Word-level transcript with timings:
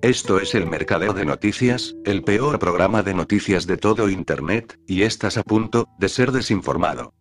Esto 0.00 0.38
es 0.38 0.54
el 0.54 0.64
Mercadeo 0.64 1.12
de 1.12 1.24
Noticias, 1.24 1.96
el 2.04 2.22
peor 2.22 2.60
programa 2.60 3.02
de 3.02 3.14
noticias 3.14 3.66
de 3.66 3.76
todo 3.76 4.08
Internet, 4.08 4.78
y 4.86 5.02
estás 5.02 5.36
a 5.36 5.42
punto 5.42 5.88
de 5.98 6.08
ser 6.08 6.30
desinformado. 6.30 7.14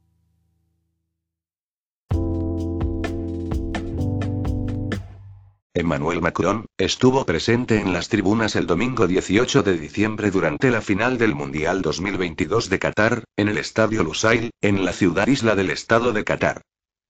Emmanuel 5.73 6.21
Macron, 6.21 6.67
estuvo 6.77 7.25
presente 7.25 7.79
en 7.79 7.93
las 7.93 8.09
tribunas 8.09 8.55
el 8.55 8.67
domingo 8.67 9.07
18 9.07 9.63
de 9.63 9.75
diciembre 9.75 10.29
durante 10.29 10.69
la 10.69 10.81
final 10.81 11.17
del 11.17 11.33
Mundial 11.33 11.81
2022 11.81 12.69
de 12.69 12.77
Qatar, 12.77 13.23
en 13.37 13.49
el 13.49 13.57
Estadio 13.57 14.03
Lusail, 14.03 14.51
en 14.61 14.85
la 14.85 14.93
ciudad 14.93 15.25
isla 15.25 15.55
del 15.55 15.71
Estado 15.71 16.13
de 16.13 16.23
Qatar. 16.23 16.61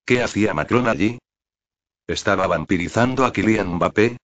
¿Qué 0.05 0.24
hacía 0.24 0.54
Macron 0.54 0.88
allí? 0.88 1.20
¿Estaba 2.08 2.48
vampirizando 2.48 3.26
a 3.26 3.34
Kylian 3.34 3.76
Mbappé? 3.76 4.16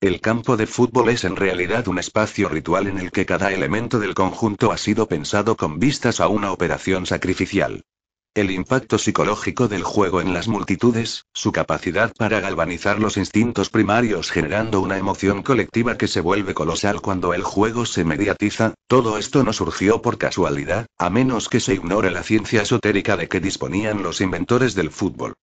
El 0.00 0.20
campo 0.20 0.56
de 0.56 0.68
fútbol 0.68 1.08
es 1.08 1.24
en 1.24 1.34
realidad 1.34 1.88
un 1.88 1.98
espacio 1.98 2.48
ritual 2.48 2.86
en 2.86 2.98
el 3.00 3.10
que 3.10 3.26
cada 3.26 3.52
elemento 3.52 3.98
del 3.98 4.14
conjunto 4.14 4.70
ha 4.70 4.76
sido 4.76 5.08
pensado 5.08 5.56
con 5.56 5.80
vistas 5.80 6.20
a 6.20 6.28
una 6.28 6.52
operación 6.52 7.04
sacrificial. 7.04 7.82
El 8.32 8.52
impacto 8.52 8.98
psicológico 8.98 9.66
del 9.66 9.82
juego 9.82 10.20
en 10.20 10.32
las 10.32 10.46
multitudes, 10.46 11.24
su 11.34 11.50
capacidad 11.50 12.12
para 12.16 12.38
galvanizar 12.38 13.00
los 13.00 13.16
instintos 13.16 13.70
primarios 13.70 14.30
generando 14.30 14.80
una 14.80 14.98
emoción 14.98 15.42
colectiva 15.42 15.98
que 15.98 16.06
se 16.06 16.20
vuelve 16.20 16.54
colosal 16.54 17.00
cuando 17.00 17.34
el 17.34 17.42
juego 17.42 17.84
se 17.84 18.04
mediatiza, 18.04 18.74
todo 18.86 19.18
esto 19.18 19.42
no 19.42 19.52
surgió 19.52 20.00
por 20.00 20.16
casualidad, 20.16 20.86
a 20.96 21.10
menos 21.10 21.48
que 21.48 21.58
se 21.58 21.74
ignore 21.74 22.12
la 22.12 22.22
ciencia 22.22 22.62
esotérica 22.62 23.16
de 23.16 23.26
que 23.26 23.40
disponían 23.40 24.04
los 24.04 24.20
inventores 24.20 24.76
del 24.76 24.92
fútbol. 24.92 25.34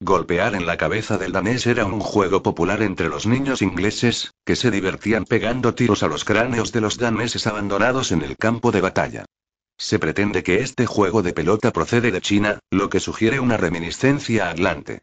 Golpear 0.00 0.54
en 0.54 0.66
la 0.66 0.76
cabeza 0.76 1.16
del 1.16 1.32
danés 1.32 1.66
era 1.66 1.86
un 1.86 2.00
juego 2.00 2.42
popular 2.42 2.82
entre 2.82 3.08
los 3.08 3.26
niños 3.26 3.62
ingleses, 3.62 4.34
que 4.44 4.54
se 4.54 4.70
divertían 4.70 5.24
pegando 5.24 5.74
tiros 5.74 6.02
a 6.02 6.08
los 6.08 6.24
cráneos 6.24 6.70
de 6.70 6.82
los 6.82 6.98
daneses 6.98 7.46
abandonados 7.46 8.12
en 8.12 8.20
el 8.20 8.36
campo 8.36 8.72
de 8.72 8.82
batalla. 8.82 9.24
Se 9.78 9.98
pretende 9.98 10.42
que 10.42 10.60
este 10.60 10.84
juego 10.84 11.22
de 11.22 11.32
pelota 11.32 11.72
procede 11.72 12.10
de 12.10 12.20
China, 12.20 12.58
lo 12.70 12.90
que 12.90 13.00
sugiere 13.00 13.40
una 13.40 13.56
reminiscencia 13.56 14.50
atlante. 14.50 15.00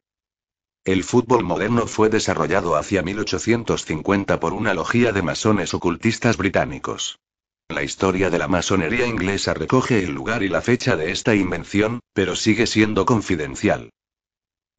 El 0.86 1.04
fútbol 1.04 1.44
moderno 1.44 1.88
fue 1.88 2.10
desarrollado 2.10 2.76
hacia 2.76 3.02
1850 3.02 4.40
por 4.40 4.54
una 4.54 4.76
logía 4.76 5.12
de 5.12 5.24
masones 5.24 5.74
ocultistas 5.74 6.38
británicos. 6.38 7.18
La 7.68 7.82
historia 7.82 8.30
de 8.30 8.38
la 8.38 8.48
masonería 8.48 9.08
inglesa 9.08 9.56
recoge 9.56 10.04
el 10.04 10.14
lugar 10.14 10.44
y 10.44 10.50
la 10.50 10.62
fecha 10.62 10.96
de 10.98 11.12
esta 11.12 11.34
invención, 11.34 12.00
pero 12.14 12.36
sigue 12.36 12.68
siendo 12.68 13.06
confidencial. 13.06 13.90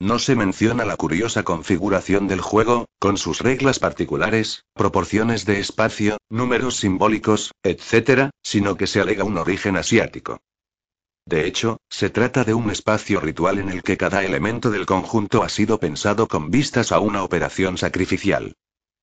No 0.05 0.19
se 0.19 0.37
menciona 0.37 0.85
la 0.85 0.99
curiosa 0.99 1.45
configuración 1.45 2.29
del 2.29 2.43
juego, 2.43 2.85
con 2.99 3.17
sus 3.17 3.41
reglas 3.41 3.79
particulares, 3.79 4.67
proporciones 4.75 5.47
de 5.47 5.61
espacio, 5.61 6.19
números 6.29 6.77
simbólicos, 6.77 7.53
etc., 7.63 8.29
sino 8.43 8.77
que 8.77 8.87
se 8.87 9.01
alega 9.01 9.25
un 9.25 9.39
origen 9.39 9.79
asiático. 9.79 10.43
De 11.25 11.47
hecho, 11.47 11.79
se 11.89 12.11
trata 12.11 12.45
de 12.45 12.53
un 12.53 12.71
espacio 12.71 13.19
ritual 13.19 13.59
en 13.59 13.71
el 13.71 13.83
que 13.83 13.97
cada 13.97 14.23
elemento 14.25 14.71
del 14.71 14.85
conjunto 14.85 15.43
ha 15.43 15.49
sido 15.49 15.81
pensado 15.81 16.29
con 16.29 16.51
vistas 16.51 16.93
a 16.93 17.01
una 17.01 17.23
operación 17.23 17.79
sacrificial. 17.79 18.53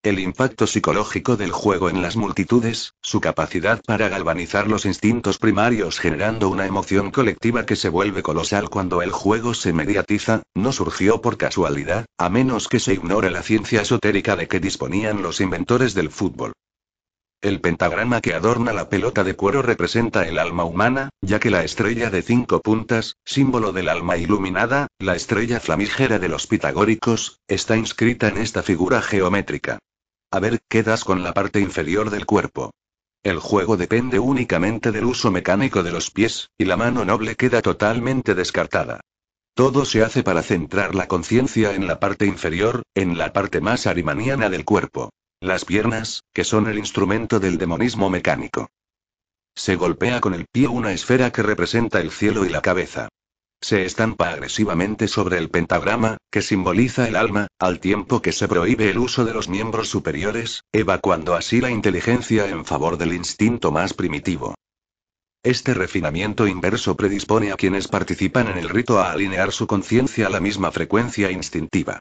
El 0.03 0.17
impacto 0.17 0.65
psicológico 0.65 1.37
del 1.37 1.51
juego 1.51 1.87
en 1.87 2.01
las 2.01 2.15
multitudes, 2.15 2.95
su 3.03 3.21
capacidad 3.21 3.79
para 3.85 4.09
galvanizar 4.09 4.67
los 4.67 4.87
instintos 4.87 5.37
primarios 5.37 5.99
generando 5.99 6.49
una 6.49 6.65
emoción 6.65 7.11
colectiva 7.11 7.67
que 7.67 7.75
se 7.75 7.87
vuelve 7.87 8.23
colosal 8.23 8.71
cuando 8.71 9.03
el 9.03 9.11
juego 9.11 9.53
se 9.53 9.73
mediatiza, 9.73 10.41
no 10.55 10.71
surgió 10.71 11.21
por 11.21 11.37
casualidad, 11.37 12.07
a 12.17 12.29
menos 12.29 12.67
que 12.67 12.79
se 12.79 12.95
ignore 12.95 13.29
la 13.29 13.43
ciencia 13.43 13.83
esotérica 13.83 14.35
de 14.35 14.47
que 14.47 14.59
disponían 14.59 15.21
los 15.21 15.39
inventores 15.39 15.93
del 15.93 16.09
fútbol. 16.09 16.53
El 17.39 17.61
pentagrama 17.61 18.21
que 18.21 18.33
adorna 18.33 18.73
la 18.73 18.89
pelota 18.89 19.23
de 19.23 19.35
cuero 19.35 19.61
representa 19.61 20.27
el 20.27 20.39
alma 20.39 20.63
humana, 20.63 21.09
ya 21.21 21.39
que 21.39 21.51
la 21.51 21.63
estrella 21.63 22.09
de 22.09 22.23
cinco 22.23 22.59
puntas, 22.61 23.17
símbolo 23.23 23.71
del 23.71 23.87
alma 23.87 24.17
iluminada, 24.17 24.87
la 24.97 25.15
estrella 25.15 25.59
flamígera 25.59 26.17
de 26.17 26.27
los 26.27 26.47
pitagóricos, 26.47 27.37
está 27.47 27.77
inscrita 27.77 28.29
en 28.29 28.39
esta 28.39 28.63
figura 28.63 29.03
geométrica. 29.03 29.77
A 30.31 30.39
ver, 30.39 30.61
quedas 30.69 31.03
con 31.03 31.23
la 31.23 31.33
parte 31.33 31.59
inferior 31.59 32.09
del 32.09 32.25
cuerpo. 32.25 32.71
El 33.21 33.37
juego 33.39 33.75
depende 33.75 34.17
únicamente 34.17 34.91
del 34.91 35.05
uso 35.05 35.29
mecánico 35.29 35.83
de 35.83 35.91
los 35.91 36.09
pies, 36.09 36.49
y 36.57 36.65
la 36.65 36.77
mano 36.77 37.03
noble 37.03 37.35
queda 37.35 37.61
totalmente 37.61 38.33
descartada. 38.33 39.01
Todo 39.53 39.83
se 39.83 40.03
hace 40.03 40.23
para 40.23 40.41
centrar 40.41 40.95
la 40.95 41.07
conciencia 41.07 41.75
en 41.75 41.85
la 41.85 41.99
parte 41.99 42.25
inferior, 42.25 42.83
en 42.95 43.17
la 43.17 43.33
parte 43.33 43.59
más 43.59 43.85
arimaniana 43.85 44.49
del 44.49 44.63
cuerpo. 44.63 45.11
Las 45.41 45.65
piernas, 45.65 46.23
que 46.33 46.45
son 46.45 46.67
el 46.67 46.77
instrumento 46.77 47.39
del 47.39 47.57
demonismo 47.57 48.09
mecánico. 48.09 48.69
Se 49.53 49.75
golpea 49.75 50.21
con 50.21 50.33
el 50.33 50.45
pie 50.49 50.67
una 50.67 50.93
esfera 50.93 51.31
que 51.31 51.43
representa 51.43 51.99
el 51.99 52.09
cielo 52.09 52.45
y 52.45 52.49
la 52.49 52.61
cabeza. 52.61 53.09
Se 53.63 53.85
estampa 53.85 54.29
agresivamente 54.31 55.07
sobre 55.07 55.37
el 55.37 55.49
pentagrama, 55.49 56.17
que 56.31 56.41
simboliza 56.41 57.07
el 57.07 57.15
alma, 57.15 57.47
al 57.59 57.79
tiempo 57.79 58.19
que 58.19 58.31
se 58.31 58.47
prohíbe 58.47 58.89
el 58.89 58.97
uso 58.97 59.23
de 59.23 59.33
los 59.33 59.49
miembros 59.49 59.87
superiores, 59.87 60.63
evacuando 60.71 61.35
así 61.35 61.61
la 61.61 61.69
inteligencia 61.69 62.47
en 62.49 62.65
favor 62.65 62.97
del 62.97 63.13
instinto 63.13 63.71
más 63.71 63.93
primitivo. 63.93 64.55
Este 65.43 65.75
refinamiento 65.75 66.47
inverso 66.47 66.97
predispone 66.97 67.51
a 67.51 67.55
quienes 67.55 67.87
participan 67.87 68.47
en 68.47 68.57
el 68.57 68.69
rito 68.69 68.99
a 68.99 69.11
alinear 69.11 69.51
su 69.51 69.67
conciencia 69.67 70.27
a 70.27 70.29
la 70.29 70.39
misma 70.39 70.71
frecuencia 70.71 71.29
instintiva. 71.31 71.99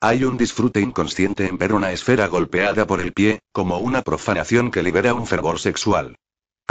Hay 0.00 0.24
un 0.24 0.36
disfrute 0.36 0.80
inconsciente 0.80 1.46
en 1.46 1.58
ver 1.58 1.72
una 1.72 1.92
esfera 1.92 2.28
golpeada 2.28 2.86
por 2.86 3.00
el 3.00 3.12
pie, 3.12 3.40
como 3.52 3.78
una 3.78 4.02
profanación 4.02 4.70
que 4.70 4.82
libera 4.82 5.12
un 5.14 5.26
fervor 5.26 5.58
sexual. 5.58 6.16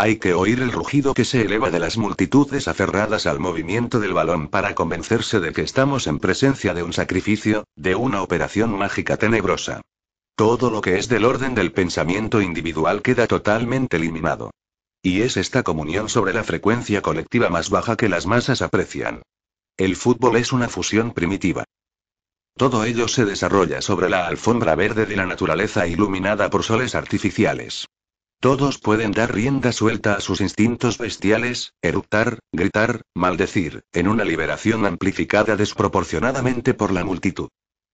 Hay 0.01 0.15
que 0.15 0.33
oír 0.33 0.61
el 0.61 0.71
rugido 0.71 1.13
que 1.13 1.25
se 1.25 1.41
eleva 1.41 1.71
de 1.71 1.79
las 1.79 1.97
multitudes 1.97 2.69
aferradas 2.69 3.27
al 3.27 3.37
movimiento 3.37 3.99
del 3.99 4.13
balón 4.13 4.47
para 4.47 4.73
convencerse 4.73 5.41
de 5.41 5.51
que 5.51 5.61
estamos 5.61 6.07
en 6.07 6.19
presencia 6.19 6.73
de 6.73 6.83
un 6.83 6.93
sacrificio, 6.93 7.65
de 7.75 7.95
una 7.95 8.21
operación 8.21 8.71
mágica 8.77 9.17
tenebrosa. 9.17 9.81
Todo 10.37 10.69
lo 10.69 10.79
que 10.79 10.99
es 10.99 11.09
del 11.09 11.25
orden 11.25 11.53
del 11.53 11.73
pensamiento 11.73 12.39
individual 12.39 13.01
queda 13.01 13.27
totalmente 13.27 13.97
eliminado. 13.97 14.51
Y 15.01 15.19
es 15.19 15.35
esta 15.35 15.63
comunión 15.63 16.07
sobre 16.07 16.31
la 16.31 16.45
frecuencia 16.45 17.01
colectiva 17.01 17.49
más 17.49 17.69
baja 17.69 17.97
que 17.97 18.07
las 18.07 18.25
masas 18.25 18.61
aprecian. 18.61 19.21
El 19.75 19.97
fútbol 19.97 20.37
es 20.37 20.53
una 20.53 20.69
fusión 20.69 21.11
primitiva. 21.11 21.65
Todo 22.55 22.85
ello 22.85 23.09
se 23.09 23.25
desarrolla 23.25 23.81
sobre 23.81 24.07
la 24.07 24.27
alfombra 24.27 24.75
verde 24.75 25.05
de 25.05 25.17
la 25.17 25.25
naturaleza 25.25 25.87
iluminada 25.87 26.49
por 26.49 26.63
soles 26.63 26.95
artificiales. 26.95 27.85
Todos 28.41 28.77
pueden 28.77 29.11
dar 29.11 29.33
rienda 29.33 29.73
suelta 29.73 30.13
a 30.13 30.21
sus 30.21 30.39
instintos 30.39 30.97
bestiales, 30.97 31.73
eructar, 31.81 32.39
gritar, 32.53 33.01
maldecir, 33.13 33.83
en 33.91 34.07
una 34.07 34.23
liberación 34.23 34.85
amplificada 34.85 35.57
desproporcionadamente 35.57 36.73
por 36.73 36.93
la 36.93 37.03
multitud. 37.03 37.49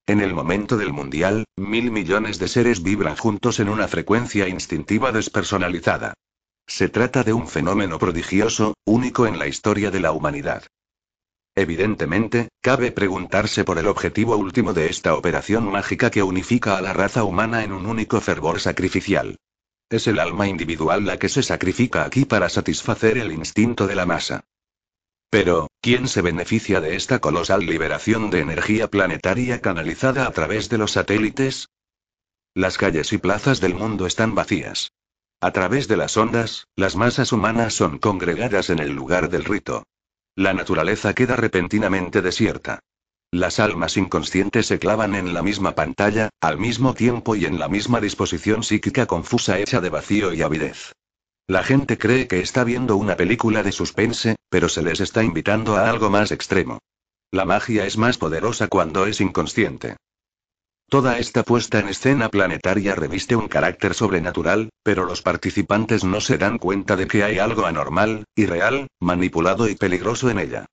En 0.06 0.22
el 0.22 0.36
momento 0.36 0.78
del 0.78 0.94
Mundial, 0.94 1.46
mil 1.56 1.90
millones 1.90 2.38
de 2.38 2.48
seres 2.48 2.84
vibran 2.84 3.16
juntos 3.16 3.60
en 3.60 3.70
una 3.70 3.88
frecuencia 3.88 4.48
instintiva 4.48 5.12
despersonalizada. 5.12 6.14
Se 6.68 6.90
trata 6.90 7.24
de 7.24 7.34
un 7.34 7.48
fenómeno 7.48 7.98
prodigioso, 7.98 8.76
único 8.86 9.26
en 9.26 9.40
la 9.40 9.48
historia 9.48 9.90
de 9.90 10.00
la 10.00 10.12
humanidad. 10.12 10.68
Evidentemente, 11.56 12.50
cabe 12.62 12.92
preguntarse 12.92 13.64
por 13.64 13.80
el 13.80 13.88
objetivo 13.88 14.38
último 14.38 14.74
de 14.74 14.92
esta 14.92 15.16
operación 15.16 15.72
mágica 15.72 16.12
que 16.12 16.22
unifica 16.22 16.78
a 16.78 16.82
la 16.82 16.94
raza 16.94 17.24
humana 17.24 17.64
en 17.64 17.72
un 17.72 17.88
único 17.88 18.22
fervor 18.22 18.60
sacrificial. 18.60 19.38
Es 19.90 20.08
el 20.08 20.20
alma 20.20 20.48
individual 20.48 21.06
la 21.06 21.18
que 21.18 21.30
se 21.30 21.44
sacrifica 21.44 22.06
aquí 22.06 22.26
para 22.26 22.50
satisfacer 22.50 23.18
el 23.18 23.32
instinto 23.32 23.86
de 23.86 23.96
la 23.96 24.06
masa. 24.06 24.44
Pero, 25.30 25.68
¿quién 25.82 26.08
se 26.08 26.22
beneficia 26.22 26.82
de 26.82 26.96
esta 26.96 27.20
colosal 27.20 27.66
liberación 27.66 28.30
de 28.30 28.40
energía 28.40 28.90
planetaria 28.90 29.62
canalizada 29.62 30.26
a 30.26 30.32
través 30.32 30.70
de 30.70 30.78
los 30.78 30.94
satélites? 30.94 31.70
Las 32.54 32.78
calles 32.78 33.12
y 33.14 33.18
plazas 33.18 33.60
del 33.60 33.76
mundo 33.76 34.08
están 34.08 34.34
vacías. 34.34 34.92
A 35.42 35.52
través 35.52 35.88
de 35.88 35.98
las 35.98 36.16
ondas, 36.18 36.68
las 36.76 36.96
masas 36.96 37.32
humanas 37.32 37.74
son 37.74 38.00
congregadas 38.00 38.70
en 38.70 38.80
el 38.80 38.92
lugar 38.94 39.30
del 39.30 39.44
rito. 39.44 39.84
La 40.36 40.54
naturaleza 40.54 41.14
queda 41.14 41.36
repentinamente 41.36 42.22
desierta. 42.22 42.80
Las 43.36 43.60
almas 43.60 43.98
inconscientes 43.98 44.68
se 44.68 44.80
clavan 44.80 45.14
en 45.14 45.34
la 45.34 45.42
misma 45.42 45.76
pantalla, 45.76 46.30
al 46.40 46.58
mismo 46.58 46.94
tiempo 46.94 47.36
y 47.36 47.44
en 47.44 47.60
la 47.60 47.68
misma 47.68 48.00
disposición 48.00 48.64
psíquica 48.64 49.08
confusa 49.08 49.60
hecha 49.60 49.82
de 49.82 49.90
vacío 49.90 50.34
y 50.34 50.42
avidez. 50.42 50.94
La 51.46 51.62
gente 51.62 51.98
cree 51.98 52.30
que 52.30 52.40
está 52.40 52.64
viendo 52.64 52.96
una 52.96 53.18
película 53.18 53.62
de 53.62 53.74
suspense, 53.74 54.38
pero 54.48 54.70
se 54.70 54.84
les 54.84 55.02
está 55.02 55.22
invitando 55.22 55.76
a 55.76 55.90
algo 55.90 56.10
más 56.10 56.32
extremo. 56.32 56.80
La 57.30 57.44
magia 57.44 57.86
es 57.86 57.98
más 57.98 58.18
poderosa 58.18 58.70
cuando 58.70 59.06
es 59.06 59.20
inconsciente. 59.20 59.98
Toda 60.88 61.20
esta 61.20 61.44
puesta 61.44 61.80
en 61.80 61.90
escena 61.90 62.30
planetaria 62.30 62.96
reviste 62.96 63.36
un 63.36 63.50
carácter 63.50 63.96
sobrenatural, 63.96 64.70
pero 64.82 65.04
los 65.04 65.22
participantes 65.22 66.06
no 66.06 66.22
se 66.22 66.38
dan 66.38 66.58
cuenta 66.58 66.96
de 66.96 67.06
que 67.08 67.26
hay 67.26 67.40
algo 67.40 67.66
anormal, 67.66 68.24
irreal, 68.34 68.88
manipulado 69.02 69.68
y 69.68 69.76
peligroso 69.76 70.30
en 70.30 70.40
ella. 70.40 70.68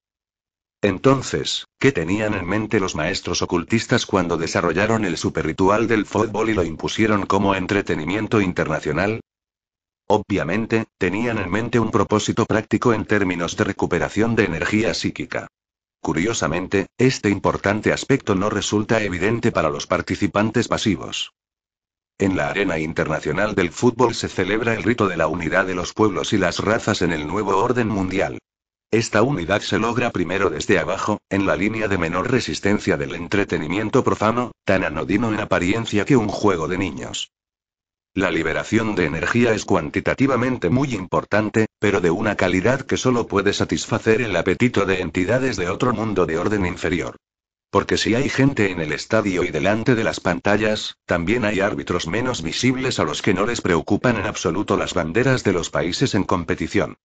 Entonces, 0.84 1.69
¿qué 1.79 1.93
tenían 1.93 2.34
en 2.34 2.44
mente 2.44 2.81
los 2.81 2.96
maestros 2.96 3.40
ocultistas 3.40 4.05
cuando 4.05 4.37
desarrollaron 4.37 5.05
el 5.05 5.17
superritual 5.17 5.87
del 5.87 6.06
fútbol 6.06 6.50
y 6.50 6.55
lo 6.55 6.64
impusieron 6.64 7.25
como 7.25 7.55
entretenimiento 7.55 8.40
internacional? 8.40 9.20
Obviamente, 10.08 10.87
tenían 10.99 11.38
en 11.38 11.50
mente 11.50 11.79
un 11.79 11.93
propósito 11.93 12.46
práctico 12.46 12.93
en 12.93 13.05
términos 13.05 13.56
de 13.56 13.62
recuperación 13.62 14.34
de 14.34 14.44
energía 14.44 14.93
psíquica. 14.93 15.46
Curiosamente, 16.00 16.88
este 16.99 17.31
importante 17.31 17.93
aspecto 17.93 18.34
no 18.34 18.50
resulta 18.50 19.00
evidente 19.05 19.52
para 19.52 19.70
los 19.70 19.87
participantes 19.87 20.67
pasivos. 20.67 21.32
En 22.19 22.37
la 22.37 22.49
arena 22.49 22.81
internacional 22.81 23.55
del 23.55 23.70
fútbol 23.70 24.17
se 24.17 24.29
celebra 24.29 24.75
el 24.75 24.82
rito 24.82 25.06
de 25.06 25.17
la 25.17 25.29
unidad 25.29 25.64
de 25.64 25.76
los 25.76 25.93
pueblos 25.93 26.32
y 26.32 26.38
las 26.38 26.58
razas 26.58 27.02
en 27.02 27.12
el 27.12 27.29
nuevo 27.29 27.56
orden 27.56 27.87
mundial. 27.87 28.40
Esta 28.92 29.22
unidad 29.22 29.62
se 29.62 29.78
logra 29.78 30.10
primero 30.10 30.50
desde 30.50 30.78
abajo, 30.78 31.18
en 31.30 31.46
la 31.46 31.56
línea 31.56 31.88
de 31.88 31.96
menor 31.96 32.30
resistencia 32.30 32.98
del 32.98 33.14
entretenimiento 33.14 34.04
profano, 34.04 34.52
tan 34.66 34.84
anodino 34.84 35.32
en 35.32 35.40
apariencia 35.40 36.04
que 36.04 36.14
un 36.14 36.28
juego 36.28 36.68
de 36.68 36.76
niños. 36.76 37.32
La 38.12 38.30
liberación 38.30 38.94
de 38.94 39.06
energía 39.06 39.54
es 39.54 39.64
cuantitativamente 39.64 40.68
muy 40.68 40.94
importante, 40.94 41.68
pero 41.78 42.02
de 42.02 42.10
una 42.10 42.36
calidad 42.36 42.82
que 42.82 42.98
solo 42.98 43.26
puede 43.26 43.54
satisfacer 43.54 44.20
el 44.20 44.36
apetito 44.36 44.84
de 44.84 45.00
entidades 45.00 45.56
de 45.56 45.70
otro 45.70 45.94
mundo 45.94 46.26
de 46.26 46.36
orden 46.36 46.66
inferior. 46.66 47.16
Porque 47.70 47.96
si 47.96 48.14
hay 48.14 48.28
gente 48.28 48.70
en 48.70 48.80
el 48.80 48.92
estadio 48.92 49.42
y 49.42 49.50
delante 49.50 49.94
de 49.94 50.04
las 50.04 50.20
pantallas, 50.20 50.98
también 51.06 51.46
hay 51.46 51.60
árbitros 51.60 52.08
menos 52.08 52.42
visibles 52.42 52.98
a 52.98 53.04
los 53.04 53.22
que 53.22 53.32
no 53.32 53.46
les 53.46 53.62
preocupan 53.62 54.18
en 54.18 54.26
absoluto 54.26 54.76
las 54.76 54.92
banderas 54.92 55.44
de 55.44 55.54
los 55.54 55.70
países 55.70 56.14
en 56.14 56.24
competición. 56.24 56.98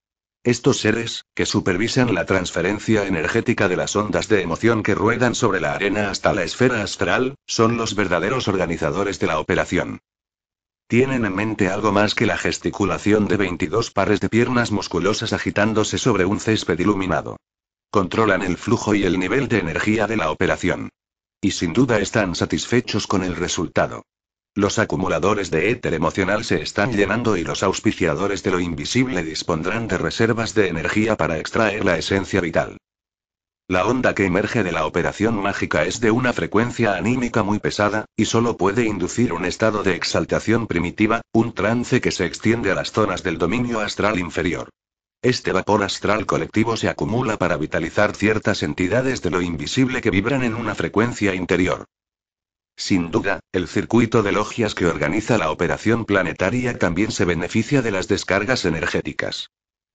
Estos 0.47 0.79
seres, 0.79 1.25
que 1.35 1.45
supervisan 1.45 2.15
la 2.15 2.25
transferencia 2.25 3.05
energética 3.05 3.67
de 3.67 3.75
las 3.75 3.97
ondas 3.97 4.29
de 4.29 4.41
emoción 4.41 4.81
que 4.81 4.95
ruedan 4.95 5.35
sobre 5.35 5.59
la 5.59 5.73
arena 5.73 6.09
hasta 6.09 6.31
la 6.31 6.43
esfera 6.43 6.83
astral, 6.83 7.35
son 7.45 7.75
los 7.75 7.95
verdaderos 7.95 8.47
organizadores 8.47 9.19
de 9.19 9.27
la 9.27 9.41
operación. 9.41 9.99
Tienen 10.87 11.25
en 11.25 11.35
mente 11.35 11.67
algo 11.67 11.91
más 11.91 12.15
que 12.15 12.25
la 12.25 12.37
gesticulación 12.37 13.27
de 13.27 13.35
22 13.35 13.91
pares 13.91 14.21
de 14.21 14.29
piernas 14.29 14.71
musculosas 14.71 15.33
agitándose 15.33 15.97
sobre 15.97 16.23
un 16.23 16.39
césped 16.39 16.79
iluminado. 16.79 17.35
Controlan 17.91 18.41
el 18.41 18.55
flujo 18.55 18.95
y 18.95 19.03
el 19.03 19.19
nivel 19.19 19.49
de 19.49 19.59
energía 19.59 20.07
de 20.07 20.15
la 20.15 20.31
operación. 20.31 20.91
Y 21.41 21.51
sin 21.51 21.73
duda 21.73 21.99
están 21.99 22.35
satisfechos 22.35 23.05
con 23.05 23.21
el 23.21 23.35
resultado. 23.35 24.03
Los 24.57 24.79
acumuladores 24.79 25.51
de 25.51 25.69
éter 25.69 25.93
emocional 25.93 26.43
se 26.43 26.63
están 26.63 26.91
llenando 26.91 27.37
y 27.37 27.43
los 27.43 27.61
auspiciadores 27.61 28.41
de 28.41 28.49
lo 28.49 28.59
invisible 28.59 29.21
dispondrán 29.21 29.87
de 29.87 29.99
reservas 29.99 30.55
de 30.55 30.67
energía 30.67 31.15
para 31.15 31.37
extraer 31.37 31.85
la 31.85 31.99
esencia 31.99 32.41
vital. 32.41 32.79
La 33.67 33.85
onda 33.85 34.15
que 34.15 34.25
emerge 34.25 34.63
de 34.63 34.71
la 34.71 34.87
operación 34.87 35.39
mágica 35.39 35.85
es 35.85 35.99
de 35.99 36.09
una 36.09 36.33
frecuencia 36.33 36.95
anímica 36.95 37.43
muy 37.43 37.59
pesada, 37.59 38.05
y 38.15 38.25
solo 38.25 38.57
puede 38.57 38.85
inducir 38.85 39.31
un 39.31 39.45
estado 39.45 39.83
de 39.83 39.93
exaltación 39.95 40.65
primitiva, 40.65 41.21
un 41.33 41.53
trance 41.53 42.01
que 42.01 42.09
se 42.09 42.25
extiende 42.25 42.71
a 42.71 42.75
las 42.75 42.91
zonas 42.91 43.21
del 43.21 43.37
dominio 43.37 43.79
astral 43.79 44.17
inferior. 44.17 44.69
Este 45.21 45.51
vapor 45.51 45.83
astral 45.83 46.25
colectivo 46.25 46.77
se 46.77 46.89
acumula 46.89 47.37
para 47.37 47.57
vitalizar 47.57 48.15
ciertas 48.15 48.63
entidades 48.63 49.21
de 49.21 49.29
lo 49.29 49.39
invisible 49.39 50.01
que 50.01 50.09
vibran 50.09 50.43
en 50.43 50.55
una 50.55 50.73
frecuencia 50.73 51.35
interior. 51.35 51.85
Sin 52.77 53.09
duda, 53.09 53.39
el 53.51 53.67
circuito 53.67 54.21
de 54.21 54.31
logias 54.31 54.75
que 54.75 54.85
organiza 54.85 55.39
la 55.39 55.49
operación 55.49 56.05
planetaria 56.05 56.77
también 56.77 57.11
se 57.11 57.25
beneficia 57.25 57.81
de 57.81 57.89
las 57.89 58.07
descargas 58.07 58.65
energéticas. 58.65 59.49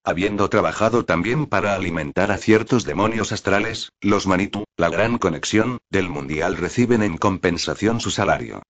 Habiendo 0.05 0.51
trabajado 0.51 1.05
también 1.05 1.47
para 1.47 1.77
alimentar 1.77 2.33
a 2.33 2.39
ciertos 2.39 2.85
demonios 2.85 3.31
astrales, 3.31 3.93
los 4.01 4.27
Manitou, 4.27 4.65
la 4.77 4.89
gran 4.89 5.19
conexión, 5.19 5.79
del 5.91 6.09
mundial 6.09 6.57
reciben 6.57 7.05
en 7.05 7.19
compensación 7.19 8.01
su 8.01 8.11
salario. 8.11 8.63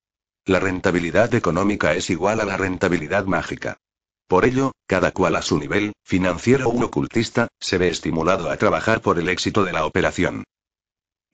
La 0.45 0.61
rentabilidad 0.61 1.35
económica 1.35 1.95
es 1.95 2.11
igual 2.11 2.41
a 2.41 2.45
la 2.45 2.59
rentabilidad 2.59 3.25
mágica. 3.25 3.79
Por 4.29 4.45
ello, 4.45 4.73
cada 4.87 5.13
cual 5.13 5.37
a 5.37 5.43
su 5.43 5.59
nivel, 5.59 5.95
financiero 6.05 6.69
u 6.69 6.83
ocultista, 6.83 7.49
se 7.61 7.79
ve 7.79 7.89
estimulado 7.89 8.51
a 8.51 8.59
trabajar 8.59 9.01
por 9.01 9.19
el 9.19 9.31
éxito 9.31 9.65
de 9.65 9.73
la 9.73 9.87
operación. 9.87 10.45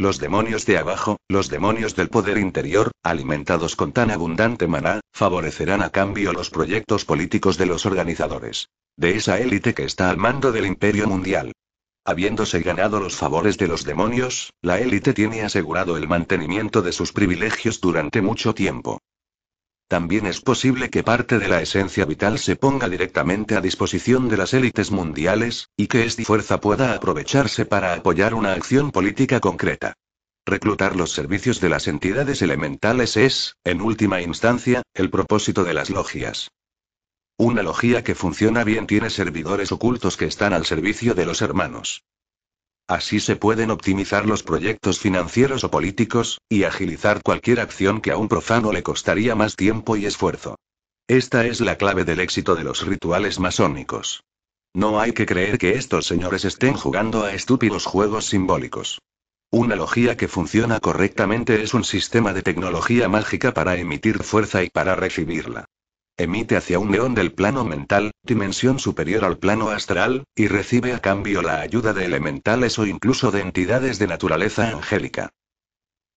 Los 0.01 0.21
demonios 0.21 0.65
de 0.65 0.79
abajo, 0.79 1.17
los 1.29 1.49
demonios 1.51 1.97
del 1.97 2.09
poder 2.09 2.39
interior, 2.39 2.93
alimentados 3.03 3.75
con 3.75 3.93
tan 3.93 4.13
abundante 4.13 4.69
maná, 4.69 5.01
favorecerán 5.13 5.83
a 5.83 5.91
cambio 5.91 6.33
los 6.33 6.51
proyectos 6.51 7.05
políticos 7.05 7.59
de 7.59 7.67
los 7.67 7.85
organizadores 7.85 8.69
de 8.97 9.17
esa 9.17 9.39
élite 9.39 9.75
que 9.75 9.85
está 9.85 10.11
al 10.11 10.17
mando 10.17 10.51
del 10.51 10.67
imperio 10.67 11.07
mundial. 11.07 11.53
Habiéndose 12.05 12.61
ganado 12.61 12.99
los 12.99 13.15
favores 13.15 13.57
de 13.57 13.69
los 13.69 13.85
demonios, 13.85 14.53
la 14.61 14.81
élite 14.81 15.15
tiene 15.15 15.43
asegurado 15.43 15.97
el 15.97 16.09
mantenimiento 16.09 16.83
de 16.83 16.91
sus 16.91 17.13
privilegios 17.13 17.81
durante 17.81 18.23
mucho 18.23 18.55
tiempo. 18.55 18.99
También 19.89 20.27
es 20.27 20.43
posible 20.43 20.91
que 20.91 21.03
parte 21.03 21.39
de 21.39 21.49
la 21.49 21.63
esencia 21.63 22.05
vital 22.05 22.39
se 22.39 22.57
ponga 22.57 22.91
directamente 22.91 23.57
a 23.57 23.63
disposición 23.63 24.29
de 24.29 24.37
las 24.37 24.53
élites 24.53 24.91
mundiales, 24.91 25.71
y 25.79 25.87
que 25.87 26.05
esta 26.05 26.23
fuerza 26.25 26.61
pueda 26.61 26.93
aprovecharse 26.93 27.65
para 27.65 27.95
apoyar 27.95 28.35
una 28.35 28.53
acción 28.53 28.93
política 28.93 29.41
concreta. 29.41 29.95
Reclutar 30.45 30.95
los 30.95 31.13
servicios 31.13 31.61
de 31.61 31.71
las 31.71 31.89
entidades 31.89 32.43
elementales 32.43 33.17
es, 33.17 33.57
en 33.65 33.81
última 33.81 34.21
instancia, 34.21 34.83
el 34.93 35.09
propósito 35.09 35.65
de 35.65 35.73
las 35.73 35.89
logias. 35.89 36.51
Una 37.39 37.63
logía 37.63 38.05
que 38.05 38.15
funciona 38.15 38.65
bien 38.65 38.87
tiene 38.87 39.09
servidores 39.09 39.73
ocultos 39.73 40.19
que 40.19 40.27
están 40.27 40.53
al 40.53 40.67
servicio 40.67 41.15
de 41.15 41.25
los 41.25 41.41
hermanos. 41.41 42.03
Así 42.89 43.21
se 43.21 43.37
pueden 43.37 43.71
optimizar 43.71 44.25
los 44.25 44.43
proyectos 44.43 44.99
financieros 44.99 45.63
o 45.63 45.71
políticos, 45.71 46.41
y 46.49 46.65
agilizar 46.65 47.23
cualquier 47.23 47.61
acción 47.61 48.01
que 48.01 48.13
a 48.13 48.17
un 48.17 48.29
profano 48.29 48.73
le 48.73 48.83
costaría 48.83 49.35
más 49.35 49.57
tiempo 49.57 49.99
y 49.99 50.07
esfuerzo. 50.07 50.57
Esta 51.07 51.45
es 51.45 51.61
la 51.61 51.77
clave 51.77 52.05
del 52.05 52.21
éxito 52.21 52.55
de 52.55 52.65
los 52.65 52.87
rituales 52.87 53.39
masónicos. 53.41 54.23
No 54.75 55.01
hay 55.01 55.13
que 55.13 55.27
creer 55.27 55.59
que 55.59 55.73
estos 55.73 56.07
señores 56.07 56.47
estén 56.47 56.73
jugando 56.75 57.25
a 57.25 57.35
estúpidos 57.35 57.85
juegos 57.85 58.25
simbólicos. 58.27 59.01
Una 59.51 59.77
logía 59.77 60.17
que 60.17 60.29
funciona 60.29 60.81
correctamente 60.81 61.63
es 61.63 61.75
un 61.75 61.85
sistema 61.85 62.33
de 62.33 62.43
tecnología 62.43 63.09
mágica 63.09 63.53
para 63.53 63.77
emitir 63.77 64.23
fuerza 64.23 64.63
y 64.63 64.71
para 64.71 64.95
recibirla. 64.95 65.67
Emite 66.21 66.57
hacia 66.57 66.81
un 66.81 66.91
león 66.91 67.15
del 67.15 67.33
plano 67.33 67.65
mental, 67.65 68.11
dimensión 68.25 68.81
superior 68.81 69.25
al 69.25 69.39
plano 69.39 69.69
astral, 69.69 70.25
y 70.35 70.49
recibe 70.49 70.93
a 70.93 70.99
cambio 70.99 71.43
la 71.43 71.61
ayuda 71.61 71.93
de 71.93 72.07
elementales 72.07 72.77
o 72.81 72.87
incluso 72.87 73.31
de 73.31 73.41
entidades 73.41 74.01
de 74.01 74.09
naturaleza 74.09 74.69
angélica. 74.69 75.31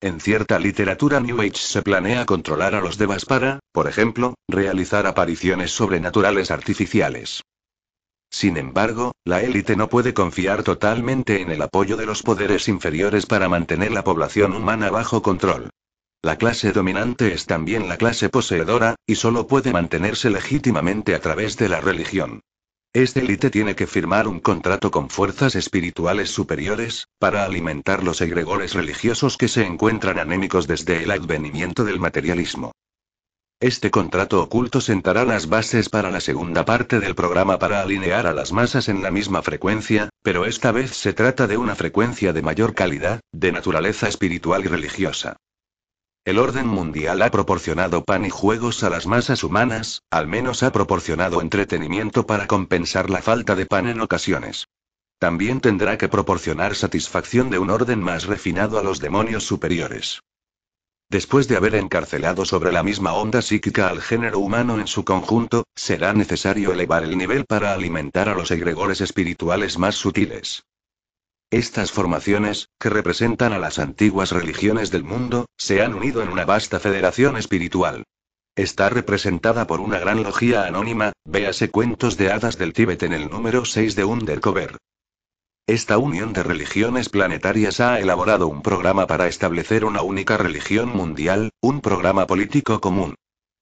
En 0.01 0.19
cierta 0.19 0.57
literatura 0.57 1.19
New 1.19 1.39
Age 1.39 1.51
se 1.53 1.83
planea 1.83 2.25
controlar 2.25 2.73
a 2.73 2.81
los 2.81 2.97
devas 2.97 3.25
para, 3.25 3.59
por 3.71 3.87
ejemplo, 3.87 4.33
realizar 4.47 5.05
apariciones 5.05 5.69
sobrenaturales 5.69 6.49
artificiales. 6.49 7.43
Sin 8.31 8.57
embargo, 8.57 9.11
la 9.23 9.43
élite 9.43 9.75
no 9.75 9.87
puede 9.87 10.15
confiar 10.15 10.63
totalmente 10.63 11.41
en 11.41 11.51
el 11.51 11.61
apoyo 11.61 11.95
de 11.95 12.07
los 12.07 12.23
poderes 12.23 12.67
inferiores 12.69 13.27
para 13.27 13.49
mantener 13.49 13.91
la 13.91 14.03
población 14.03 14.53
humana 14.53 14.89
bajo 14.89 15.21
control. 15.21 15.69
La 16.23 16.37
clase 16.37 16.71
dominante 16.71 17.33
es 17.33 17.47
también 17.47 17.89
la 17.89 17.97
clase 17.97 18.29
poseedora, 18.29 18.93
y 19.07 19.15
solo 19.15 19.47
puede 19.47 19.71
mantenerse 19.71 20.29
legítimamente 20.29 21.15
a 21.15 21.19
través 21.19 21.57
de 21.57 21.67
la 21.67 21.81
religión. 21.81 22.41
Esta 22.93 23.21
élite 23.21 23.49
tiene 23.49 23.73
que 23.73 23.87
firmar 23.87 24.27
un 24.27 24.39
contrato 24.39 24.91
con 24.91 25.09
fuerzas 25.09 25.55
espirituales 25.55 26.29
superiores, 26.29 27.07
para 27.17 27.43
alimentar 27.43 28.03
los 28.03 28.21
egregores 28.21 28.75
religiosos 28.75 29.35
que 29.35 29.47
se 29.47 29.65
encuentran 29.65 30.19
anémicos 30.19 30.67
desde 30.67 31.01
el 31.01 31.09
advenimiento 31.09 31.85
del 31.85 31.99
materialismo. 31.99 32.71
Este 33.59 33.89
contrato 33.89 34.43
oculto 34.43 34.79
sentará 34.79 35.25
las 35.25 35.49
bases 35.49 35.89
para 35.89 36.11
la 36.11 36.19
segunda 36.19 36.65
parte 36.65 36.99
del 36.99 37.15
programa 37.15 37.57
para 37.57 37.81
alinear 37.81 38.27
a 38.27 38.33
las 38.33 38.51
masas 38.51 38.89
en 38.89 39.01
la 39.01 39.09
misma 39.09 39.41
frecuencia, 39.41 40.09
pero 40.21 40.45
esta 40.45 40.71
vez 40.71 40.91
se 40.91 41.13
trata 41.13 41.47
de 41.47 41.57
una 41.57 41.75
frecuencia 41.75 42.31
de 42.31 42.41
mayor 42.43 42.75
calidad, 42.75 43.21
de 43.31 43.51
naturaleza 43.51 44.07
espiritual 44.07 44.65
y 44.65 44.67
religiosa. 44.67 45.37
El 46.23 46.37
orden 46.37 46.67
mundial 46.67 47.23
ha 47.23 47.31
proporcionado 47.31 48.03
pan 48.03 48.25
y 48.25 48.29
juegos 48.29 48.83
a 48.83 48.91
las 48.91 49.07
masas 49.07 49.43
humanas, 49.43 50.03
al 50.11 50.27
menos 50.27 50.61
ha 50.61 50.71
proporcionado 50.71 51.41
entretenimiento 51.41 52.27
para 52.27 52.45
compensar 52.45 53.09
la 53.09 53.23
falta 53.23 53.55
de 53.55 53.65
pan 53.65 53.87
en 53.87 54.01
ocasiones. 54.01 54.67
También 55.17 55.61
tendrá 55.61 55.97
que 55.97 56.09
proporcionar 56.09 56.75
satisfacción 56.75 57.49
de 57.49 57.57
un 57.57 57.71
orden 57.71 58.01
más 58.03 58.25
refinado 58.25 58.77
a 58.77 58.83
los 58.83 58.99
demonios 58.99 59.45
superiores. 59.45 60.21
Después 61.09 61.47
de 61.47 61.57
haber 61.57 61.73
encarcelado 61.73 62.45
sobre 62.45 62.71
la 62.71 62.83
misma 62.83 63.13
onda 63.13 63.41
psíquica 63.41 63.89
al 63.89 63.99
género 63.99 64.37
humano 64.37 64.79
en 64.79 64.85
su 64.85 65.03
conjunto, 65.03 65.63
será 65.75 66.13
necesario 66.13 66.71
elevar 66.71 67.03
el 67.03 67.17
nivel 67.17 67.45
para 67.45 67.73
alimentar 67.73 68.29
a 68.29 68.35
los 68.35 68.51
egregores 68.51 69.01
espirituales 69.01 69.79
más 69.79 69.95
sutiles. 69.95 70.63
Estas 71.51 71.91
formaciones, 71.91 72.69
que 72.79 72.89
representan 72.89 73.51
a 73.51 73.59
las 73.59 73.77
antiguas 73.77 74.31
religiones 74.31 74.89
del 74.89 75.03
mundo, 75.03 75.47
se 75.57 75.81
han 75.81 75.93
unido 75.93 76.23
en 76.23 76.29
una 76.29 76.45
vasta 76.45 76.79
federación 76.79 77.35
espiritual. 77.35 78.05
Está 78.55 78.87
representada 78.87 79.67
por 79.67 79.81
una 79.81 79.99
gran 79.99 80.23
logía 80.23 80.63
anónima, 80.63 81.11
véase 81.25 81.69
cuentos 81.69 82.15
de 82.15 82.31
hadas 82.31 82.57
del 82.57 82.71
Tíbet 82.71 83.03
en 83.03 83.11
el 83.11 83.29
número 83.29 83.65
6 83.65 83.97
de 83.97 84.05
Undercover. 84.05 84.77
Esta 85.67 85.97
unión 85.97 86.31
de 86.31 86.43
religiones 86.43 87.09
planetarias 87.09 87.81
ha 87.81 87.99
elaborado 87.99 88.47
un 88.47 88.61
programa 88.61 89.05
para 89.05 89.27
establecer 89.27 89.83
una 89.83 90.03
única 90.03 90.37
religión 90.37 90.87
mundial, 90.87 91.49
un 91.61 91.81
programa 91.81 92.27
político 92.27 92.79
común. 92.79 93.15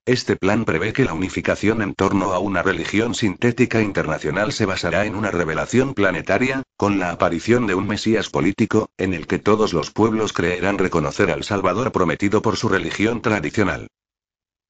Este 0.05 0.35
plan 0.35 0.65
prevé 0.65 0.91
que 0.91 1.05
la 1.05 1.13
unificación 1.13 1.81
en 1.81 1.93
torno 1.93 2.33
a 2.33 2.39
una 2.39 2.63
religión 2.63 3.13
sintética 3.13 3.81
internacional 3.81 4.53
se 4.53 4.65
basará 4.65 5.05
en 5.05 5.15
una 5.15 5.29
revelación 5.29 5.93
planetaria, 5.93 6.63
con 6.77 6.97
la 6.97 7.11
aparición 7.11 7.67
de 7.67 7.75
un 7.75 7.87
Mesías 7.87 8.29
político, 8.29 8.89
en 8.97 9.13
el 9.13 9.27
que 9.27 9.37
todos 9.37 9.73
los 9.73 9.91
pueblos 9.91 10.33
creerán 10.33 10.77
reconocer 10.77 11.29
al 11.29 11.43
Salvador 11.43 11.91
prometido 11.91 12.41
por 12.41 12.57
su 12.57 12.69
religión 12.69 13.21
tradicional. 13.21 13.87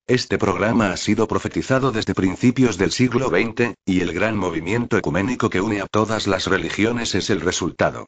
Este 0.06 0.38
programa 0.38 0.92
ha 0.92 0.96
sido 0.96 1.28
profetizado 1.28 1.92
desde 1.92 2.14
principios 2.14 2.76
del 2.76 2.90
siglo 2.90 3.28
XX, 3.28 3.74
y 3.86 4.00
el 4.00 4.12
gran 4.12 4.36
movimiento 4.36 4.98
ecuménico 4.98 5.48
que 5.48 5.60
une 5.60 5.80
a 5.80 5.86
todas 5.86 6.26
las 6.26 6.48
religiones 6.48 7.14
es 7.14 7.30
el 7.30 7.40
resultado. 7.40 8.06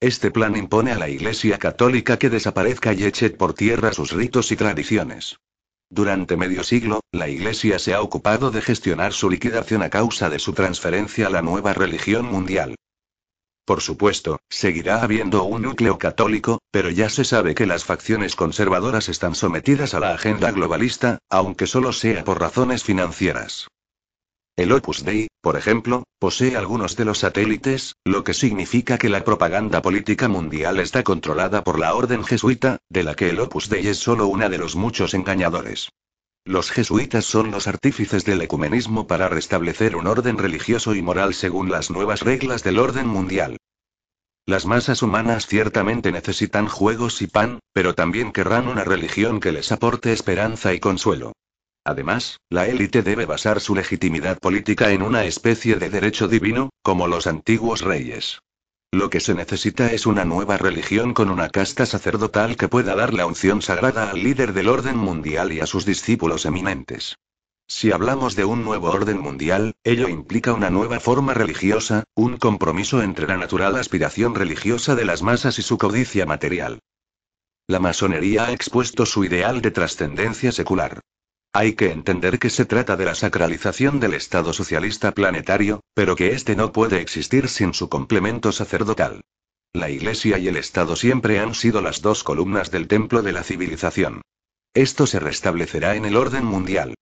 Este 0.00 0.30
plan 0.30 0.56
impone 0.56 0.92
a 0.92 0.98
la 0.98 1.08
Iglesia 1.08 1.58
Católica 1.58 2.18
que 2.18 2.30
desaparezca 2.30 2.92
y 2.92 3.04
eche 3.04 3.30
por 3.30 3.54
tierra 3.54 3.92
sus 3.92 4.12
ritos 4.12 4.50
y 4.50 4.56
tradiciones. 4.56 5.36
Durante 5.94 6.38
medio 6.38 6.64
siglo, 6.64 7.02
la 7.12 7.28
Iglesia 7.28 7.78
se 7.78 7.92
ha 7.92 8.00
ocupado 8.00 8.50
de 8.50 8.62
gestionar 8.62 9.12
su 9.12 9.28
liquidación 9.28 9.82
a 9.82 9.90
causa 9.90 10.30
de 10.30 10.38
su 10.38 10.54
transferencia 10.54 11.26
a 11.26 11.30
la 11.30 11.42
nueva 11.42 11.74
religión 11.74 12.24
mundial. 12.24 12.76
Por 13.66 13.82
supuesto, 13.82 14.40
seguirá 14.48 15.02
habiendo 15.02 15.44
un 15.44 15.60
núcleo 15.60 15.98
católico, 15.98 16.60
pero 16.70 16.88
ya 16.88 17.10
se 17.10 17.24
sabe 17.24 17.54
que 17.54 17.66
las 17.66 17.84
facciones 17.84 18.36
conservadoras 18.36 19.10
están 19.10 19.34
sometidas 19.34 19.92
a 19.92 20.00
la 20.00 20.14
agenda 20.14 20.50
globalista, 20.50 21.18
aunque 21.28 21.66
solo 21.66 21.92
sea 21.92 22.24
por 22.24 22.40
razones 22.40 22.84
financieras. 22.84 23.68
El 24.54 24.70
Opus 24.72 25.02
Dei, 25.02 25.28
por 25.40 25.56
ejemplo, 25.56 26.04
posee 26.18 26.56
algunos 26.56 26.94
de 26.96 27.06
los 27.06 27.20
satélites, 27.20 27.96
lo 28.04 28.22
que 28.22 28.34
significa 28.34 28.98
que 28.98 29.08
la 29.08 29.24
propaganda 29.24 29.80
política 29.80 30.28
mundial 30.28 30.78
está 30.78 31.02
controlada 31.02 31.64
por 31.64 31.78
la 31.78 31.94
orden 31.94 32.22
jesuita, 32.22 32.76
de 32.90 33.02
la 33.02 33.14
que 33.14 33.30
el 33.30 33.40
Opus 33.40 33.70
Dei 33.70 33.86
es 33.86 33.96
solo 33.96 34.26
una 34.26 34.50
de 34.50 34.58
los 34.58 34.76
muchos 34.76 35.14
engañadores. 35.14 35.88
Los 36.44 36.70
jesuitas 36.70 37.24
son 37.24 37.50
los 37.50 37.66
artífices 37.66 38.26
del 38.26 38.42
ecumenismo 38.42 39.06
para 39.06 39.28
restablecer 39.28 39.96
un 39.96 40.06
orden 40.06 40.36
religioso 40.36 40.94
y 40.94 41.00
moral 41.00 41.32
según 41.32 41.70
las 41.70 41.90
nuevas 41.90 42.20
reglas 42.20 42.62
del 42.62 42.78
orden 42.78 43.06
mundial. 43.06 43.56
Las 44.44 44.66
masas 44.66 45.02
humanas 45.02 45.46
ciertamente 45.46 46.12
necesitan 46.12 46.68
juegos 46.68 47.22
y 47.22 47.26
pan, 47.26 47.60
pero 47.72 47.94
también 47.94 48.32
querrán 48.32 48.68
una 48.68 48.84
religión 48.84 49.40
que 49.40 49.52
les 49.52 49.72
aporte 49.72 50.12
esperanza 50.12 50.74
y 50.74 50.80
consuelo. 50.80 51.32
Además, 51.84 52.38
la 52.48 52.68
élite 52.68 53.02
debe 53.02 53.26
basar 53.26 53.60
su 53.60 53.74
legitimidad 53.74 54.38
política 54.38 54.90
en 54.90 55.02
una 55.02 55.24
especie 55.24 55.76
de 55.76 55.90
derecho 55.90 56.28
divino, 56.28 56.70
como 56.82 57.08
los 57.08 57.26
antiguos 57.26 57.80
reyes. 57.80 58.40
Lo 58.92 59.10
que 59.10 59.20
se 59.20 59.34
necesita 59.34 59.90
es 59.90 60.06
una 60.06 60.24
nueva 60.24 60.58
religión 60.58 61.14
con 61.14 61.30
una 61.30 61.48
casta 61.48 61.86
sacerdotal 61.86 62.56
que 62.56 62.68
pueda 62.68 62.94
dar 62.94 63.14
la 63.14 63.26
unción 63.26 63.62
sagrada 63.62 64.10
al 64.10 64.22
líder 64.22 64.52
del 64.52 64.68
orden 64.68 64.96
mundial 64.96 65.50
y 65.50 65.60
a 65.60 65.66
sus 65.66 65.86
discípulos 65.86 66.44
eminentes. 66.44 67.16
Si 67.66 67.90
hablamos 67.90 68.36
de 68.36 68.44
un 68.44 68.64
nuevo 68.64 68.90
orden 68.90 69.18
mundial, 69.18 69.72
ello 69.82 70.08
implica 70.08 70.52
una 70.52 70.68
nueva 70.68 71.00
forma 71.00 71.32
religiosa, 71.32 72.04
un 72.14 72.36
compromiso 72.36 73.02
entre 73.02 73.26
la 73.26 73.38
natural 73.38 73.76
aspiración 73.76 74.34
religiosa 74.34 74.94
de 74.94 75.06
las 75.06 75.22
masas 75.22 75.58
y 75.58 75.62
su 75.62 75.78
codicia 75.78 76.26
material. 76.26 76.80
La 77.66 77.78
masonería 77.78 78.44
ha 78.44 78.52
expuesto 78.52 79.06
su 79.06 79.24
ideal 79.24 79.62
de 79.62 79.70
trascendencia 79.70 80.52
secular. 80.52 81.00
Hay 81.54 81.74
que 81.74 81.90
entender 81.90 82.38
que 82.38 82.48
se 82.48 82.64
trata 82.64 82.96
de 82.96 83.04
la 83.04 83.14
sacralización 83.14 84.00
del 84.00 84.14
Estado 84.14 84.54
socialista 84.54 85.12
planetario, 85.12 85.82
pero 85.92 86.16
que 86.16 86.32
éste 86.32 86.56
no 86.56 86.72
puede 86.72 87.02
existir 87.02 87.48
sin 87.48 87.74
su 87.74 87.90
complemento 87.90 88.52
sacerdotal. 88.52 89.20
La 89.74 89.90
Iglesia 89.90 90.38
y 90.38 90.48
el 90.48 90.56
Estado 90.56 90.96
siempre 90.96 91.40
han 91.40 91.54
sido 91.54 91.82
las 91.82 92.00
dos 92.00 92.24
columnas 92.24 92.70
del 92.70 92.88
templo 92.88 93.20
de 93.20 93.32
la 93.32 93.42
civilización. 93.42 94.22
Esto 94.72 95.06
se 95.06 95.20
restablecerá 95.20 95.94
en 95.94 96.06
el 96.06 96.16
orden 96.16 96.46
mundial. 96.46 96.94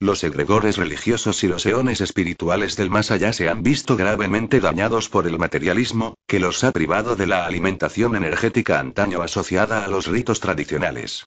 Los 0.00 0.24
egregores 0.24 0.78
religiosos 0.78 1.44
y 1.44 1.48
los 1.48 1.66
eones 1.66 2.00
espirituales 2.00 2.76
del 2.76 2.88
más 2.88 3.10
allá 3.10 3.34
se 3.34 3.50
han 3.50 3.62
visto 3.62 3.96
gravemente 3.96 4.60
dañados 4.60 5.10
por 5.10 5.26
el 5.26 5.38
materialismo, 5.38 6.14
que 6.26 6.40
los 6.40 6.64
ha 6.64 6.72
privado 6.72 7.16
de 7.16 7.26
la 7.26 7.44
alimentación 7.44 8.16
energética 8.16 8.80
antaño 8.80 9.20
asociada 9.20 9.84
a 9.84 9.88
los 9.88 10.06
ritos 10.06 10.40
tradicionales. 10.40 11.26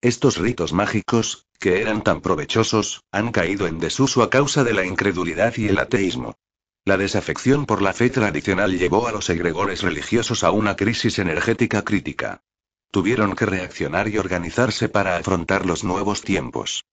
Estos 0.00 0.36
ritos 0.38 0.72
mágicos, 0.72 1.46
que 1.62 1.80
eran 1.80 2.02
tan 2.02 2.20
provechosos, 2.20 3.04
han 3.12 3.30
caído 3.30 3.68
en 3.68 3.78
desuso 3.78 4.24
a 4.24 4.30
causa 4.30 4.64
de 4.64 4.74
la 4.74 4.84
incredulidad 4.84 5.56
y 5.56 5.68
el 5.68 5.78
ateísmo. 5.78 6.34
La 6.84 6.96
desafección 6.96 7.66
por 7.66 7.82
la 7.82 7.92
fe 7.92 8.10
tradicional 8.10 8.76
llevó 8.76 9.06
a 9.06 9.12
los 9.12 9.30
egregores 9.30 9.82
religiosos 9.82 10.42
a 10.42 10.50
una 10.50 10.74
crisis 10.74 11.20
energética 11.20 11.82
crítica. 11.82 12.42
Tuvieron 12.90 13.36
que 13.36 13.46
reaccionar 13.46 14.08
y 14.08 14.18
organizarse 14.18 14.88
para 14.88 15.16
afrontar 15.16 15.64
los 15.64 15.84
nuevos 15.84 16.22
tiempos. 16.22 16.84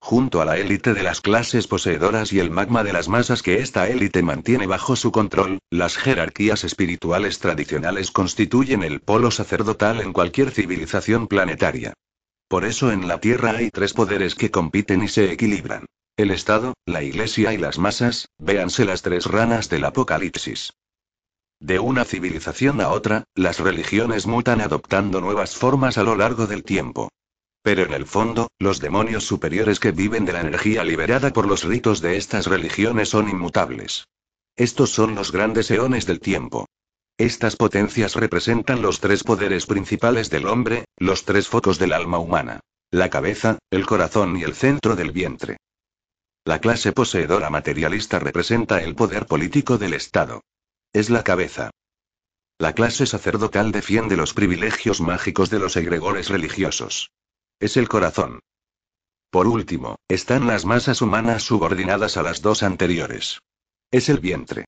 Junto 0.00 0.40
a 0.40 0.46
la 0.46 0.56
élite 0.56 0.94
de 0.94 1.02
las 1.02 1.20
clases 1.20 1.66
poseedoras 1.66 2.32
y 2.32 2.40
el 2.40 2.50
magma 2.50 2.84
de 2.84 2.94
las 2.94 3.10
masas 3.10 3.42
que 3.42 3.58
esta 3.58 3.88
élite 3.88 4.22
mantiene 4.22 4.66
bajo 4.66 4.96
su 4.96 5.12
control, 5.12 5.58
las 5.68 5.98
jerarquías 5.98 6.64
espirituales 6.64 7.40
tradicionales 7.40 8.10
constituyen 8.10 8.84
el 8.84 9.00
polo 9.00 9.30
sacerdotal 9.30 10.00
en 10.00 10.14
cualquier 10.14 10.50
civilización 10.50 11.28
planetaria. 11.28 11.92
Por 12.52 12.66
eso 12.66 12.92
en 12.92 13.08
la 13.08 13.18
Tierra 13.18 13.52
hay 13.52 13.70
tres 13.70 13.94
poderes 13.94 14.34
que 14.34 14.50
compiten 14.50 15.02
y 15.02 15.08
se 15.08 15.32
equilibran. 15.32 15.86
El 16.18 16.30
Estado, 16.30 16.74
la 16.84 17.02
Iglesia 17.02 17.54
y 17.54 17.56
las 17.56 17.78
masas, 17.78 18.28
véanse 18.38 18.84
las 18.84 19.00
tres 19.00 19.24
ranas 19.24 19.70
del 19.70 19.86
Apocalipsis. 19.86 20.74
De 21.60 21.78
una 21.78 22.04
civilización 22.04 22.82
a 22.82 22.90
otra, 22.90 23.24
las 23.34 23.58
religiones 23.58 24.26
mutan 24.26 24.60
adoptando 24.60 25.22
nuevas 25.22 25.56
formas 25.56 25.96
a 25.96 26.02
lo 26.02 26.14
largo 26.14 26.46
del 26.46 26.62
tiempo. 26.62 27.08
Pero 27.62 27.84
en 27.84 27.94
el 27.94 28.04
fondo, 28.04 28.48
los 28.58 28.80
demonios 28.80 29.24
superiores 29.24 29.80
que 29.80 29.92
viven 29.92 30.26
de 30.26 30.34
la 30.34 30.42
energía 30.42 30.84
liberada 30.84 31.32
por 31.32 31.48
los 31.48 31.64
ritos 31.64 32.02
de 32.02 32.18
estas 32.18 32.48
religiones 32.48 33.08
son 33.08 33.30
inmutables. 33.30 34.04
Estos 34.56 34.90
son 34.90 35.14
los 35.14 35.32
grandes 35.32 35.70
eones 35.70 36.04
del 36.04 36.20
tiempo. 36.20 36.66
Estas 37.22 37.54
potencias 37.54 38.16
representan 38.16 38.82
los 38.82 38.98
tres 38.98 39.22
poderes 39.22 39.66
principales 39.66 40.28
del 40.28 40.48
hombre, 40.48 40.86
los 40.96 41.24
tres 41.24 41.46
focos 41.46 41.78
del 41.78 41.92
alma 41.92 42.18
humana. 42.18 42.58
La 42.90 43.10
cabeza, 43.10 43.58
el 43.70 43.86
corazón 43.86 44.36
y 44.36 44.42
el 44.42 44.56
centro 44.56 44.96
del 44.96 45.12
vientre. 45.12 45.58
La 46.44 46.60
clase 46.60 46.90
poseedora 46.90 47.48
materialista 47.48 48.18
representa 48.18 48.82
el 48.82 48.96
poder 48.96 49.26
político 49.26 49.78
del 49.78 49.94
Estado. 49.94 50.40
Es 50.92 51.10
la 51.10 51.22
cabeza. 51.22 51.70
La 52.58 52.72
clase 52.72 53.06
sacerdotal 53.06 53.70
defiende 53.70 54.16
los 54.16 54.34
privilegios 54.34 55.00
mágicos 55.00 55.48
de 55.48 55.60
los 55.60 55.76
egregores 55.76 56.28
religiosos. 56.28 57.12
Es 57.60 57.76
el 57.76 57.88
corazón. 57.88 58.40
Por 59.30 59.46
último, 59.46 59.94
están 60.08 60.48
las 60.48 60.64
masas 60.64 61.00
humanas 61.00 61.44
subordinadas 61.44 62.16
a 62.16 62.24
las 62.24 62.42
dos 62.42 62.64
anteriores. 62.64 63.38
Es 63.92 64.08
el 64.08 64.18
vientre. 64.18 64.64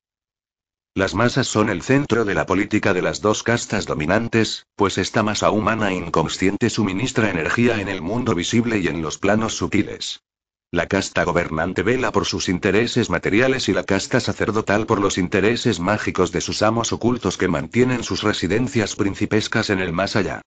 Las 0.96 1.12
masas 1.12 1.48
son 1.48 1.70
el 1.70 1.82
centro 1.82 2.24
de 2.24 2.34
la 2.34 2.46
política 2.46 2.94
de 2.94 3.02
las 3.02 3.20
dos 3.20 3.42
castas 3.42 3.84
dominantes, 3.84 4.68
pues 4.76 4.96
esta 4.96 5.24
masa 5.24 5.50
humana 5.50 5.92
inconsciente 5.92 6.70
suministra 6.70 7.30
energía 7.30 7.80
en 7.80 7.88
el 7.88 8.00
mundo 8.00 8.32
visible 8.36 8.78
y 8.78 8.86
en 8.86 9.02
los 9.02 9.18
planos 9.18 9.56
sutiles. 9.56 10.22
La 10.70 10.86
casta 10.86 11.24
gobernante 11.24 11.82
vela 11.82 12.12
por 12.12 12.26
sus 12.26 12.48
intereses 12.48 13.10
materiales 13.10 13.68
y 13.68 13.72
la 13.72 13.82
casta 13.82 14.20
sacerdotal 14.20 14.86
por 14.86 15.00
los 15.00 15.18
intereses 15.18 15.80
mágicos 15.80 16.30
de 16.30 16.40
sus 16.40 16.62
amos 16.62 16.92
ocultos 16.92 17.36
que 17.38 17.48
mantienen 17.48 18.04
sus 18.04 18.22
residencias 18.22 18.94
principescas 18.94 19.70
en 19.70 19.80
el 19.80 19.92
más 19.92 20.14
allá. 20.14 20.42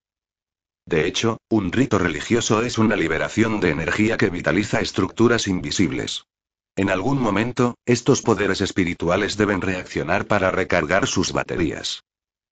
De 0.85 1.07
hecho, 1.07 1.39
un 1.49 1.73
rito 1.73 1.99
religioso 1.99 2.61
es 2.61 2.77
una 2.77 2.95
liberación 2.95 3.59
de 3.59 3.71
energía 3.71 4.15
que 4.15 4.29
vitaliza 4.29 4.79
estructuras 4.79 5.49
invisibles. 5.49 6.23
En 6.77 6.91
algún 6.91 7.19
momento, 7.19 7.75
estos 7.88 8.22
poderes 8.22 8.62
espirituales 8.62 9.36
deben 9.36 9.62
reaccionar 9.62 10.27
para 10.27 10.51
recargar 10.51 11.07
sus 11.07 11.34
baterías. 11.34 12.03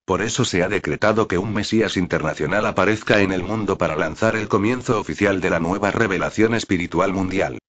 Por 0.04 0.24
eso 0.24 0.46
se 0.46 0.64
ha 0.64 0.68
decretado 0.68 1.28
que 1.28 1.38
un 1.38 1.54
Mesías 1.54 1.96
internacional 1.96 2.66
aparezca 2.66 3.22
en 3.22 3.32
el 3.32 3.44
mundo 3.44 3.78
para 3.78 3.96
lanzar 3.96 4.36
el 4.36 4.48
comienzo 4.48 5.00
oficial 5.00 5.42
de 5.42 5.52
la 5.52 5.60
nueva 5.60 5.92
revelación 5.92 6.56
espiritual 6.56 7.14
mundial. 7.14 7.60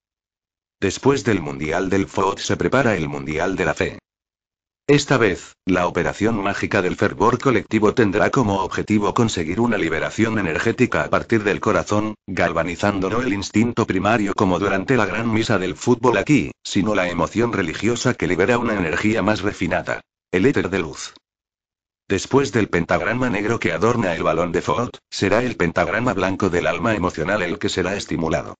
Después 0.81 1.25
del 1.25 1.41
Mundial 1.41 1.91
del 1.91 2.07
FOD 2.07 2.39
se 2.39 2.57
prepara 2.57 2.97
el 2.97 3.09
Mundial 3.09 3.55
de 3.55 3.65
la 3.65 3.75
Fe. 3.75 3.99
Esta 4.89 5.19
vez, 5.19 5.57
la 5.65 5.89
operación 5.89 6.41
mágica 6.41 6.81
del 6.81 6.95
fervor 6.95 7.41
colectivo 7.41 7.93
tendrá 7.93 8.31
como 8.31 8.63
objetivo 8.63 9.13
conseguir 9.15 9.59
una 9.59 9.77
liberación 9.77 10.39
energética 10.39 11.03
a 11.03 11.11
partir 11.11 11.43
del 11.43 11.59
corazón, 11.59 12.15
galvanizando 12.29 13.11
no 13.11 13.21
el 13.21 13.33
instinto 13.33 13.85
primario 13.85 14.33
como 14.33 14.61
durante 14.61 14.97
la 14.97 15.05
gran 15.05 15.33
misa 15.33 15.59
del 15.59 15.75
fútbol 15.75 16.19
aquí, 16.19 16.53
sino 16.63 16.95
la 16.95 17.09
emoción 17.09 17.53
religiosa 17.53 18.15
que 18.15 18.29
libera 18.29 18.59
una 18.59 18.75
energía 18.75 19.23
más 19.23 19.41
refinada. 19.41 20.03
El 20.31 20.47
éter 20.47 20.71
de 20.71 20.79
luz. 20.79 21.15
Después 22.09 22.53
del 22.53 22.69
pentagrama 22.69 23.29
negro 23.29 23.59
que 23.59 23.73
adorna 23.73 24.15
el 24.15 24.23
balón 24.23 24.53
de 24.53 24.63
Ford, 24.63 24.91
será 25.11 25.43
el 25.43 25.57
pentagrama 25.57 26.15
blanco 26.15 26.49
del 26.49 26.69
alma 26.69 26.95
emocional 26.95 27.43
el 27.43 27.59
que 27.59 27.69
será 27.69 27.97
estimulado. 27.97 28.55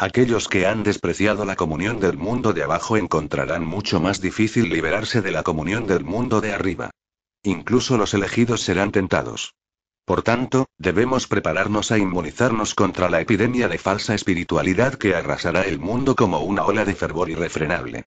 Aquellos 0.00 0.46
que 0.46 0.64
han 0.64 0.84
despreciado 0.84 1.44
la 1.44 1.56
comunión 1.56 1.98
del 1.98 2.16
mundo 2.16 2.52
de 2.52 2.62
abajo 2.62 2.96
encontrarán 2.96 3.66
mucho 3.66 3.98
más 4.00 4.20
difícil 4.20 4.68
liberarse 4.68 5.22
de 5.22 5.32
la 5.32 5.42
comunión 5.42 5.88
del 5.88 6.04
mundo 6.04 6.40
de 6.40 6.52
arriba. 6.52 6.92
Incluso 7.42 7.98
los 7.98 8.14
elegidos 8.14 8.60
serán 8.62 8.92
tentados. 8.92 9.56
Por 10.04 10.22
tanto, 10.22 10.66
debemos 10.78 11.26
prepararnos 11.26 11.90
a 11.90 11.98
inmunizarnos 11.98 12.76
contra 12.76 13.10
la 13.10 13.20
epidemia 13.20 13.66
de 13.66 13.78
falsa 13.78 14.14
espiritualidad 14.14 14.94
que 14.94 15.16
arrasará 15.16 15.62
el 15.62 15.80
mundo 15.80 16.14
como 16.14 16.42
una 16.42 16.64
ola 16.64 16.84
de 16.84 16.94
fervor 16.94 17.28
irrefrenable. 17.28 18.04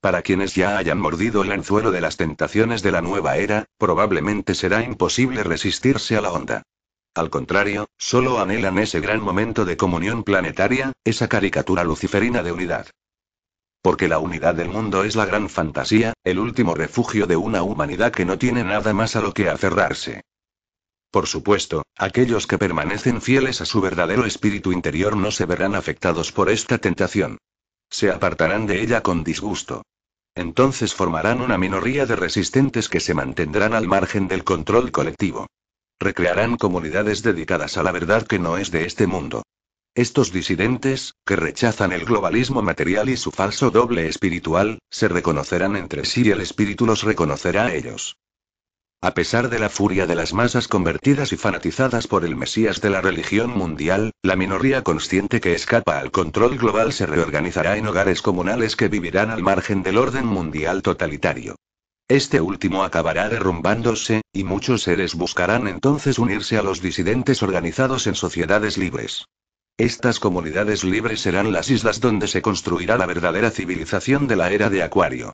Para 0.00 0.22
quienes 0.22 0.56
ya 0.56 0.76
hayan 0.76 0.98
mordido 0.98 1.44
el 1.44 1.52
anzuelo 1.52 1.92
de 1.92 2.00
las 2.00 2.16
tentaciones 2.16 2.82
de 2.82 2.90
la 2.90 3.00
nueva 3.00 3.36
era, 3.36 3.66
probablemente 3.78 4.56
será 4.56 4.82
imposible 4.82 5.44
resistirse 5.44 6.16
a 6.16 6.20
la 6.20 6.32
onda. 6.32 6.64
Al 7.16 7.30
contrario, 7.30 7.88
solo 7.96 8.40
anhelan 8.40 8.76
ese 8.76 9.00
gran 9.00 9.22
momento 9.22 9.64
de 9.64 9.78
comunión 9.78 10.22
planetaria, 10.22 10.92
esa 11.02 11.28
caricatura 11.28 11.82
luciferina 11.82 12.42
de 12.42 12.52
unidad. 12.52 12.88
Porque 13.80 14.06
la 14.06 14.18
unidad 14.18 14.54
del 14.54 14.68
mundo 14.68 15.02
es 15.02 15.16
la 15.16 15.24
gran 15.24 15.48
fantasía, 15.48 16.12
el 16.24 16.38
último 16.38 16.74
refugio 16.74 17.26
de 17.26 17.36
una 17.36 17.62
humanidad 17.62 18.12
que 18.12 18.26
no 18.26 18.36
tiene 18.36 18.64
nada 18.64 18.92
más 18.92 19.16
a 19.16 19.22
lo 19.22 19.32
que 19.32 19.48
aferrarse. 19.48 20.24
Por 21.10 21.26
supuesto, 21.26 21.84
aquellos 21.96 22.46
que 22.46 22.58
permanecen 22.58 23.22
fieles 23.22 23.62
a 23.62 23.64
su 23.64 23.80
verdadero 23.80 24.26
espíritu 24.26 24.70
interior 24.70 25.16
no 25.16 25.30
se 25.30 25.46
verán 25.46 25.74
afectados 25.74 26.32
por 26.32 26.50
esta 26.50 26.76
tentación. 26.76 27.38
Se 27.88 28.10
apartarán 28.10 28.66
de 28.66 28.82
ella 28.82 29.02
con 29.02 29.24
disgusto. 29.24 29.86
Entonces 30.34 30.92
formarán 30.92 31.40
una 31.40 31.56
minoría 31.56 32.04
de 32.04 32.16
resistentes 32.16 32.90
que 32.90 33.00
se 33.00 33.14
mantendrán 33.14 33.72
al 33.72 33.86
margen 33.86 34.28
del 34.28 34.44
control 34.44 34.92
colectivo. 34.92 35.46
Recrearán 35.98 36.56
comunidades 36.56 37.22
dedicadas 37.22 37.78
a 37.78 37.82
la 37.82 37.90
verdad 37.90 38.26
que 38.26 38.38
no 38.38 38.58
es 38.58 38.70
de 38.70 38.84
este 38.84 39.06
mundo. 39.06 39.42
Estos 39.94 40.30
disidentes, 40.30 41.14
que 41.24 41.36
rechazan 41.36 41.90
el 41.92 42.04
globalismo 42.04 42.60
material 42.60 43.08
y 43.08 43.16
su 43.16 43.30
falso 43.30 43.70
doble 43.70 44.08
espiritual, 44.08 44.78
se 44.90 45.08
reconocerán 45.08 45.74
entre 45.74 46.04
sí 46.04 46.22
y 46.26 46.30
el 46.32 46.42
espíritu 46.42 46.84
los 46.84 47.02
reconocerá 47.02 47.66
a 47.66 47.74
ellos. 47.74 48.18
A 49.00 49.14
pesar 49.14 49.48
de 49.48 49.58
la 49.58 49.70
furia 49.70 50.06
de 50.06 50.14
las 50.14 50.34
masas 50.34 50.68
convertidas 50.68 51.32
y 51.32 51.36
fanatizadas 51.36 52.06
por 52.06 52.26
el 52.26 52.36
Mesías 52.36 52.82
de 52.82 52.90
la 52.90 53.00
religión 53.00 53.56
mundial, 53.56 54.10
la 54.22 54.36
minoría 54.36 54.82
consciente 54.82 55.40
que 55.40 55.54
escapa 55.54 55.98
al 55.98 56.10
control 56.10 56.58
global 56.58 56.92
se 56.92 57.06
reorganizará 57.06 57.78
en 57.78 57.86
hogares 57.86 58.20
comunales 58.20 58.76
que 58.76 58.88
vivirán 58.88 59.30
al 59.30 59.42
margen 59.42 59.82
del 59.82 59.96
orden 59.96 60.26
mundial 60.26 60.82
totalitario. 60.82 61.56
Este 62.08 62.40
último 62.40 62.84
acabará 62.84 63.28
derrumbándose, 63.28 64.22
y 64.32 64.44
muchos 64.44 64.82
seres 64.82 65.16
buscarán 65.16 65.66
entonces 65.66 66.20
unirse 66.20 66.56
a 66.56 66.62
los 66.62 66.80
disidentes 66.80 67.42
organizados 67.42 68.06
en 68.06 68.14
sociedades 68.14 68.78
libres. 68.78 69.26
Estas 69.76 70.20
comunidades 70.20 70.84
libres 70.84 71.20
serán 71.20 71.52
las 71.52 71.68
islas 71.68 72.00
donde 72.00 72.28
se 72.28 72.42
construirá 72.42 72.96
la 72.96 73.06
verdadera 73.06 73.50
civilización 73.50 74.28
de 74.28 74.36
la 74.36 74.52
era 74.52 74.70
de 74.70 74.84
Acuario. 74.84 75.32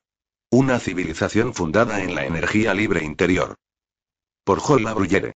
Una 0.50 0.79
civilización 0.79 1.52
fundada 1.52 2.02
en 2.02 2.14
la 2.14 2.25
energía 2.25 2.73
libre 2.73 3.05
interior. 3.05 3.55
Por 4.43 4.59
Jola 4.59 4.95
Bruyere. 4.95 5.35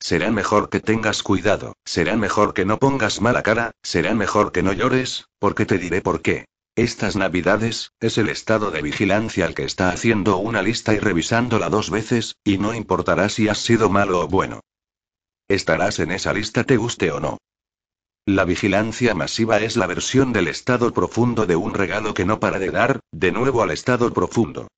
Será 0.00 0.30
mejor 0.30 0.70
que 0.70 0.78
tengas 0.78 1.24
cuidado, 1.24 1.74
será 1.84 2.16
mejor 2.16 2.54
que 2.54 2.64
no 2.64 2.78
pongas 2.78 3.20
mala 3.20 3.42
cara, 3.42 3.72
será 3.82 4.14
mejor 4.14 4.52
que 4.52 4.62
no 4.62 4.72
llores, 4.72 5.26
porque 5.40 5.66
te 5.66 5.78
diré 5.78 6.00
por 6.00 6.22
qué. 6.22 6.46
Estas 6.76 7.16
navidades, 7.16 7.92
es 8.00 8.18
el 8.18 8.28
estado 8.28 8.70
de 8.70 8.82
vigilancia 8.82 9.46
el 9.46 9.54
que 9.54 9.64
está 9.64 9.88
haciendo 9.88 10.36
una 10.36 10.60
lista 10.60 10.92
y 10.92 10.98
revisándola 10.98 11.70
dos 11.70 11.88
veces, 11.88 12.36
y 12.44 12.58
no 12.58 12.74
importará 12.74 13.30
si 13.30 13.48
has 13.48 13.56
sido 13.56 13.88
malo 13.88 14.20
o 14.20 14.28
bueno. 14.28 14.60
Estarás 15.48 16.00
en 16.00 16.10
esa 16.10 16.34
lista 16.34 16.64
te 16.64 16.76
guste 16.76 17.10
o 17.12 17.18
no. 17.18 17.38
La 18.26 18.44
vigilancia 18.44 19.14
masiva 19.14 19.58
es 19.60 19.78
la 19.78 19.86
versión 19.86 20.34
del 20.34 20.48
estado 20.48 20.92
profundo 20.92 21.46
de 21.46 21.56
un 21.56 21.72
regalo 21.72 22.12
que 22.12 22.26
no 22.26 22.40
para 22.40 22.58
de 22.58 22.70
dar, 22.70 23.00
de 23.10 23.32
nuevo 23.32 23.62
al 23.62 23.70
estado 23.70 24.12
profundo. 24.12 24.68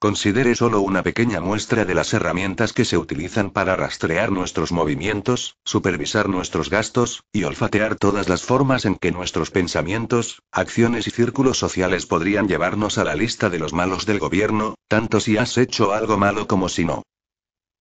Considere 0.00 0.54
solo 0.54 0.80
una 0.80 1.02
pequeña 1.02 1.40
muestra 1.40 1.84
de 1.84 1.92
las 1.92 2.14
herramientas 2.14 2.72
que 2.72 2.84
se 2.84 2.96
utilizan 2.96 3.50
para 3.50 3.74
rastrear 3.74 4.30
nuestros 4.30 4.70
movimientos, 4.70 5.56
supervisar 5.64 6.28
nuestros 6.28 6.70
gastos, 6.70 7.24
y 7.32 7.42
olfatear 7.42 7.96
todas 7.96 8.28
las 8.28 8.44
formas 8.44 8.84
en 8.84 8.94
que 8.94 9.10
nuestros 9.10 9.50
pensamientos, 9.50 10.40
acciones 10.52 11.08
y 11.08 11.10
círculos 11.10 11.58
sociales 11.58 12.06
podrían 12.06 12.46
llevarnos 12.46 12.96
a 12.96 13.02
la 13.02 13.16
lista 13.16 13.50
de 13.50 13.58
los 13.58 13.72
malos 13.72 14.06
del 14.06 14.20
gobierno, 14.20 14.76
tanto 14.86 15.18
si 15.18 15.36
has 15.36 15.58
hecho 15.58 15.92
algo 15.92 16.16
malo 16.16 16.46
como 16.46 16.68
si 16.68 16.84
no. 16.84 17.02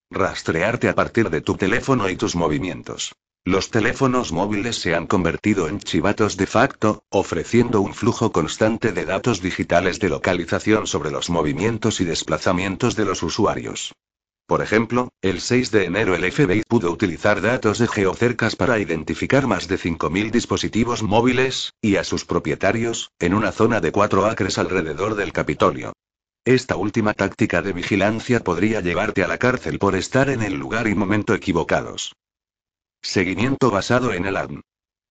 Rastrearte 0.09 0.89
a 0.89 0.95
partir 0.95 1.29
de 1.29 1.41
tu 1.41 1.55
teléfono 1.55 2.09
y 2.09 2.15
tus 2.15 2.35
movimientos. 2.35 3.13
Los 3.47 3.71
teléfonos 3.71 4.33
móviles 4.33 4.75
se 4.75 4.93
han 4.93 5.07
convertido 5.07 5.69
en 5.69 5.79
chivatos 5.79 6.35
de 6.35 6.47
facto, 6.47 7.05
ofreciendo 7.09 7.79
un 7.79 7.93
flujo 7.93 8.33
constante 8.33 8.91
de 8.91 9.05
datos 9.05 9.41
digitales 9.41 10.01
de 10.01 10.09
localización 10.09 10.85
sobre 10.85 11.11
los 11.11 11.29
movimientos 11.29 12.01
y 12.01 12.03
desplazamientos 12.03 12.97
de 12.97 13.05
los 13.05 13.23
usuarios. 13.23 13.93
Por 14.47 14.61
ejemplo, 14.61 15.13
el 15.21 15.39
6 15.39 15.71
de 15.71 15.85
enero 15.85 16.13
el 16.13 16.29
FBI 16.29 16.63
pudo 16.67 16.91
utilizar 16.91 17.39
datos 17.39 17.77
de 17.77 17.87
geocercas 17.87 18.57
para 18.57 18.79
identificar 18.79 19.47
más 19.47 19.69
de 19.69 19.77
5.000 19.77 20.29
dispositivos 20.29 21.01
móviles, 21.01 21.71
y 21.81 21.95
a 21.95 22.03
sus 22.03 22.25
propietarios, 22.25 23.11
en 23.17 23.33
una 23.33 23.53
zona 23.53 23.79
de 23.79 23.93
4 23.93 24.25
acres 24.25 24.57
alrededor 24.57 25.15
del 25.15 25.31
Capitolio. 25.31 25.93
Esta 26.43 26.75
última 26.75 27.13
táctica 27.13 27.61
de 27.61 27.71
vigilancia 27.71 28.41
podría 28.41 28.81
llevarte 28.81 29.23
a 29.23 29.29
la 29.29 29.37
cárcel 29.37 29.79
por 29.79 29.95
estar 29.95 30.29
en 30.29 30.43
el 30.43 30.55
lugar 30.55 30.89
y 30.89 30.95
momento 30.95 31.33
equivocados. 31.33 32.11
Seguimiento 33.01 33.71
basado 33.71 34.13
en 34.13 34.25
el 34.25 34.37
ADN. 34.37 34.61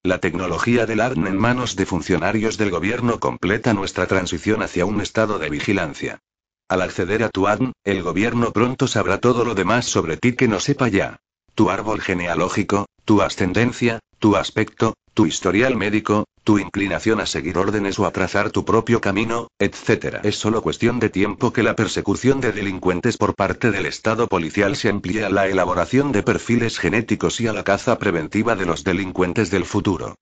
La 0.02 0.18
tecnología 0.18 0.86
del 0.86 1.00
ADN 1.00 1.26
en 1.26 1.36
manos 1.36 1.76
de 1.76 1.86
funcionarios 1.86 2.58
del 2.58 2.70
gobierno 2.70 3.18
completa 3.18 3.74
nuestra 3.74 4.06
transición 4.06 4.62
hacia 4.62 4.86
un 4.86 5.00
estado 5.00 5.38
de 5.38 5.50
vigilancia. 5.50 6.20
Al 6.68 6.82
acceder 6.82 7.22
a 7.22 7.28
tu 7.28 7.48
ADN, 7.48 7.72
el 7.84 8.02
gobierno 8.02 8.52
pronto 8.52 8.86
sabrá 8.86 9.18
todo 9.18 9.44
lo 9.44 9.54
demás 9.54 9.86
sobre 9.86 10.16
ti 10.16 10.34
que 10.34 10.48
no 10.48 10.60
sepa 10.60 10.88
ya. 10.88 11.16
Tu 11.54 11.70
árbol 11.70 12.00
genealógico, 12.00 12.86
tu 13.04 13.22
ascendencia, 13.22 14.00
tu 14.18 14.36
aspecto, 14.36 14.94
tu 15.14 15.26
historial 15.26 15.76
médico, 15.76 16.26
tu 16.46 16.60
inclinación 16.60 17.20
a 17.20 17.26
seguir 17.26 17.58
órdenes 17.58 17.98
o 17.98 18.06
a 18.06 18.12
trazar 18.12 18.52
tu 18.52 18.64
propio 18.64 19.00
camino, 19.00 19.48
etc. 19.58 20.20
Es 20.22 20.36
solo 20.36 20.62
cuestión 20.62 21.00
de 21.00 21.10
tiempo 21.10 21.52
que 21.52 21.64
la 21.64 21.74
persecución 21.74 22.40
de 22.40 22.52
delincuentes 22.52 23.16
por 23.16 23.34
parte 23.34 23.72
del 23.72 23.84
Estado 23.84 24.28
policial 24.28 24.76
se 24.76 24.88
amplíe 24.88 25.24
a 25.24 25.28
la 25.28 25.48
elaboración 25.48 26.12
de 26.12 26.22
perfiles 26.22 26.78
genéticos 26.78 27.40
y 27.40 27.48
a 27.48 27.52
la 27.52 27.64
caza 27.64 27.98
preventiva 27.98 28.54
de 28.54 28.64
los 28.64 28.84
delincuentes 28.84 29.50
del 29.50 29.64
futuro. 29.64 30.14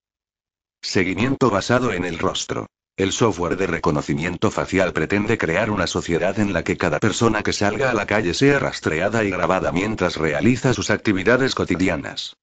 Seguimiento 0.81 1.51
basado 1.51 1.93
en 1.93 2.07
el 2.07 2.19
rostro. 2.19 2.69
El 2.97 3.13
software 3.13 3.59
de 3.59 3.67
reconocimiento 3.67 4.51
facial 4.51 4.95
pretende 4.95 5.37
crear 5.37 5.71
una 5.71 5.87
sociedad 5.87 6.39
en 6.39 6.55
la 6.55 6.65
que 6.65 6.79
cada 6.79 7.01
persona 7.01 7.43
que 7.43 7.53
salga 7.53 7.91
a 7.91 7.95
la 7.95 8.07
calle 8.07 8.33
sea 8.33 8.59
rastreada 8.59 9.25
y 9.25 9.31
grabada 9.31 9.73
mientras 9.73 10.17
realiza 10.17 10.73
sus 10.73 10.89
actividades 10.89 11.55
cotidianas. 11.55 12.35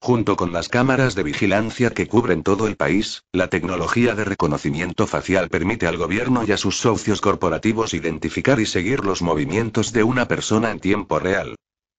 Junto 0.00 0.36
con 0.36 0.52
las 0.52 0.68
cámaras 0.68 1.14
de 1.14 1.24
vigilancia 1.24 1.90
que 1.90 2.06
cubren 2.06 2.42
todo 2.42 2.66
el 2.66 2.76
país, 2.76 3.24
la 3.32 3.48
tecnología 3.48 4.14
de 4.14 4.24
reconocimiento 4.24 5.06
facial 5.06 5.48
permite 5.48 5.86
al 5.86 5.96
gobierno 5.96 6.44
y 6.46 6.52
a 6.52 6.56
sus 6.56 6.78
socios 6.78 7.20
corporativos 7.20 7.94
identificar 7.94 8.60
y 8.60 8.66
seguir 8.66 9.04
los 9.04 9.22
movimientos 9.22 9.92
de 9.92 10.04
una 10.04 10.28
persona 10.28 10.70
en 10.70 10.78
tiempo 10.78 11.18
real. 11.18 11.56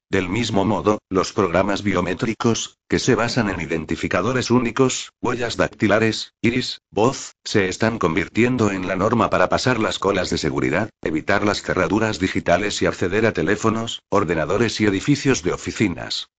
Del 0.09 0.27
mismo 0.27 0.65
modo, 0.65 0.97
los 1.09 1.33
programas 1.33 1.83
biométricos, 1.83 2.77
que 2.89 2.97
se 2.97 3.13
basan 3.13 3.47
en 3.49 3.61
identificadores 3.61 4.49
únicos, 4.49 5.11
huellas 5.21 5.55
dactilares, 5.55 6.33
iris, 6.41 6.81
voz, 6.89 7.35
se 7.43 7.69
están 7.69 7.99
convirtiendo 7.99 8.71
en 8.71 8.87
la 8.87 8.95
norma 8.95 9.29
para 9.29 9.49
pasar 9.49 9.77
las 9.77 9.99
colas 9.99 10.31
de 10.31 10.39
seguridad, 10.39 10.89
evitar 11.03 11.45
las 11.45 11.61
cerraduras 11.61 12.17
digitales 12.17 12.81
y 12.81 12.87
acceder 12.87 13.27
a 13.27 13.33
teléfonos, 13.33 14.01
ordenadores 14.09 14.81
y 14.81 14.85
edificios 14.85 15.43
de 15.43 15.53
oficinas. 15.53 16.29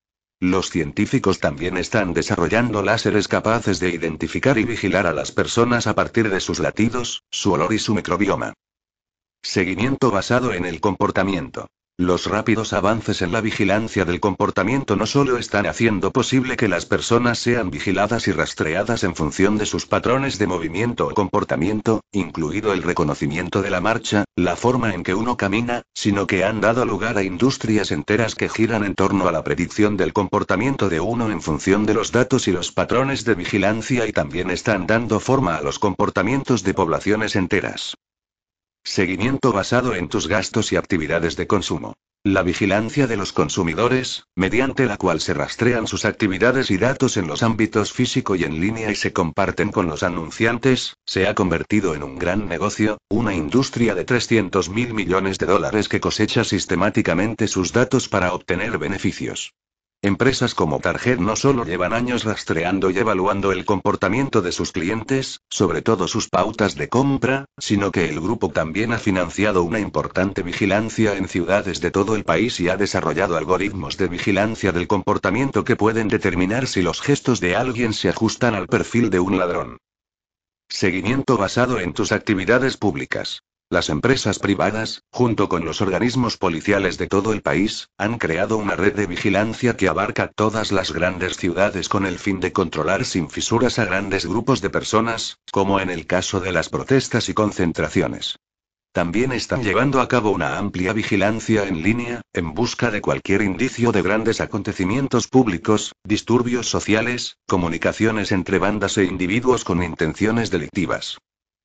Los 0.42 0.70
científicos 0.70 1.38
también 1.38 1.76
están 1.76 2.14
desarrollando 2.14 2.83
láseres 2.83 3.29
capaces 3.29 3.79
de 3.79 3.90
identificar 3.90 4.57
y 4.57 4.64
vigilar 4.64 5.07
a 5.07 5.12
las 5.12 5.33
personas 5.33 5.87
a 5.87 5.94
partir 5.94 6.31
de 6.31 6.40
sus 6.40 6.61
latidos, 6.61 7.24
su 7.31 7.53
olor 7.53 7.74
y 7.74 7.79
su 7.79 7.94
microbioma. 7.94 8.55
Seguimiento 9.42 10.11
basado 10.11 10.55
en 10.55 10.64
el 10.64 10.81
comportamiento. 10.81 11.68
Los 12.00 12.24
rápidos 12.24 12.72
avances 12.72 13.20
en 13.20 13.30
la 13.30 13.42
vigilancia 13.42 14.06
del 14.06 14.20
comportamiento 14.20 14.96
no 14.96 15.04
solo 15.04 15.36
están 15.36 15.66
haciendo 15.66 16.12
posible 16.12 16.56
que 16.56 16.66
las 16.66 16.86
personas 16.86 17.38
sean 17.38 17.70
vigiladas 17.70 18.26
y 18.26 18.32
rastreadas 18.32 19.04
en 19.04 19.14
función 19.14 19.58
de 19.58 19.66
sus 19.66 19.84
patrones 19.84 20.38
de 20.38 20.46
movimiento 20.46 21.08
o 21.08 21.12
comportamiento, 21.12 22.00
incluido 22.10 22.72
el 22.72 22.82
reconocimiento 22.82 23.60
de 23.60 23.68
la 23.68 23.82
marcha, 23.82 24.24
la 24.34 24.56
forma 24.56 24.94
en 24.94 25.02
que 25.02 25.14
uno 25.14 25.36
camina, 25.36 25.82
sino 25.92 26.26
que 26.26 26.42
han 26.42 26.62
dado 26.62 26.86
lugar 26.86 27.18
a 27.18 27.22
industrias 27.22 27.90
enteras 27.90 28.34
que 28.34 28.48
giran 28.48 28.82
en 28.86 28.94
torno 28.94 29.28
a 29.28 29.32
la 29.32 29.44
predicción 29.44 29.98
del 29.98 30.14
comportamiento 30.14 30.88
de 30.88 31.00
uno 31.00 31.30
en 31.30 31.42
función 31.42 31.84
de 31.84 31.92
los 31.92 32.12
datos 32.12 32.48
y 32.48 32.52
los 32.52 32.72
patrones 32.72 33.26
de 33.26 33.34
vigilancia 33.34 34.06
y 34.06 34.12
también 34.12 34.48
están 34.48 34.86
dando 34.86 35.20
forma 35.20 35.56
a 35.56 35.60
los 35.60 35.78
comportamientos 35.78 36.62
de 36.62 36.72
poblaciones 36.72 37.36
enteras. 37.36 37.94
Seguimiento 38.90 39.53
basado 39.53 39.94
en 39.94 40.09
tus 40.09 40.26
gastos 40.26 40.72
y 40.72 40.76
actividades 40.76 41.37
de 41.37 41.46
consumo. 41.46 41.94
La 42.24 42.42
vigilancia 42.42 43.07
de 43.07 43.16
los 43.16 43.33
consumidores, 43.33 44.24
mediante 44.35 44.85
la 44.87 44.96
cual 44.96 45.20
se 45.20 45.33
rastrean 45.33 45.87
sus 45.87 46.05
actividades 46.05 46.72
y 46.72 46.76
datos 46.76 47.16
en 47.16 47.29
los 47.29 47.44
ámbitos 47.44 47.92
físico 47.92 48.35
y 48.35 48.42
en 48.42 48.61
línea 48.61 48.90
y 48.90 48.96
se 48.96 49.12
comparten 49.12 49.70
con 49.70 49.87
los 49.87 50.03
anunciantes, 50.03 50.94
se 51.07 51.29
ha 51.29 51.37
convertido 51.37 51.94
en 51.94 52.03
un 52.03 52.18
gran 52.18 52.48
negocio, 52.48 52.98
una 53.09 53.33
industria 53.33 53.94
de 53.94 54.05
300 54.05 54.70
mil 54.70 54.92
millones 54.92 55.38
de 55.38 55.46
dólares 55.46 55.88
que 55.88 56.00
cosecha 56.00 56.42
sistemáticamente 56.42 57.46
sus 57.46 57.72
datos 57.72 58.09
para 58.09 58.35
obtener 58.35 58.76
beneficios. 58.79 59.53
Empresas 60.02 60.54
como 60.54 60.80
Target 60.80 61.18
no 61.18 61.36
solo 61.36 61.66
llevan 61.66 61.92
años 61.92 62.24
rastreando 62.24 62.88
y 62.88 62.96
evaluando 62.96 63.52
el 63.52 63.66
comportamiento 63.66 64.40
de 64.40 64.50
sus 64.50 64.72
clientes, 64.72 65.42
sobre 65.50 65.82
todo 65.82 66.08
sus 66.08 66.30
pautas 66.30 66.74
de 66.74 66.88
compra, 66.88 67.44
sino 67.58 67.90
que 67.92 68.08
el 68.08 68.18
grupo 68.18 68.48
también 68.48 68.94
ha 68.94 68.98
financiado 68.98 69.62
una 69.62 69.78
importante 69.78 70.42
vigilancia 70.42 71.18
en 71.18 71.28
ciudades 71.28 71.82
de 71.82 71.90
todo 71.90 72.16
el 72.16 72.24
país 72.24 72.60
y 72.60 72.70
ha 72.70 72.78
desarrollado 72.78 73.36
algoritmos 73.36 73.98
de 73.98 74.08
vigilancia 74.08 74.72
del 74.72 74.88
comportamiento 74.88 75.64
que 75.64 75.76
pueden 75.76 76.08
determinar 76.08 76.66
si 76.66 76.80
los 76.80 77.02
gestos 77.02 77.40
de 77.40 77.54
alguien 77.54 77.92
se 77.92 78.08
ajustan 78.08 78.54
al 78.54 78.68
perfil 78.68 79.10
de 79.10 79.20
un 79.20 79.36
ladrón. 79.36 79.76
Seguimiento 80.70 81.36
basado 81.36 81.78
en 81.78 81.92
tus 81.92 82.12
actividades 82.12 82.78
públicas. 82.78 83.42
Las 83.72 83.88
empresas 83.88 84.40
privadas, 84.40 85.04
junto 85.12 85.48
con 85.48 85.64
los 85.64 85.80
organismos 85.80 86.37
policiales 86.37 86.98
de 86.98 87.06
todo 87.06 87.33
el 87.33 87.40
país, 87.40 87.88
han 87.98 88.18
creado 88.18 88.56
una 88.56 88.74
red 88.74 88.96
de 88.96 89.06
vigilancia 89.06 89.76
que 89.76 89.87
abarca 89.87 90.26
todas 90.26 90.72
las 90.72 90.92
grandes 90.92 91.37
ciudades 91.37 91.88
con 91.88 92.04
el 92.04 92.18
fin 92.18 92.40
de 92.40 92.52
controlar 92.52 93.04
sin 93.04 93.30
fisuras 93.30 93.78
a 93.78 93.85
grandes 93.85 94.26
grupos 94.26 94.61
de 94.61 94.70
personas, 94.70 95.38
como 95.52 95.78
en 95.78 95.88
el 95.88 96.09
caso 96.09 96.40
de 96.40 96.50
las 96.50 96.68
protestas 96.68 97.28
y 97.28 97.35
concentraciones. 97.35 98.40
También 98.90 99.30
están 99.30 99.62
llevando 99.62 100.00
a 100.00 100.09
cabo 100.09 100.33
una 100.33 100.59
amplia 100.59 100.92
vigilancia 100.92 101.62
en 101.62 101.80
línea, 101.80 102.22
en 102.33 102.54
busca 102.54 102.90
de 102.90 103.00
cualquier 103.00 103.42
indicio 103.42 103.92
de 103.92 104.02
grandes 104.02 104.40
acontecimientos 104.40 105.28
públicos, 105.28 105.92
disturbios 106.02 106.68
sociales, 106.68 107.37
comunicaciones 107.46 108.33
entre 108.33 108.59
bandas 108.59 108.98
e 108.98 109.04
individuos 109.04 109.62
con 109.62 109.80
intenciones 109.85 110.50
delictivas. 110.50 111.18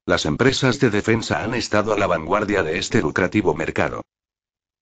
Las 0.07 0.27
empresas 0.27 0.79
de 0.79 0.91
defensa 0.91 1.43
han 1.43 1.55
estado 1.55 1.91
a 1.91 1.97
la 1.97 2.05
vanguardia 2.05 2.61
de 2.61 2.77
este 2.77 3.01
lucrativo 3.01 3.55
mercado. 3.55 4.03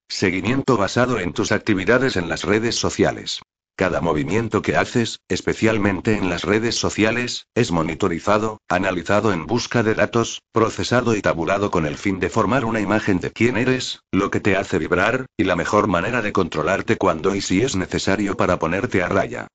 Seguimiento 0.10 0.76
basado 0.76 1.18
en 1.18 1.32
tus 1.32 1.54
actividades 1.54 2.18
en 2.18 2.28
las 2.28 2.44
redes 2.44 2.76
sociales. 2.76 3.42
Cada 3.78 4.02
movimiento 4.02 4.62
que 4.62 4.76
haces, 4.76 5.22
especialmente 5.30 6.18
en 6.18 6.30
las 6.30 6.44
redes 6.44 6.76
sociales, 6.76 7.48
es 7.56 7.72
monitorizado, 7.72 8.58
analizado 8.68 9.32
en 9.32 9.48
busca 9.48 9.82
de 9.82 9.96
datos, 9.96 10.42
procesado 10.52 11.16
y 11.16 11.22
tabulado 11.22 11.72
con 11.72 11.86
el 11.86 11.98
fin 11.98 12.20
de 12.20 12.30
formar 12.30 12.66
una 12.66 12.82
imagen 12.82 13.22
de 13.22 13.32
quién 13.32 13.56
eres, 13.56 14.02
lo 14.12 14.30
que 14.30 14.42
te 14.42 14.58
hace 14.58 14.78
vibrar, 14.78 15.28
y 15.38 15.46
la 15.46 15.56
mejor 15.56 15.88
manera 15.88 16.22
de 16.22 16.34
controlarte 16.34 16.98
cuando 16.98 17.34
y 17.34 17.40
si 17.40 17.62
es 17.62 17.78
necesario 17.78 18.36
para 18.36 18.60
ponerte 18.60 19.02
a 19.02 19.08
raya. 19.08 19.48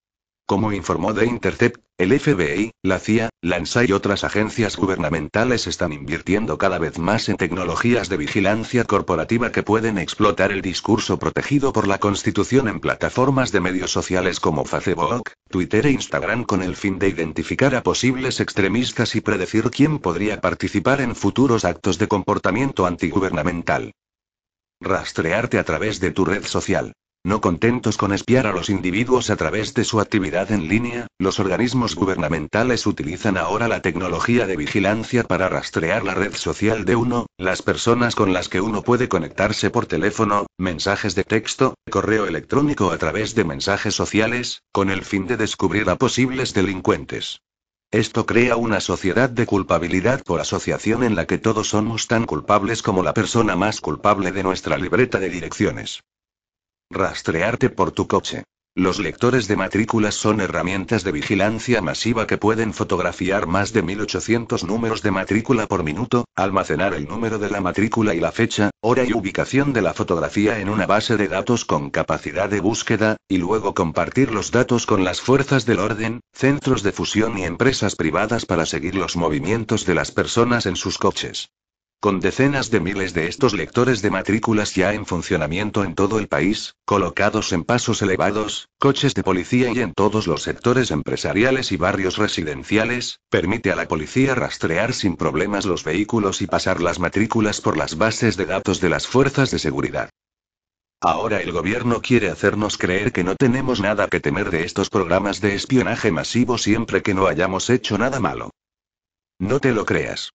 Como 0.48 0.72
informó 0.72 1.12
The 1.12 1.26
Intercept, 1.26 1.76
el 1.98 2.18
FBI, 2.18 2.70
la 2.82 2.98
CIA, 2.98 3.28
la 3.42 3.60
NSA 3.60 3.84
y 3.84 3.92
otras 3.92 4.24
agencias 4.24 4.78
gubernamentales 4.78 5.66
están 5.66 5.92
invirtiendo 5.92 6.56
cada 6.56 6.78
vez 6.78 6.98
más 6.98 7.28
en 7.28 7.36
tecnologías 7.36 8.08
de 8.08 8.16
vigilancia 8.16 8.84
corporativa 8.84 9.52
que 9.52 9.62
pueden 9.62 9.98
explotar 9.98 10.50
el 10.50 10.62
discurso 10.62 11.18
protegido 11.18 11.74
por 11.74 11.86
la 11.86 11.98
Constitución 11.98 12.66
en 12.68 12.80
plataformas 12.80 13.52
de 13.52 13.60
medios 13.60 13.92
sociales 13.92 14.40
como 14.40 14.64
Facebook, 14.64 15.32
Twitter 15.50 15.84
e 15.84 15.90
Instagram 15.90 16.44
con 16.44 16.62
el 16.62 16.76
fin 16.76 16.98
de 16.98 17.10
identificar 17.10 17.74
a 17.74 17.82
posibles 17.82 18.40
extremistas 18.40 19.16
y 19.16 19.20
predecir 19.20 19.64
quién 19.70 19.98
podría 19.98 20.40
participar 20.40 21.02
en 21.02 21.14
futuros 21.14 21.66
actos 21.66 21.98
de 21.98 22.08
comportamiento 22.08 22.86
antigubernamental. 22.86 23.92
Rastrearte 24.80 25.58
a 25.58 25.64
través 25.64 26.00
de 26.00 26.10
tu 26.10 26.24
red 26.24 26.44
social. 26.44 26.94
No 27.24 27.40
contentos 27.40 27.96
con 27.96 28.12
espiar 28.12 28.46
a 28.46 28.52
los 28.52 28.70
individuos 28.70 29.28
a 29.28 29.36
través 29.36 29.74
de 29.74 29.84
su 29.84 30.00
actividad 30.00 30.52
en 30.52 30.68
línea, 30.68 31.08
los 31.18 31.40
organismos 31.40 31.94
gubernamentales 31.96 32.86
utilizan 32.86 33.36
ahora 33.36 33.66
la 33.66 33.82
tecnología 33.82 34.46
de 34.46 34.56
vigilancia 34.56 35.24
para 35.24 35.48
rastrear 35.48 36.04
la 36.04 36.14
red 36.14 36.34
social 36.34 36.84
de 36.84 36.96
uno, 36.96 37.26
las 37.36 37.60
personas 37.60 38.14
con 38.14 38.32
las 38.32 38.48
que 38.48 38.60
uno 38.60 38.82
puede 38.82 39.08
conectarse 39.08 39.68
por 39.68 39.86
teléfono, 39.86 40.46
mensajes 40.58 41.14
de 41.14 41.24
texto, 41.24 41.74
correo 41.90 42.26
electrónico 42.26 42.92
a 42.92 42.98
través 42.98 43.34
de 43.34 43.44
mensajes 43.44 43.94
sociales, 43.94 44.62
con 44.72 44.88
el 44.88 45.04
fin 45.04 45.26
de 45.26 45.36
descubrir 45.36 45.90
a 45.90 45.96
posibles 45.96 46.54
delincuentes. 46.54 47.40
Esto 47.90 48.26
crea 48.26 48.56
una 48.56 48.80
sociedad 48.80 49.28
de 49.28 49.44
culpabilidad 49.44 50.22
por 50.22 50.40
asociación 50.40 51.02
en 51.02 51.16
la 51.16 51.26
que 51.26 51.38
todos 51.38 51.70
somos 51.70 52.06
tan 52.06 52.26
culpables 52.26 52.82
como 52.82 53.02
la 53.02 53.12
persona 53.12 53.56
más 53.56 53.80
culpable 53.80 54.30
de 54.30 54.42
nuestra 54.42 54.78
libreta 54.78 55.18
de 55.18 55.30
direcciones. 55.30 56.00
Rastrearte 56.90 57.68
por 57.68 57.92
tu 57.92 58.06
coche. 58.06 58.44
Los 58.74 58.98
lectores 58.98 59.46
de 59.46 59.56
matrículas 59.56 60.14
son 60.14 60.40
herramientas 60.40 61.04
de 61.04 61.12
vigilancia 61.12 61.82
masiva 61.82 62.26
que 62.26 62.38
pueden 62.38 62.72
fotografiar 62.72 63.46
más 63.46 63.74
de 63.74 63.82
1800 63.82 64.64
números 64.64 65.02
de 65.02 65.10
matrícula 65.10 65.66
por 65.66 65.84
minuto, 65.84 66.24
almacenar 66.34 66.94
el 66.94 67.06
número 67.06 67.38
de 67.38 67.50
la 67.50 67.60
matrícula 67.60 68.14
y 68.14 68.20
la 68.20 68.32
fecha, 68.32 68.70
hora 68.80 69.04
y 69.04 69.12
ubicación 69.12 69.74
de 69.74 69.82
la 69.82 69.92
fotografía 69.92 70.60
en 70.60 70.70
una 70.70 70.86
base 70.86 71.18
de 71.18 71.28
datos 71.28 71.66
con 71.66 71.90
capacidad 71.90 72.48
de 72.48 72.60
búsqueda, 72.60 73.16
y 73.28 73.36
luego 73.36 73.74
compartir 73.74 74.32
los 74.32 74.50
datos 74.50 74.86
con 74.86 75.04
las 75.04 75.20
fuerzas 75.20 75.66
del 75.66 75.80
orden, 75.80 76.20
centros 76.32 76.82
de 76.82 76.92
fusión 76.92 77.36
y 77.36 77.44
empresas 77.44 77.96
privadas 77.96 78.46
para 78.46 78.64
seguir 78.64 78.94
los 78.94 79.14
movimientos 79.14 79.84
de 79.84 79.94
las 79.94 80.10
personas 80.10 80.64
en 80.64 80.76
sus 80.76 80.96
coches. 80.96 81.50
Con 82.00 82.20
decenas 82.20 82.70
de 82.70 82.78
miles 82.78 83.12
de 83.12 83.26
estos 83.26 83.54
lectores 83.54 84.02
de 84.02 84.10
matrículas 84.10 84.72
ya 84.72 84.94
en 84.94 85.04
funcionamiento 85.04 85.82
en 85.82 85.96
todo 85.96 86.20
el 86.20 86.28
país, 86.28 86.76
colocados 86.84 87.52
en 87.52 87.64
pasos 87.64 88.02
elevados, 88.02 88.68
coches 88.78 89.14
de 89.14 89.24
policía 89.24 89.72
y 89.72 89.80
en 89.80 89.94
todos 89.94 90.28
los 90.28 90.44
sectores 90.44 90.92
empresariales 90.92 91.72
y 91.72 91.76
barrios 91.76 92.16
residenciales, 92.16 93.18
permite 93.30 93.72
a 93.72 93.76
la 93.76 93.88
policía 93.88 94.36
rastrear 94.36 94.94
sin 94.94 95.16
problemas 95.16 95.66
los 95.66 95.82
vehículos 95.82 96.40
y 96.40 96.46
pasar 96.46 96.80
las 96.80 97.00
matrículas 97.00 97.60
por 97.60 97.76
las 97.76 97.98
bases 97.98 98.36
de 98.36 98.46
datos 98.46 98.80
de 98.80 98.90
las 98.90 99.08
fuerzas 99.08 99.50
de 99.50 99.58
seguridad. 99.58 100.08
Ahora 101.00 101.40
el 101.40 101.50
gobierno 101.50 102.00
quiere 102.00 102.30
hacernos 102.30 102.78
creer 102.78 103.10
que 103.10 103.24
no 103.24 103.34
tenemos 103.34 103.80
nada 103.80 104.06
que 104.06 104.20
temer 104.20 104.52
de 104.52 104.62
estos 104.62 104.88
programas 104.88 105.40
de 105.40 105.56
espionaje 105.56 106.12
masivo 106.12 106.58
siempre 106.58 107.02
que 107.02 107.14
no 107.14 107.26
hayamos 107.26 107.70
hecho 107.70 107.98
nada 107.98 108.20
malo. 108.20 108.50
No 109.40 109.58
te 109.58 109.72
lo 109.72 109.84
creas. 109.84 110.30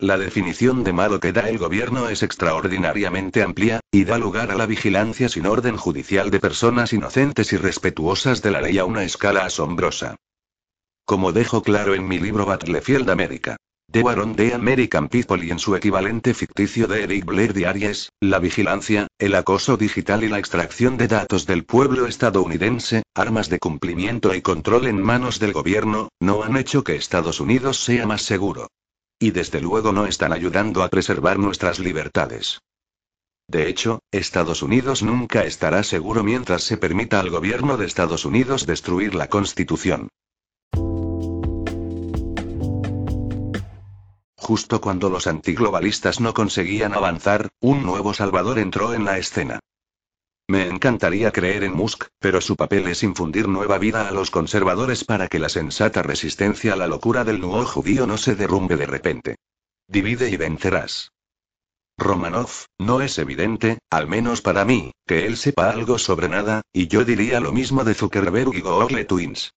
La 0.00 0.16
definición 0.16 0.84
de 0.84 0.92
malo 0.92 1.18
que 1.18 1.32
da 1.32 1.48
el 1.48 1.58
gobierno 1.58 2.08
es 2.08 2.22
extraordinariamente 2.22 3.42
amplia, 3.42 3.80
y 3.90 4.04
da 4.04 4.16
lugar 4.16 4.52
a 4.52 4.54
la 4.54 4.64
vigilancia 4.64 5.28
sin 5.28 5.44
orden 5.44 5.76
judicial 5.76 6.30
de 6.30 6.38
personas 6.38 6.92
inocentes 6.92 7.52
y 7.52 7.56
respetuosas 7.56 8.40
de 8.40 8.52
la 8.52 8.60
ley 8.60 8.78
a 8.78 8.84
una 8.84 9.02
escala 9.02 9.44
asombrosa. 9.44 10.14
Como 11.04 11.32
dejo 11.32 11.62
claro 11.62 11.96
en 11.96 12.06
mi 12.06 12.20
libro 12.20 12.46
Battlefield 12.46 13.10
America. 13.10 13.56
The 13.90 14.02
War 14.02 14.20
on 14.20 14.36
the 14.36 14.54
American 14.54 15.08
People 15.08 15.44
y 15.44 15.50
en 15.50 15.58
su 15.58 15.74
equivalente 15.74 16.32
ficticio 16.32 16.86
de 16.86 17.02
Eric 17.02 17.24
Blair 17.24 17.52
Diaries, 17.52 18.10
la 18.20 18.38
vigilancia, 18.38 19.08
el 19.18 19.34
acoso 19.34 19.76
digital 19.76 20.22
y 20.22 20.28
la 20.28 20.38
extracción 20.38 20.96
de 20.96 21.08
datos 21.08 21.44
del 21.44 21.64
pueblo 21.64 22.06
estadounidense, 22.06 23.02
armas 23.16 23.48
de 23.48 23.58
cumplimiento 23.58 24.32
y 24.32 24.42
control 24.42 24.86
en 24.86 25.02
manos 25.02 25.40
del 25.40 25.52
gobierno, 25.52 26.10
no 26.20 26.44
han 26.44 26.56
hecho 26.56 26.84
que 26.84 26.94
Estados 26.94 27.40
Unidos 27.40 27.82
sea 27.82 28.06
más 28.06 28.22
seguro. 28.22 28.68
Y 29.20 29.32
desde 29.32 29.60
luego 29.60 29.92
no 29.92 30.06
están 30.06 30.32
ayudando 30.32 30.82
a 30.82 30.88
preservar 30.88 31.38
nuestras 31.38 31.78
libertades. 31.78 32.60
De 33.48 33.68
hecho, 33.68 34.00
Estados 34.12 34.62
Unidos 34.62 35.02
nunca 35.02 35.44
estará 35.44 35.82
seguro 35.82 36.22
mientras 36.22 36.62
se 36.62 36.76
permita 36.76 37.18
al 37.18 37.30
gobierno 37.30 37.76
de 37.76 37.86
Estados 37.86 38.24
Unidos 38.24 38.66
destruir 38.66 39.14
la 39.14 39.28
Constitución. 39.28 40.08
Justo 44.36 44.80
cuando 44.80 45.10
los 45.10 45.26
antiglobalistas 45.26 46.20
no 46.20 46.32
conseguían 46.32 46.94
avanzar, 46.94 47.48
un 47.60 47.82
nuevo 47.82 48.14
Salvador 48.14 48.58
entró 48.58 48.94
en 48.94 49.04
la 49.04 49.18
escena. 49.18 49.60
Me 50.50 50.66
encantaría 50.66 51.30
creer 51.30 51.62
en 51.62 51.74
Musk, 51.74 52.06
pero 52.18 52.40
su 52.40 52.56
papel 52.56 52.88
es 52.88 53.02
infundir 53.02 53.48
nueva 53.48 53.76
vida 53.76 54.08
a 54.08 54.12
los 54.12 54.30
conservadores 54.30 55.04
para 55.04 55.28
que 55.28 55.38
la 55.38 55.50
sensata 55.50 56.02
resistencia 56.02 56.72
a 56.72 56.76
la 56.76 56.86
locura 56.86 57.22
del 57.22 57.38
nuevo 57.38 57.66
judío 57.66 58.06
no 58.06 58.16
se 58.16 58.34
derrumbe 58.34 58.76
de 58.76 58.86
repente. 58.86 59.36
Divide 59.86 60.30
y 60.30 60.38
vencerás. 60.38 61.12
Romanov, 61.98 62.48
no 62.78 63.02
es 63.02 63.18
evidente, 63.18 63.80
al 63.90 64.06
menos 64.06 64.40
para 64.40 64.64
mí, 64.64 64.92
que 65.06 65.26
él 65.26 65.36
sepa 65.36 65.68
algo 65.68 65.98
sobre 65.98 66.30
nada, 66.30 66.62
y 66.72 66.86
yo 66.86 67.04
diría 67.04 67.40
lo 67.40 67.52
mismo 67.52 67.84
de 67.84 67.92
Zuckerberg 67.92 68.54
y 68.54 68.62
Google 68.62 69.04
Twins. 69.04 69.52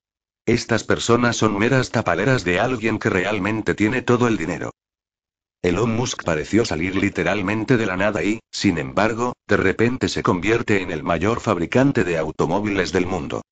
Estas 0.45 0.83
personas 0.83 1.37
son 1.37 1.57
meras 1.57 1.91
tapaleras 1.91 2.43
de 2.43 2.59
alguien 2.59 2.99
que 2.99 3.09
realmente 3.09 3.75
tiene 3.75 4.01
todo 4.01 4.27
el 4.27 4.35
dinero. 4.37 4.71
Elon 5.63 5.95
Musk 5.95 6.23
pareció 6.23 6.65
salir 6.65 6.95
literalmente 6.95 7.77
de 7.77 7.85
la 7.85 7.95
nada 7.95 8.23
y, 8.23 8.39
sin 8.51 8.79
embargo, 8.79 9.33
de 9.47 9.57
repente 9.57 10.09
se 10.09 10.23
convierte 10.23 10.81
en 10.81 10.89
el 10.89 11.03
mayor 11.03 11.39
fabricante 11.39 12.03
de 12.03 12.17
automóviles 12.17 12.91
del 12.91 13.05
mundo. 13.05 13.43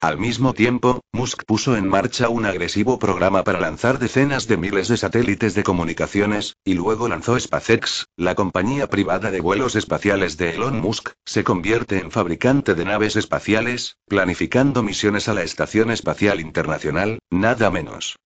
Al 0.00 0.16
mismo 0.16 0.54
tiempo, 0.54 1.00
Musk 1.12 1.42
puso 1.44 1.76
en 1.76 1.86
marcha 1.86 2.30
un 2.30 2.46
agresivo 2.46 2.98
programa 2.98 3.44
para 3.44 3.60
lanzar 3.60 3.98
decenas 3.98 4.46
de 4.46 4.56
miles 4.56 4.88
de 4.88 4.96
satélites 4.96 5.54
de 5.54 5.64
comunicaciones, 5.64 6.54
y 6.64 6.74
luego 6.74 7.08
lanzó 7.08 7.38
SpaceX, 7.38 8.06
la 8.16 8.34
compañía 8.34 8.86
privada 8.86 9.30
de 9.30 9.40
vuelos 9.40 9.74
espaciales 9.76 10.36
de 10.36 10.54
Elon 10.54 10.80
Musk, 10.80 11.10
se 11.26 11.44
convierte 11.44 11.98
en 11.98 12.12
fabricante 12.12 12.76
de 12.76 12.84
naves 12.84 13.16
espaciales, 13.16 13.96
planificando 14.06 14.82
misiones 14.82 15.28
a 15.28 15.34
la 15.34 15.42
Estación 15.42 15.90
Espacial 15.90 16.40
Internacional, 16.40 17.18
nada 17.28 17.70
menos. 17.70 18.16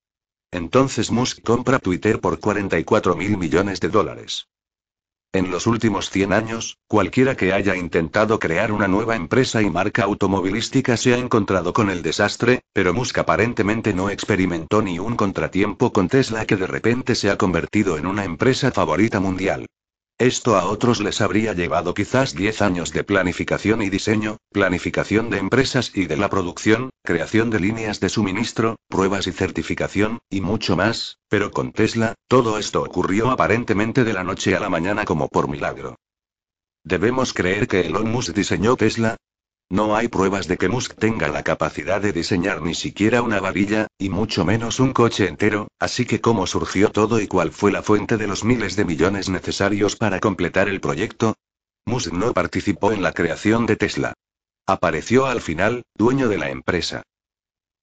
Entonces 0.53 1.11
Musk 1.11 1.43
compra 1.43 1.79
Twitter 1.79 2.21
por 2.21 2.39
44 2.39 3.17
mil 3.17 3.39
millones 3.39 3.81
de 3.81 3.89
dólares. 3.89 4.49
En 5.33 5.51
los 5.51 5.67
últimos 5.67 6.11
100 6.11 6.35
años, 6.35 6.77
cualquiera 6.87 7.35
que 7.35 7.55
haya 7.55 7.75
intentado 7.75 8.39
crear 8.39 8.71
una 8.71 8.87
nueva 8.87 9.17
empresa 9.17 9.63
y 9.63 9.71
marca 9.71 10.05
automovilística 10.05 10.99
se 10.99 11.15
ha 11.15 11.17
encontrado 11.17 11.73
con 11.73 11.89
el 11.89 12.03
desastre, 12.03 12.61
pero 12.75 12.93
Musk 12.93 13.17
aparentemente 13.17 13.95
no 13.95 14.11
experimentó 14.11 14.83
ni 14.83 14.99
un 14.99 15.17
contratiempo 15.17 15.91
con 15.91 16.09
Tesla 16.09 16.45
que 16.45 16.57
de 16.57 16.67
repente 16.67 17.15
se 17.15 17.31
ha 17.31 17.39
convertido 17.39 17.97
en 17.97 18.07
una 18.07 18.25
empresa 18.25 18.71
favorita 18.73 19.21
mundial. 19.21 19.67
Esto 20.23 20.55
a 20.57 20.67
otros 20.67 21.01
les 21.01 21.21
habría 21.21 21.53
llevado 21.53 21.95
quizás 21.95 22.33
10 22.33 22.63
años 22.63 22.93
de 22.93 23.03
planificación 23.03 23.83
y 23.83 23.91
diseño, 23.91 24.37
planificación 24.53 25.31
de 25.31 25.39
empresas 25.39 25.91
y 25.97 26.07
de 26.07 26.17
la 26.17 26.31
producción, 26.31 26.91
creación 27.03 27.51
de 27.51 27.59
líneas 27.59 27.99
de 27.99 28.09
suministro, 28.09 28.77
pruebas 28.89 29.27
y 29.27 29.33
certificación, 29.33 30.21
y 30.31 30.41
mucho 30.41 30.77
más, 30.77 31.19
pero 31.29 31.51
con 31.51 31.73
Tesla, 31.73 32.15
todo 32.29 32.57
esto 32.59 32.83
ocurrió 32.85 33.33
aparentemente 33.33 34.05
de 34.05 34.13
la 34.13 34.23
noche 34.23 34.55
a 34.55 34.61
la 34.61 34.69
mañana 34.69 35.05
como 35.05 35.27
por 35.27 35.49
milagro. 35.49 35.97
¿Debemos 36.85 37.35
creer 37.35 37.67
que 37.67 37.81
Elon 37.81 38.09
Musk 38.09 38.33
diseñó 38.33 38.77
Tesla? 38.77 39.17
No 39.73 39.97
hay 39.97 40.09
pruebas 40.09 40.49
de 40.49 40.59
que 40.59 40.69
Musk 40.69 40.97
tenga 40.97 41.29
la 41.29 41.43
capacidad 41.43 41.99
de 41.99 42.13
diseñar 42.13 42.61
ni 42.61 42.75
siquiera 42.75 43.23
una 43.23 43.41
varilla, 43.41 43.87
y 43.97 44.11
mucho 44.11 44.45
menos 44.45 44.81
un 44.81 44.93
coche 44.93 45.27
entero, 45.27 45.69
así 45.79 46.05
que 46.05 46.21
cómo 46.21 46.47
surgió 46.47 46.91
todo 46.91 47.23
y 47.23 47.27
cuál 47.27 47.53
fue 47.53 47.73
la 47.73 47.83
fuente 47.83 48.19
de 48.19 48.27
los 48.27 48.45
miles 48.45 48.77
de 48.77 48.85
millones 48.85 49.31
necesarios 49.31 49.97
para 49.97 50.21
completar 50.21 50.69
el 50.69 50.83
proyecto. 50.83 51.37
Musk 51.87 52.13
no 52.13 52.35
participó 52.35 52.93
en 52.93 53.03
la 53.03 53.13
creación 53.13 53.65
de 53.65 53.77
Tesla. 53.77 54.13
Apareció 54.67 55.25
al 55.25 55.41
final, 55.41 55.85
dueño 55.97 56.29
de 56.29 56.37
la 56.37 56.51
empresa. 56.51 57.05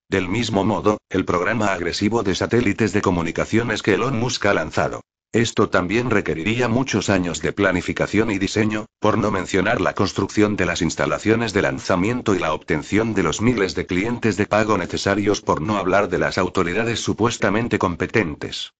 Del 0.10 0.30
mismo 0.30 0.64
modo, 0.64 1.00
el 1.10 1.26
programa 1.26 1.74
agresivo 1.74 2.22
de 2.22 2.36
satélites 2.36 2.94
de 2.94 3.02
comunicaciones 3.02 3.82
que 3.82 3.96
Elon 3.96 4.20
Musk 4.20 4.46
ha 4.46 4.54
lanzado 4.54 5.02
esto 5.32 5.70
también 5.70 6.10
requeriría 6.10 6.68
muchos 6.68 7.10
años 7.10 7.42
de 7.42 7.54
planificación 7.54 8.32
y 8.32 8.40
diseño, 8.40 8.86
por 9.00 9.18
no 9.18 9.30
mencionar 9.30 9.80
la 9.80 9.94
construcción 9.94 10.56
de 10.56 10.66
las 10.66 10.82
instalaciones 10.82 11.54
de 11.54 11.62
lanzamiento 11.62 12.34
y 12.34 12.40
la 12.40 12.54
obtención 12.54 13.14
de 13.14 13.22
los 13.22 13.40
miles 13.40 13.76
de 13.76 13.86
clientes 13.86 14.38
de 14.38 14.48
pago 14.48 14.78
necesarios 14.78 15.42
por 15.42 15.62
no 15.62 15.78
hablar 15.78 16.10
de 16.10 16.18
las 16.18 16.38
autoridades 16.40 17.00
supuestamente 17.00 17.78
competentes. 17.78 18.74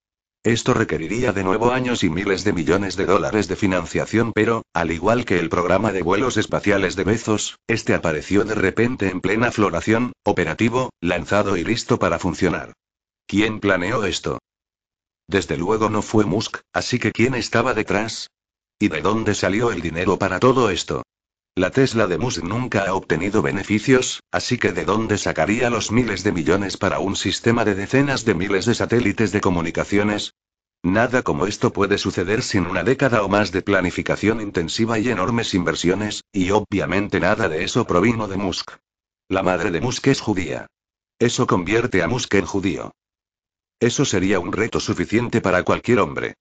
Esto 0.44 0.74
requeriría 0.74 1.34
de 1.34 1.44
nuevo 1.44 1.72
años 1.72 2.04
y 2.04 2.10
miles 2.10 2.44
de 2.46 2.54
millones 2.54 2.96
de 2.96 3.06
dólares 3.06 3.48
de 3.48 3.56
financiación, 3.56 4.32
pero, 4.34 4.64
al 4.74 4.92
igual 4.92 5.26
que 5.26 5.38
el 5.38 5.50
programa 5.50 5.92
de 5.92 6.02
vuelos 6.02 6.38
espaciales 6.38 6.96
de 6.96 7.04
Bezos, 7.04 7.60
este 7.68 7.94
apareció 7.94 8.46
de 8.46 8.56
repente 8.56 9.10
en 9.10 9.22
plena 9.22 9.52
floración, 9.52 10.14
operativo, 10.24 10.90
lanzado 11.02 11.58
y 11.58 11.64
listo 11.64 12.00
para 12.00 12.20
funcionar. 12.20 12.74
¿Quién 13.28 13.60
planeó 13.60 14.06
esto? 14.06 14.40
Desde 15.30 15.58
luego 15.58 15.92
no 15.92 16.02
fue 16.02 16.26
Musk, 16.26 16.58
así 16.74 16.98
que 16.98 17.12
¿quién 17.12 17.36
estaba 17.36 17.76
detrás? 17.76 18.32
¿Y 18.80 18.88
de 18.88 19.02
dónde 19.02 19.36
salió 19.36 19.72
el 19.72 19.80
dinero 19.80 20.18
para 20.18 20.40
todo 20.40 20.72
esto? 20.72 21.04
La 21.54 21.70
Tesla 21.70 22.08
de 22.08 22.18
Musk 22.18 22.42
nunca 22.42 22.86
ha 22.88 22.96
obtenido 22.96 23.44
beneficios, 23.44 24.24
así 24.32 24.58
que 24.58 24.72
¿de 24.72 24.86
dónde 24.86 25.20
sacaría 25.20 25.70
los 25.70 25.92
miles 25.92 26.24
de 26.24 26.32
millones 26.32 26.78
para 26.78 26.98
un 26.98 27.16
sistema 27.16 27.64
de 27.64 27.76
decenas 27.76 28.26
de 28.26 28.34
miles 28.34 28.66
de 28.66 28.74
satélites 28.74 29.32
de 29.32 29.40
comunicaciones? 29.40 30.34
Nada 30.82 31.22
como 31.22 31.46
esto 31.46 31.72
puede 31.72 32.00
suceder 32.00 32.42
sin 32.42 32.66
una 32.66 32.84
década 32.84 33.22
o 33.22 33.30
más 33.30 33.52
de 33.52 33.62
planificación 33.62 34.42
intensiva 34.42 34.98
y 34.98 35.10
enormes 35.10 35.54
inversiones, 35.54 36.24
y 36.32 36.50
obviamente 36.50 37.20
nada 37.20 37.48
de 37.50 37.64
eso 37.64 37.86
provino 37.86 38.28
de 38.28 38.38
Musk. 38.38 38.72
La 39.28 39.44
madre 39.44 39.70
de 39.70 39.80
Musk 39.80 40.08
es 40.08 40.22
judía. 40.22 40.66
Eso 41.20 41.46
convierte 41.46 42.02
a 42.02 42.08
Musk 42.08 42.34
en 42.34 42.46
judío. 42.48 42.94
Eso 43.80 44.04
sería 44.04 44.40
un 44.40 44.52
reto 44.52 44.80
suficiente 44.80 45.40
para 45.40 45.64
cualquier 45.64 46.00
hombre. 46.00 46.36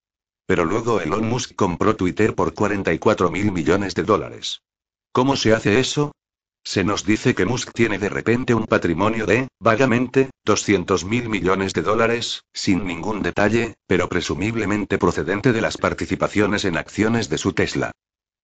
Pero 0.47 0.65
luego 0.65 1.01
Elon 1.01 1.29
Musk 1.29 1.55
compró 1.55 1.95
Twitter 1.95 2.35
por 2.35 2.53
44 2.53 3.31
mil 3.31 3.53
millones 3.53 3.95
de 3.95 4.03
dólares. 4.03 4.63
¿Cómo 5.13 5.37
se 5.37 5.53
hace 5.53 5.79
eso? 5.79 6.13
Se 6.65 6.83
nos 6.83 7.05
dice 7.05 7.35
que 7.35 7.45
Musk 7.45 7.73
tiene 7.73 7.99
de 7.99 8.09
repente 8.09 8.55
un 8.55 8.67
patrimonio 8.67 9.25
de, 9.25 9.49
vagamente, 9.61 10.31
200 10.45 11.05
mil 11.05 11.29
millones 11.29 11.73
de 11.75 11.83
dólares, 11.83 12.43
sin 12.53 12.85
ningún 12.85 13.23
detalle, 13.23 13.75
pero 13.87 14.09
presumiblemente 14.09 14.99
procedente 14.99 15.53
de 15.53 15.61
las 15.61 15.77
participaciones 15.77 16.65
en 16.65 16.77
acciones 16.77 17.29
de 17.29 17.39
su 17.39 17.53
Tesla. 17.53 17.93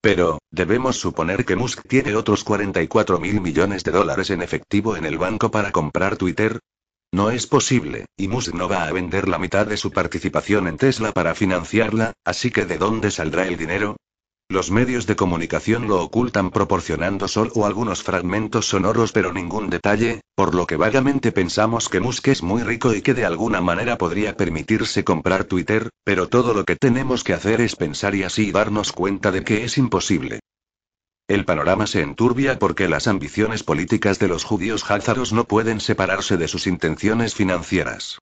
Pero, 0.00 0.38
debemos 0.50 0.98
suponer 0.98 1.44
que 1.44 1.57
Musk 1.57 1.88
tiene 1.88 2.14
otros 2.14 2.44
44 2.44 3.18
mil 3.18 3.40
millones 3.40 3.83
de 3.83 3.90
dólares 3.90 4.30
en 4.30 4.42
efectivo 4.42 4.96
en 4.96 5.04
el 5.04 5.18
banco 5.18 5.50
para 5.50 5.72
comprar 5.72 6.16
Twitter, 6.16 6.61
no 7.14 7.31
es 7.31 7.46
posible, 7.46 8.07
y 8.16 8.27
Musk 8.27 8.55
no 8.55 8.68
va 8.68 8.85
a 8.85 8.92
vender 8.92 9.29
la 9.29 9.38
mitad 9.38 9.66
de 9.66 9.77
su 9.77 9.92
participación 9.92 10.66
en 10.66 10.79
Tesla 10.79 11.12
para 11.12 11.37
financiarla, 11.37 12.12
así 12.24 12.50
que 12.50 12.66
¿de 12.66 12.77
dónde 12.77 13.12
saldrá 13.12 13.46
el 13.46 13.57
dinero? 13.57 13.96
Los 14.48 14.72
medios 14.72 15.07
de 15.07 15.14
comunicación 15.14 15.87
lo 15.87 16.03
ocultan 16.03 16.50
proporcionando 16.50 17.29
solo 17.29 17.66
algunos 17.66 18.03
fragmentos 18.03 18.66
sonoros 18.66 19.12
pero 19.12 19.33
ningún 19.33 19.70
detalle, 19.70 20.22
por 20.35 20.57
lo 20.57 20.66
que 20.66 20.77
vagamente 20.77 21.31
pensamos 21.31 21.88
que 21.88 22.00
Musk 22.00 22.29
es 22.29 22.42
muy 22.42 22.62
rico 22.64 22.92
y 22.92 23.00
que 23.00 23.14
de 23.14 23.24
alguna 23.24 23.61
manera 23.61 23.96
podría 23.96 24.37
permitirse 24.37 25.05
comprar 25.05 25.44
Twitter, 25.44 25.90
pero 26.03 26.29
todo 26.29 26.53
lo 26.53 26.64
que 26.64 26.74
tenemos 26.74 27.22
que 27.22 27.33
hacer 27.33 27.61
es 27.61 27.77
pensar 27.77 28.16
y 28.16 28.24
así 28.24 28.50
darnos 28.50 28.90
cuenta 28.90 29.31
de 29.31 29.44
que 29.44 29.62
es 29.62 29.79
imposible. 29.79 30.40
El 31.26 31.46
panorama 31.46 31.87
se 31.87 32.02
enturbia 32.02 32.58
porque 32.58 32.87
las 32.87 33.08
ambiciones 33.08 33.62
políticas 33.62 34.18
de 34.18 34.28
los 34.28 34.44
judíos 34.44 34.90
házaros 34.90 35.32
no 35.32 35.44
pueden 35.44 35.80
separarse 35.80 36.37
de 36.37 36.48
sus 36.48 36.66
intenciones 36.66 37.34
financieras. 37.34 38.18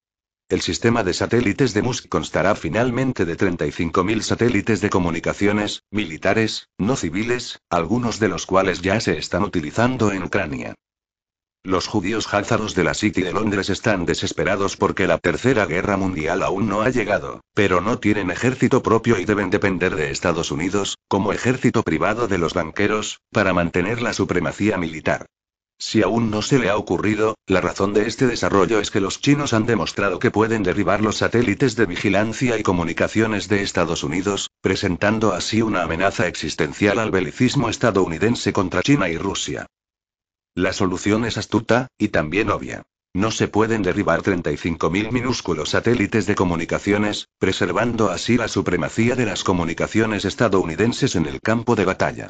El 0.48 0.60
sistema 0.60 1.02
de 1.02 1.12
satélites 1.12 1.74
de 1.74 1.82
Musk 1.82 2.08
constará 2.08 2.54
finalmente 2.54 3.24
de 3.24 3.36
35.000 3.36 4.20
satélites 4.20 4.80
de 4.80 4.90
comunicaciones, 4.90 5.82
militares, 5.90 6.68
no 6.78 6.94
civiles, 6.94 7.58
algunos 7.70 8.20
de 8.20 8.28
los 8.28 8.46
cuales 8.46 8.82
ya 8.82 9.00
se 9.00 9.18
están 9.18 9.42
utilizando 9.42 10.12
en 10.12 10.22
Ucrania. 10.22 10.74
Los 11.64 11.86
judíos 11.86 12.34
házaros 12.34 12.74
de 12.74 12.82
la 12.82 12.92
City 12.92 13.22
de 13.22 13.32
Londres 13.32 13.70
están 13.70 14.04
desesperados 14.04 14.76
porque 14.76 15.06
la 15.06 15.18
Tercera 15.18 15.64
Guerra 15.64 15.96
Mundial 15.96 16.42
aún 16.42 16.68
no 16.68 16.82
ha 16.82 16.90
llegado, 16.90 17.40
pero 17.54 17.80
no 17.80 18.00
tienen 18.00 18.32
ejército 18.32 18.82
propio 18.82 19.16
y 19.16 19.24
deben 19.24 19.48
depender 19.48 19.94
de 19.94 20.10
Estados 20.10 20.50
Unidos, 20.50 20.98
como 21.06 21.32
ejército 21.32 21.84
privado 21.84 22.26
de 22.26 22.38
los 22.38 22.54
banqueros, 22.54 23.20
para 23.30 23.54
mantener 23.54 24.02
la 24.02 24.12
supremacía 24.12 24.76
militar. 24.76 25.26
Si 25.78 26.02
aún 26.02 26.32
no 26.32 26.42
se 26.42 26.58
le 26.58 26.68
ha 26.68 26.76
ocurrido, 26.76 27.36
la 27.46 27.60
razón 27.60 27.92
de 27.92 28.08
este 28.08 28.26
desarrollo 28.26 28.80
es 28.80 28.90
que 28.90 29.00
los 29.00 29.20
chinos 29.20 29.52
han 29.52 29.64
demostrado 29.64 30.18
que 30.18 30.32
pueden 30.32 30.64
derribar 30.64 31.00
los 31.00 31.18
satélites 31.18 31.76
de 31.76 31.86
vigilancia 31.86 32.58
y 32.58 32.64
comunicaciones 32.64 33.46
de 33.46 33.62
Estados 33.62 34.02
Unidos, 34.02 34.50
presentando 34.62 35.32
así 35.32 35.62
una 35.62 35.82
amenaza 35.82 36.26
existencial 36.26 36.98
al 36.98 37.12
belicismo 37.12 37.68
estadounidense 37.68 38.52
contra 38.52 38.82
China 38.82 39.08
y 39.08 39.16
Rusia. 39.16 39.66
La 40.54 40.74
solución 40.74 41.24
es 41.24 41.38
astuta, 41.38 41.88
y 41.96 42.08
también 42.08 42.50
obvia. 42.50 42.82
No 43.14 43.30
se 43.30 43.48
pueden 43.48 43.82
derribar 43.82 44.22
35.000 44.22 45.10
minúsculos 45.10 45.70
satélites 45.70 46.26
de 46.26 46.34
comunicaciones, 46.34 47.28
preservando 47.38 48.10
así 48.10 48.36
la 48.36 48.48
supremacía 48.48 49.16
de 49.16 49.24
las 49.24 49.44
comunicaciones 49.44 50.26
estadounidenses 50.26 51.16
en 51.16 51.24
el 51.24 51.40
campo 51.40 51.74
de 51.74 51.86
batalla. 51.86 52.28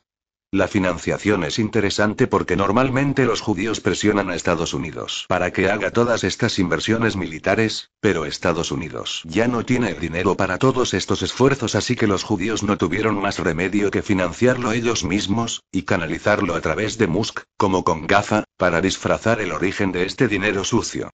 La 0.55 0.69
financiación 0.69 1.45
es 1.45 1.59
interesante 1.59 2.27
porque 2.27 2.57
normalmente 2.57 3.25
los 3.25 3.41
judíos 3.41 3.81
presionan 3.81 4.29
a 4.29 4.35
Estados 4.35 4.75
Unidos 4.75 5.25
para 5.27 5.51
que 5.51 5.71
haga 5.71 5.91
todas 5.91 6.25
estas 6.25 6.59
inversiones 6.59 7.17
militares, 7.17 7.91
pero 8.01 8.27
Estados 8.27 8.71
Unidos 8.71 9.23
ya 9.25 9.49
no 9.49 9.65
tiene 9.65 9.93
el 9.93 9.99
dinero 9.99 10.37
para 10.37 10.59
todos 10.59 10.93
estos 10.93 11.23
esfuerzos 11.23 11.75
así 11.75 11.97
que 11.97 12.07
los 12.07 12.23
judíos 12.23 12.63
no 12.63 12.77
tuvieron 12.77 13.19
más 13.19 13.39
remedio 13.39 13.91
que 13.91 14.03
financiarlo 14.03 14.73
ellos 14.73 15.05
mismos, 15.05 15.63
y 15.73 15.85
canalizarlo 15.85 16.55
a 16.55 16.61
través 16.61 16.99
de 16.99 17.07
Musk, 17.07 17.45
como 17.57 17.83
con 17.83 18.07
GAFA, 18.07 18.45
para 18.59 18.83
disfrazar 18.83 19.41
el 19.41 19.53
origen 19.53 19.91
de 19.91 20.05
este 20.05 20.29
dinero 20.29 20.65
sucio. 20.65 21.09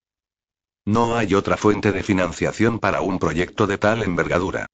No 0.84 1.16
hay 1.16 1.34
otra 1.34 1.56
fuente 1.56 1.92
de 1.92 2.02
financiación 2.02 2.80
para 2.80 3.02
un 3.02 3.20
proyecto 3.20 3.68
de 3.68 3.78
tal 3.78 4.02
envergadura. 4.02 4.66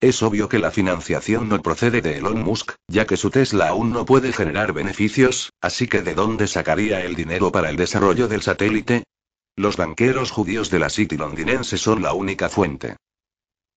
Es 0.00 0.22
obvio 0.22 0.48
que 0.48 0.58
la 0.58 0.70
financiación 0.70 1.50
no 1.50 1.60
procede 1.60 2.00
de 2.00 2.16
Elon 2.16 2.42
Musk, 2.42 2.72
ya 2.88 3.06
que 3.06 3.18
su 3.18 3.30
Tesla 3.30 3.68
aún 3.68 3.92
no 3.92 4.06
puede 4.06 4.32
generar 4.32 4.72
beneficios, 4.72 5.52
así 5.60 5.88
que 5.88 6.00
¿de 6.00 6.14
dónde 6.14 6.46
sacaría 6.46 7.04
el 7.04 7.14
dinero 7.14 7.52
para 7.52 7.68
el 7.68 7.76
desarrollo 7.76 8.26
del 8.26 8.40
satélite? 8.40 9.04
Los 9.56 9.76
banqueros 9.76 10.30
judíos 10.30 10.70
de 10.70 10.78
la 10.78 10.88
City 10.88 11.18
londinense 11.18 11.76
son 11.76 12.00
la 12.00 12.14
única 12.14 12.48
fuente. 12.48 12.96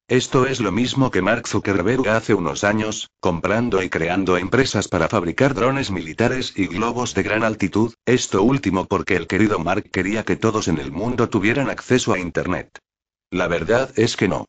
Esto 0.07 0.45
es 0.45 0.61
lo 0.61 0.71
mismo 0.71 1.11
que 1.11 1.21
Mark 1.21 1.45
Zuckerberg 1.45 2.07
hace 2.07 2.33
unos 2.33 2.63
años, 2.63 3.09
comprando 3.19 3.83
y 3.83 3.89
creando 3.89 4.37
empresas 4.37 4.87
para 4.87 5.09
fabricar 5.09 5.53
drones 5.53 5.91
militares 5.91 6.53
y 6.55 6.67
globos 6.67 7.13
de 7.15 7.23
gran 7.23 7.43
altitud, 7.43 7.93
esto 8.05 8.43
último 8.43 8.85
porque 8.85 9.17
el 9.17 9.27
querido 9.27 9.59
Mark 9.59 9.89
quería 9.91 10.23
que 10.23 10.37
todos 10.37 10.69
en 10.69 10.77
el 10.77 10.93
mundo 10.93 11.27
tuvieran 11.27 11.69
acceso 11.69 12.13
a 12.13 12.19
Internet. 12.19 12.79
La 13.29 13.47
verdad 13.47 13.91
es 13.97 14.15
que 14.15 14.29
no. 14.29 14.45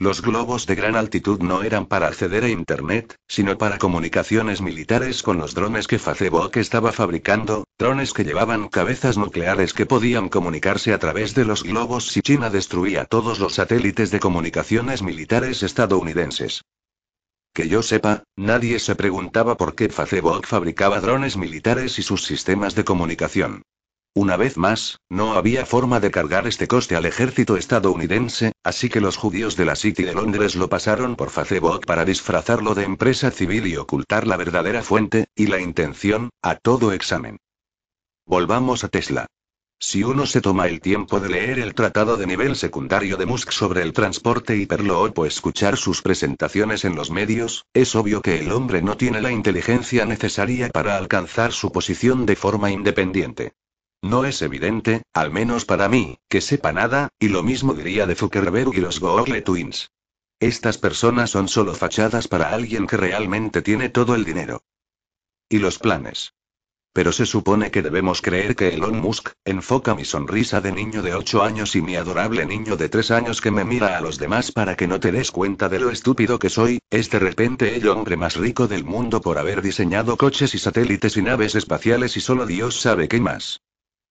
Los 0.00 0.22
globos 0.22 0.66
de 0.66 0.74
gran 0.74 0.96
altitud 0.96 1.40
no 1.40 1.62
eran 1.62 1.86
para 1.86 2.08
acceder 2.08 2.42
a 2.42 2.48
Internet, 2.48 3.14
sino 3.28 3.56
para 3.56 3.78
comunicaciones 3.78 4.60
militares 4.60 5.22
con 5.22 5.38
los 5.38 5.54
drones 5.54 5.86
que 5.86 6.00
Facebook 6.00 6.50
estaba 6.56 6.90
fabricando, 6.90 7.64
drones 7.78 8.12
que 8.12 8.24
llevaban 8.24 8.68
cabezas 8.68 9.16
nucleares 9.16 9.72
que 9.72 9.86
podían 9.86 10.28
comunicarse 10.28 10.92
a 10.92 10.98
través 10.98 11.36
de 11.36 11.44
los 11.44 11.62
globos 11.62 12.08
si 12.08 12.22
China 12.22 12.50
destruía 12.50 13.04
todos 13.04 13.38
los 13.38 13.54
satélites 13.54 14.10
de 14.10 14.18
comunicaciones 14.18 15.00
militares 15.00 15.62
estadounidenses. 15.62 16.62
Que 17.52 17.68
yo 17.68 17.80
sepa, 17.84 18.24
nadie 18.34 18.80
se 18.80 18.96
preguntaba 18.96 19.56
por 19.56 19.76
qué 19.76 19.88
Facebook 19.90 20.44
fabricaba 20.44 21.00
drones 21.00 21.36
militares 21.36 22.00
y 22.00 22.02
sus 22.02 22.24
sistemas 22.24 22.74
de 22.74 22.82
comunicación. 22.82 23.62
Una 24.16 24.36
vez 24.36 24.56
más, 24.56 25.00
no 25.10 25.34
había 25.34 25.66
forma 25.66 25.98
de 25.98 26.12
cargar 26.12 26.46
este 26.46 26.68
coste 26.68 26.94
al 26.94 27.04
ejército 27.04 27.56
estadounidense, 27.56 28.52
así 28.62 28.88
que 28.88 29.00
los 29.00 29.16
judíos 29.16 29.56
de 29.56 29.64
la 29.64 29.74
City 29.74 30.04
de 30.04 30.14
Londres 30.14 30.54
lo 30.54 30.68
pasaron 30.68 31.16
por 31.16 31.30
Facebook 31.30 31.84
para 31.84 32.04
disfrazarlo 32.04 32.76
de 32.76 32.84
empresa 32.84 33.32
civil 33.32 33.66
y 33.66 33.76
ocultar 33.76 34.28
la 34.28 34.36
verdadera 34.36 34.84
fuente, 34.84 35.26
y 35.34 35.48
la 35.48 35.58
intención, 35.58 36.30
a 36.42 36.54
todo 36.54 36.92
examen. 36.92 37.38
Volvamos 38.24 38.84
a 38.84 38.88
Tesla. 38.88 39.26
Si 39.80 40.04
uno 40.04 40.26
se 40.26 40.40
toma 40.40 40.68
el 40.68 40.80
tiempo 40.80 41.18
de 41.18 41.30
leer 41.30 41.58
el 41.58 41.74
tratado 41.74 42.16
de 42.16 42.28
nivel 42.28 42.54
secundario 42.54 43.16
de 43.16 43.26
Musk 43.26 43.50
sobre 43.50 43.82
el 43.82 43.92
transporte 43.92 44.56
hiperloop 44.56 45.18
o 45.18 45.26
escuchar 45.26 45.76
sus 45.76 46.02
presentaciones 46.02 46.84
en 46.84 46.94
los 46.94 47.10
medios, 47.10 47.66
es 47.74 47.96
obvio 47.96 48.22
que 48.22 48.38
el 48.38 48.52
hombre 48.52 48.80
no 48.80 48.96
tiene 48.96 49.20
la 49.20 49.32
inteligencia 49.32 50.04
necesaria 50.04 50.70
para 50.70 50.96
alcanzar 50.96 51.50
su 51.50 51.72
posición 51.72 52.26
de 52.26 52.36
forma 52.36 52.70
independiente. 52.70 53.54
No 54.04 54.26
es 54.26 54.42
evidente, 54.42 55.02
al 55.14 55.30
menos 55.30 55.64
para 55.64 55.88
mí, 55.88 56.18
que 56.28 56.42
sepa 56.42 56.74
nada, 56.74 57.08
y 57.18 57.28
lo 57.28 57.42
mismo 57.42 57.72
diría 57.72 58.06
de 58.06 58.14
Zuckerberg 58.14 58.74
y 58.74 58.80
los 58.80 59.00
Google 59.00 59.40
Twins. 59.40 59.92
Estas 60.38 60.76
personas 60.76 61.30
son 61.30 61.48
solo 61.48 61.72
fachadas 61.72 62.28
para 62.28 62.50
alguien 62.50 62.86
que 62.86 62.98
realmente 62.98 63.62
tiene 63.62 63.88
todo 63.88 64.14
el 64.14 64.26
dinero. 64.26 64.62
Y 65.48 65.56
los 65.56 65.78
planes. 65.78 66.34
Pero 66.92 67.12
se 67.12 67.24
supone 67.24 67.70
que 67.70 67.80
debemos 67.80 68.20
creer 68.20 68.54
que 68.56 68.74
Elon 68.74 69.00
Musk 69.00 69.30
enfoca 69.42 69.94
mi 69.94 70.04
sonrisa 70.04 70.60
de 70.60 70.72
niño 70.72 71.00
de 71.00 71.14
8 71.14 71.42
años 71.42 71.74
y 71.74 71.80
mi 71.80 71.96
adorable 71.96 72.44
niño 72.44 72.76
de 72.76 72.90
3 72.90 73.10
años 73.10 73.40
que 73.40 73.50
me 73.50 73.64
mira 73.64 73.96
a 73.96 74.02
los 74.02 74.18
demás 74.18 74.52
para 74.52 74.76
que 74.76 74.86
no 74.86 75.00
te 75.00 75.12
des 75.12 75.30
cuenta 75.30 75.70
de 75.70 75.80
lo 75.80 75.90
estúpido 75.90 76.38
que 76.38 76.50
soy, 76.50 76.78
es 76.90 77.08
de 77.08 77.20
repente 77.20 77.74
el 77.74 77.88
hombre 77.88 78.18
más 78.18 78.36
rico 78.36 78.68
del 78.68 78.84
mundo 78.84 79.22
por 79.22 79.38
haber 79.38 79.62
diseñado 79.62 80.18
coches 80.18 80.54
y 80.54 80.58
satélites 80.58 81.16
y 81.16 81.22
naves 81.22 81.54
espaciales 81.54 82.18
y 82.18 82.20
solo 82.20 82.44
Dios 82.44 82.78
sabe 82.78 83.08
qué 83.08 83.18
más. 83.18 83.62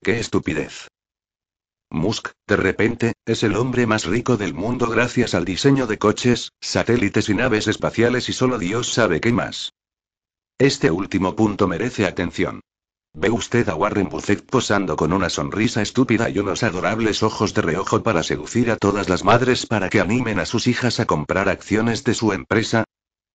¡Qué 0.04 0.20
estupidez! 0.20 0.90
Musk, 1.90 2.32
de 2.46 2.58
repente, 2.58 3.14
es 3.26 3.42
el 3.44 3.56
hombre 3.56 3.88
más 3.88 4.04
rico 4.04 4.36
del 4.36 4.54
mundo 4.54 4.88
gracias 4.88 5.34
al 5.34 5.46
diseño 5.46 5.88
de 5.88 5.98
coches, 5.98 6.52
satélites 6.60 7.30
y 7.30 7.36
naves 7.36 7.70
espaciales 7.70 8.28
y 8.28 8.34
solo 8.34 8.60
Dios 8.60 8.92
sabe 8.92 9.22
qué 9.22 9.32
más. 9.32 9.72
Este 10.58 10.92
último 10.92 11.38
punto 11.38 11.70
merece 11.70 12.06
atención. 12.06 12.60
¿Ve 13.14 13.30
usted 13.30 13.70
a 13.70 13.76
Warren 13.76 14.10
Buffett 14.10 14.46
posando 14.46 14.98
con 14.98 15.14
una 15.14 15.30
sonrisa 15.30 15.82
estúpida 15.82 16.30
y 16.30 16.40
unos 16.40 16.64
adorables 16.64 17.24
ojos 17.24 17.54
de 17.54 17.62
reojo 17.62 18.04
para 18.04 18.24
seducir 18.24 18.72
a 18.72 18.76
todas 18.76 19.08
las 19.08 19.24
madres 19.24 19.66
para 19.68 19.90
que 19.90 20.02
animen 20.02 20.40
a 20.40 20.46
sus 20.46 20.68
hijas 20.68 21.00
a 21.00 21.06
comprar 21.06 21.48
acciones 21.48 22.04
de 22.04 22.14
su 22.14 22.34
empresa? 22.34 22.84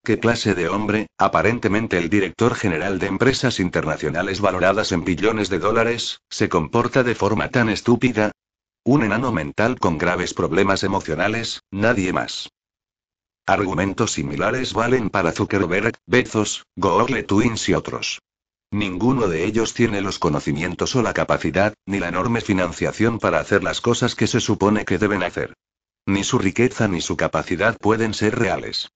¿Qué 0.09 0.18
clase 0.18 0.55
de 0.55 0.71
hombre, 0.71 1.09
aparentemente 1.18 1.99
el 1.99 2.09
director 2.09 2.55
general 2.55 2.99
de 2.99 3.09
empresas 3.09 3.61
internacionales 3.61 4.40
valoradas 4.40 4.90
en 4.92 5.05
billones 5.05 5.51
de 5.51 5.59
dólares, 5.59 6.23
se 6.31 6.49
comporta 6.49 7.03
de 7.03 7.14
forma 7.14 7.51
tan 7.51 7.68
estúpida? 7.68 8.33
Un 8.85 9.03
enano 9.03 9.33
mental 9.33 9.79
con 9.79 9.99
graves 9.99 10.33
problemas 10.33 10.83
emocionales, 10.83 11.61
nadie 11.71 12.14
más. 12.14 12.49
Argumentos 13.44 14.12
similares 14.12 14.73
valen 14.73 15.11
para 15.11 15.31
Zuckerberg, 15.31 15.92
Bezos, 16.07 16.64
Google 16.75 17.25
Twins 17.25 17.68
y 17.68 17.75
otros. 17.75 18.23
Ninguno 18.71 19.29
de 19.29 19.44
ellos 19.44 19.75
tiene 19.75 20.01
los 20.01 20.18
conocimientos 20.18 20.97
o 20.97 21.03
la 21.03 21.12
capacidad, 21.12 21.75
ni 21.85 21.99
la 21.99 22.09
enorme 22.09 22.40
financiación 22.40 23.18
para 23.18 23.40
hacer 23.40 23.62
las 23.62 23.83
cosas 23.83 24.14
que 24.14 24.27
se 24.27 24.40
supone 24.40 24.87
que 24.87 24.97
deben 24.97 25.23
hacer. 25.23 25.53
Ni 26.07 26.25
su 26.25 26.38
riqueza 26.38 26.88
ni 26.88 27.03
su 27.03 27.18
capacidad 27.18 27.77
pueden 27.77 28.14
ser 28.14 28.38
reales. 28.38 28.88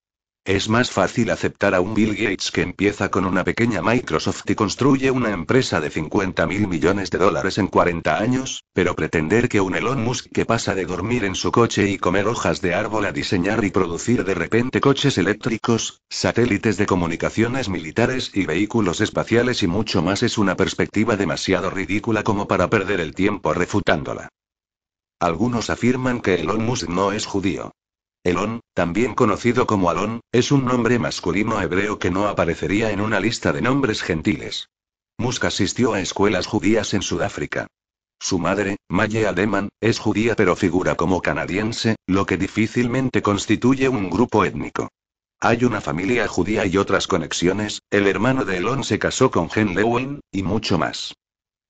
Es 0.44 0.68
más 0.68 0.90
fácil 0.90 1.30
aceptar 1.30 1.72
a 1.72 1.80
un 1.80 1.94
Bill 1.94 2.16
Gates 2.16 2.50
que 2.50 2.62
empieza 2.62 3.12
con 3.12 3.26
una 3.26 3.44
pequeña 3.44 3.80
Microsoft 3.80 4.42
y 4.50 4.56
construye 4.56 5.12
una 5.12 5.30
empresa 5.30 5.80
de 5.80 5.88
50 5.88 6.48
mil 6.48 6.66
millones 6.66 7.10
de 7.10 7.18
dólares 7.18 7.58
en 7.58 7.68
40 7.68 8.18
años, 8.18 8.64
pero 8.72 8.96
pretender 8.96 9.48
que 9.48 9.60
un 9.60 9.76
Elon 9.76 10.02
Musk 10.02 10.32
que 10.32 10.44
pasa 10.44 10.74
de 10.74 10.84
dormir 10.84 11.24
en 11.24 11.36
su 11.36 11.52
coche 11.52 11.88
y 11.88 11.96
comer 11.96 12.26
hojas 12.26 12.60
de 12.60 12.74
árbol 12.74 13.04
a 13.04 13.12
diseñar 13.12 13.62
y 13.64 13.70
producir 13.70 14.24
de 14.24 14.34
repente 14.34 14.80
coches 14.80 15.16
eléctricos, 15.16 16.00
satélites 16.10 16.76
de 16.76 16.86
comunicaciones 16.86 17.68
militares 17.68 18.32
y 18.34 18.44
vehículos 18.44 19.00
espaciales 19.00 19.62
y 19.62 19.68
mucho 19.68 20.02
más 20.02 20.24
es 20.24 20.38
una 20.38 20.56
perspectiva 20.56 21.16
demasiado 21.16 21.70
ridícula 21.70 22.24
como 22.24 22.48
para 22.48 22.68
perder 22.68 22.98
el 22.98 23.14
tiempo 23.14 23.54
refutándola. 23.54 24.28
Algunos 25.20 25.70
afirman 25.70 26.20
que 26.20 26.34
Elon 26.34 26.64
Musk 26.64 26.88
no 26.88 27.12
es 27.12 27.26
judío. 27.26 27.70
Elon, 28.24 28.60
también 28.72 29.14
conocido 29.14 29.66
como 29.66 29.90
Alon, 29.90 30.20
es 30.30 30.52
un 30.52 30.64
nombre 30.64 30.98
masculino 30.98 31.60
hebreo 31.60 31.98
que 31.98 32.10
no 32.10 32.28
aparecería 32.28 32.92
en 32.92 33.00
una 33.00 33.18
lista 33.18 33.52
de 33.52 33.62
nombres 33.62 34.02
gentiles. 34.02 34.68
Musk 35.18 35.44
asistió 35.44 35.92
a 35.92 36.00
escuelas 36.00 36.46
judías 36.46 36.94
en 36.94 37.02
Sudáfrica. 37.02 37.66
Su 38.20 38.38
madre, 38.38 38.76
Maye 38.88 39.26
Ademan, 39.26 39.68
es 39.80 39.98
judía 39.98 40.36
pero 40.36 40.54
figura 40.54 40.94
como 40.94 41.20
canadiense, 41.20 41.96
lo 42.06 42.24
que 42.24 42.36
difícilmente 42.36 43.22
constituye 43.22 43.88
un 43.88 44.08
grupo 44.08 44.44
étnico. 44.44 44.88
Hay 45.40 45.64
una 45.64 45.80
familia 45.80 46.28
judía 46.28 46.64
y 46.66 46.76
otras 46.76 47.08
conexiones, 47.08 47.82
el 47.90 48.06
hermano 48.06 48.44
de 48.44 48.58
Elon 48.58 48.84
se 48.84 49.00
casó 49.00 49.32
con 49.32 49.50
Gen 49.50 49.74
Lewin, 49.74 50.20
y 50.30 50.44
mucho 50.44 50.78
más. 50.78 51.14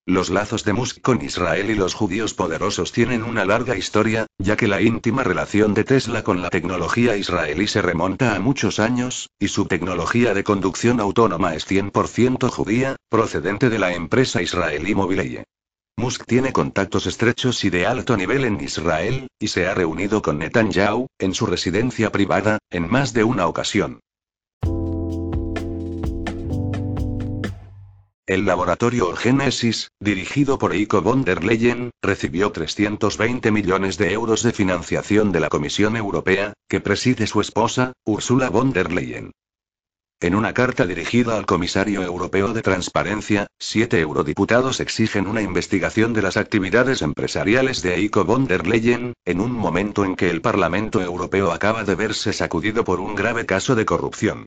Los 0.06 0.30
lazos 0.30 0.64
de 0.64 0.72
Musk 0.72 1.00
con 1.00 1.22
Israel 1.22 1.70
y 1.70 1.76
los 1.76 1.94
judíos 1.94 2.34
poderosos 2.34 2.90
tienen 2.90 3.22
una 3.22 3.44
larga 3.44 3.76
historia, 3.76 4.26
ya 4.36 4.56
que 4.56 4.66
la 4.66 4.82
íntima 4.82 5.22
relación 5.22 5.74
de 5.74 5.84
Tesla 5.84 6.24
con 6.24 6.42
la 6.42 6.50
tecnología 6.50 7.16
israelí 7.16 7.68
se 7.68 7.82
remonta 7.82 8.34
a 8.34 8.40
muchos 8.40 8.80
años, 8.80 9.30
y 9.38 9.46
su 9.46 9.66
tecnología 9.66 10.34
de 10.34 10.42
conducción 10.42 10.98
autónoma 10.98 11.54
es 11.54 11.70
100% 11.70 12.50
judía, 12.50 12.96
procedente 13.08 13.70
de 13.70 13.78
la 13.78 13.94
empresa 13.94 14.42
israelí 14.42 14.92
Mobileye. 14.92 15.44
Musk 15.96 16.26
tiene 16.26 16.52
contactos 16.52 17.06
estrechos 17.06 17.62
y 17.62 17.70
de 17.70 17.86
alto 17.86 18.16
nivel 18.16 18.44
en 18.44 18.60
Israel, 18.60 19.28
y 19.38 19.46
se 19.46 19.68
ha 19.68 19.74
reunido 19.74 20.20
con 20.20 20.38
Netanyahu, 20.38 21.06
en 21.20 21.32
su 21.32 21.46
residencia 21.46 22.10
privada, 22.10 22.58
en 22.70 22.90
más 22.90 23.12
de 23.12 23.22
una 23.22 23.46
ocasión. 23.46 24.00
El 28.24 28.46
laboratorio 28.46 29.08
Orgenesis, 29.08 29.90
dirigido 29.98 30.56
por 30.56 30.72
Eiko 30.72 31.02
von 31.02 31.24
der 31.24 31.42
Leyen, 31.42 31.90
recibió 32.00 32.52
320 32.52 33.50
millones 33.50 33.98
de 33.98 34.12
euros 34.12 34.44
de 34.44 34.52
financiación 34.52 35.32
de 35.32 35.40
la 35.40 35.48
Comisión 35.48 35.96
Europea, 35.96 36.52
que 36.68 36.80
preside 36.80 37.26
su 37.26 37.40
esposa, 37.40 37.94
Ursula 38.06 38.48
von 38.48 38.72
der 38.72 38.92
Leyen. 38.92 39.32
En 40.20 40.36
una 40.36 40.54
carta 40.54 40.86
dirigida 40.86 41.36
al 41.36 41.46
comisario 41.46 42.00
europeo 42.04 42.52
de 42.52 42.62
Transparencia, 42.62 43.48
siete 43.58 43.98
eurodiputados 43.98 44.78
exigen 44.78 45.26
una 45.26 45.42
investigación 45.42 46.12
de 46.12 46.22
las 46.22 46.36
actividades 46.36 47.02
empresariales 47.02 47.82
de 47.82 47.96
Eiko 47.96 48.24
von 48.24 48.46
der 48.46 48.68
Leyen, 48.68 49.14
en 49.24 49.40
un 49.40 49.50
momento 49.50 50.04
en 50.04 50.14
que 50.14 50.30
el 50.30 50.40
Parlamento 50.40 51.02
Europeo 51.02 51.50
acaba 51.50 51.82
de 51.82 51.96
verse 51.96 52.32
sacudido 52.32 52.84
por 52.84 53.00
un 53.00 53.16
grave 53.16 53.46
caso 53.46 53.74
de 53.74 53.84
corrupción. 53.84 54.46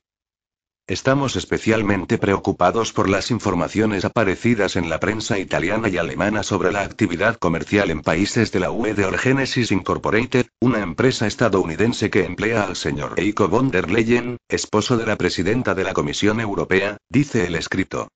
Estamos 0.88 1.36
especialmente 1.36 2.20
preocupados 2.20 2.94
por 2.94 3.10
las 3.10 3.32
informaciones 3.32 4.06
aparecidas 4.06 4.76
en 4.76 4.88
la 4.88 5.00
prensa 5.00 5.40
italiana 5.40 5.90
y 5.90 5.98
alemana 5.98 6.44
sobre 6.44 6.72
la 6.72 6.82
actividad 6.82 7.38
comercial 7.38 7.90
en 7.90 8.04
países 8.04 8.52
de 8.52 8.60
la 8.60 8.70
UE 8.70 8.94
de 8.94 9.06
Orgenesis 9.06 9.72
Incorporated, 9.72 10.46
una 10.62 10.84
empresa 10.84 11.26
estadounidense 11.26 12.12
que 12.12 12.26
emplea 12.26 12.66
al 12.66 12.76
señor 12.76 13.20
Eiko 13.20 13.48
von 13.48 13.72
der 13.72 13.90
Leyen, 13.90 14.38
esposo 14.48 14.96
de 14.96 15.08
la 15.08 15.16
presidenta 15.16 15.74
de 15.74 15.86
la 15.86 15.94
Comisión 15.94 16.40
Europea, 16.40 16.98
dice 17.10 17.48
el 17.48 17.56
escrito. 17.56 18.10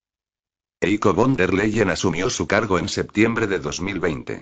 Eiko 0.80 1.16
von 1.16 1.36
der 1.36 1.56
Leyen 1.56 1.90
asumió 1.90 2.30
su 2.30 2.46
cargo 2.46 2.78
en 2.78 2.88
septiembre 2.88 3.48
de 3.48 3.58
2020. 3.58 4.42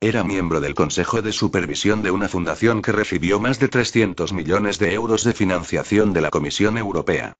Era 0.00 0.24
miembro 0.24 0.62
del 0.62 0.74
Consejo 0.74 1.20
de 1.20 1.32
Supervisión 1.32 2.00
de 2.00 2.10
una 2.10 2.30
fundación 2.30 2.80
que 2.80 2.92
recibió 2.92 3.38
más 3.38 3.60
de 3.60 3.68
300 3.68 4.32
millones 4.32 4.78
de 4.78 4.94
euros 4.94 5.24
de 5.24 5.34
financiación 5.34 6.14
de 6.14 6.22
la 6.22 6.30
Comisión 6.30 6.78
Europea. 6.78 7.34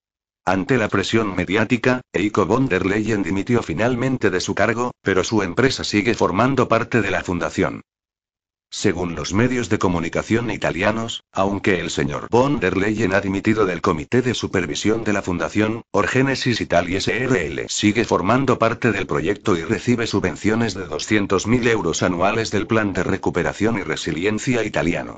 Ante 0.49 0.78
la 0.78 0.88
presión 0.88 1.34
mediática, 1.34 2.03
Eiko 2.12 2.47
von 2.47 2.68
der 2.68 2.86
Leyen 2.86 3.24
dimitió 3.24 3.64
finalmente 3.64 4.30
de 4.30 4.40
su 4.40 4.55
cargo, 4.55 4.92
pero 5.03 5.24
su 5.24 5.42
empresa 5.42 5.82
sigue 5.82 6.14
formando 6.14 6.68
parte 6.68 7.03
de 7.03 7.11
la 7.11 7.24
fundación. 7.24 7.82
Según 8.70 9.16
los 9.16 9.34
medios 9.34 9.68
de 9.68 9.80
comunicación 9.80 10.53
italianos, 10.53 11.24
aunque 11.32 11.80
el 11.80 11.90
señor 11.90 12.28
von 12.30 12.61
der 12.61 12.76
Leyen 12.76 13.12
ha 13.12 13.20
dimitido 13.20 13.66
del 13.66 13.80
comité 13.80 14.22
de 14.22 14.34
supervisión 14.34 15.03
de 15.03 15.14
la 15.14 15.22
fundación, 15.22 15.82
Orgenesis 15.90 16.61
Italia 16.61 17.01
SRL 17.01 17.66
sigue 17.68 18.05
formando 18.05 18.57
parte 18.57 18.92
del 18.92 19.09
proyecto 19.09 19.57
y 19.57 19.64
recibe 19.64 20.07
subvenciones 20.07 20.74
de 20.74 20.86
200.000 20.86 21.66
euros 21.66 22.05
anuales 22.05 22.53
del 22.53 22.68
Plan 22.68 22.92
de 22.92 23.03
Recuperación 23.03 23.78
y 23.78 23.82
Resiliencia 23.82 24.62
italiano. 24.62 25.16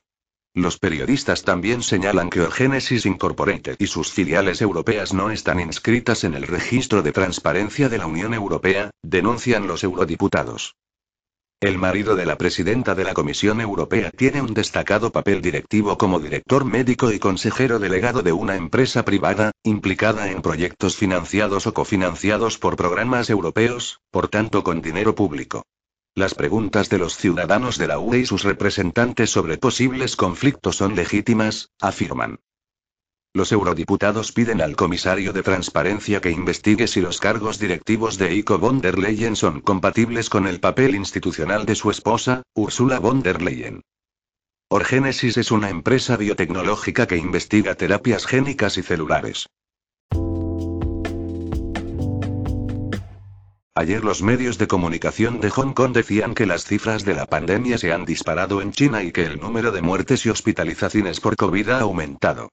Los 0.59 0.77
periodistas 0.77 1.45
también 1.45 1.85
señalan 1.85 2.31
que 2.31 2.41
Orgenesis 2.41 3.07
Incorporated 3.07 3.77
y 3.79 3.87
sus 3.87 4.11
filiales 4.11 4.61
europeas 4.61 5.15
no 5.15 5.31
están 5.31 5.61
inscritas 5.61 6.25
en 6.25 6.35
el 6.35 6.49
registro 6.49 7.01
de 7.03 7.13
transparencia 7.13 7.89
de 7.89 7.99
la 7.99 8.09
Unión 8.09 8.35
Europea, 8.35 8.91
denuncian 9.01 9.69
los 9.69 9.85
eurodiputados. 9.85 10.75
El 11.61 11.79
marido 11.79 12.17
de 12.17 12.27
la 12.27 12.37
presidenta 12.39 12.97
de 12.97 13.05
la 13.05 13.15
Comisión 13.15 13.61
Europea 13.61 14.11
tiene 14.11 14.43
un 14.43 14.53
destacado 14.53 15.13
papel 15.13 15.43
directivo 15.43 15.97
como 15.97 16.19
director 16.19 16.65
médico 16.65 17.13
y 17.13 17.21
consejero 17.21 17.79
delegado 17.79 18.23
de 18.23 18.33
una 18.33 18.57
empresa 18.57 19.05
privada, 19.05 19.53
implicada 19.63 20.29
en 20.29 20.43
proyectos 20.43 20.97
financiados 20.97 21.69
o 21.69 21.73
cofinanciados 21.73 22.59
por 22.59 22.75
programas 22.75 23.31
europeos, 23.31 24.01
por 24.11 24.27
tanto 24.27 24.65
con 24.65 24.83
dinero 24.83 25.15
público. 25.15 25.63
Las 26.15 26.35
preguntas 26.35 26.89
de 26.89 26.99
los 26.99 27.17
ciudadanos 27.17 27.79
de 27.79 27.87
la 27.87 27.99
UE 27.99 28.21
y 28.21 28.27
sus 28.27 28.43
representantes 28.43 29.31
sobre 29.31 29.59
posibles 29.59 30.17
conflictos 30.17 30.77
son 30.77 30.97
legítimas, 30.97 31.71
afirman. 31.81 32.41
Los 33.35 33.53
eurodiputados 33.53 34.33
piden 34.33 34.61
al 34.61 34.75
comisario 34.75 35.33
de 35.33 35.43
transparencia 35.43 36.21
que 36.21 36.31
investigue 36.31 36.89
si 36.89 37.01
los 37.01 37.21
cargos 37.21 37.59
directivos 37.59 38.19
de 38.19 38.35
ICO 38.35 38.59
von 38.59 38.81
der 38.81 38.99
Leyen 38.99 39.37
son 39.37 39.61
compatibles 39.61 40.29
con 40.29 40.47
el 40.47 40.61
papel 40.61 40.95
institucional 40.95 41.67
de 41.67 41.75
su 41.75 41.91
esposa, 41.91 42.43
Ursula 42.55 42.99
von 42.99 43.23
der 43.23 43.43
Leyen. 43.43 43.83
Orgenesis 44.71 45.37
es 45.37 45.51
una 45.51 45.71
empresa 45.71 46.17
biotecnológica 46.17 47.07
que 47.07 47.17
investiga 47.17 47.75
terapias 47.75 48.27
génicas 48.27 48.77
y 48.77 48.83
celulares. 48.83 49.49
Ayer 53.81 54.03
los 54.03 54.23
medios 54.23 54.59
de 54.59 54.67
comunicación 54.67 55.39
de 55.39 55.51
Hong 55.51 55.73
Kong 55.73 55.93
decían 55.93 56.35
que 56.35 56.47
las 56.47 56.65
cifras 56.65 57.05
de 57.05 57.15
la 57.15 57.27
pandemia 57.27 57.79
se 57.79 57.93
han 57.93 58.05
disparado 58.05 58.61
en 58.61 58.73
China 58.73 59.05
y 59.05 59.13
que 59.13 59.25
el 59.25 59.39
número 59.39 59.71
de 59.71 59.83
muertes 59.83 60.27
y 60.27 60.31
hospitalizaciones 60.31 61.21
por 61.21 61.37
COVID 61.37 61.69
ha 61.69 61.81
aumentado. 61.83 62.51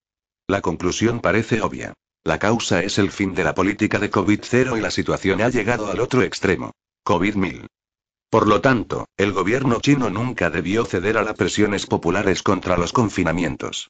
La 0.47 0.61
conclusión 0.61 1.21
parece 1.21 1.63
obvia. 1.63 1.95
La 2.23 2.37
causa 2.37 2.83
es 2.83 2.99
el 2.99 3.09
fin 3.09 3.33
de 3.33 3.43
la 3.43 3.55
política 3.55 3.97
de 3.97 4.11
COVID-0 4.11 4.77
y 4.77 4.81
la 4.81 4.91
situación 4.91 5.41
ha 5.41 5.49
llegado 5.49 5.89
al 5.89 5.99
otro 5.99 6.21
extremo. 6.21 6.73
COVID-1000. 7.07 7.65
Por 8.29 8.47
lo 8.47 8.61
tanto, 8.61 9.07
el 9.17 9.31
gobierno 9.31 9.79
chino 9.81 10.11
nunca 10.11 10.51
debió 10.51 10.85
ceder 10.85 11.17
a 11.17 11.23
las 11.23 11.33
presiones 11.33 11.87
populares 11.87 12.43
contra 12.43 12.77
los 12.77 12.93
confinamientos. 12.93 13.89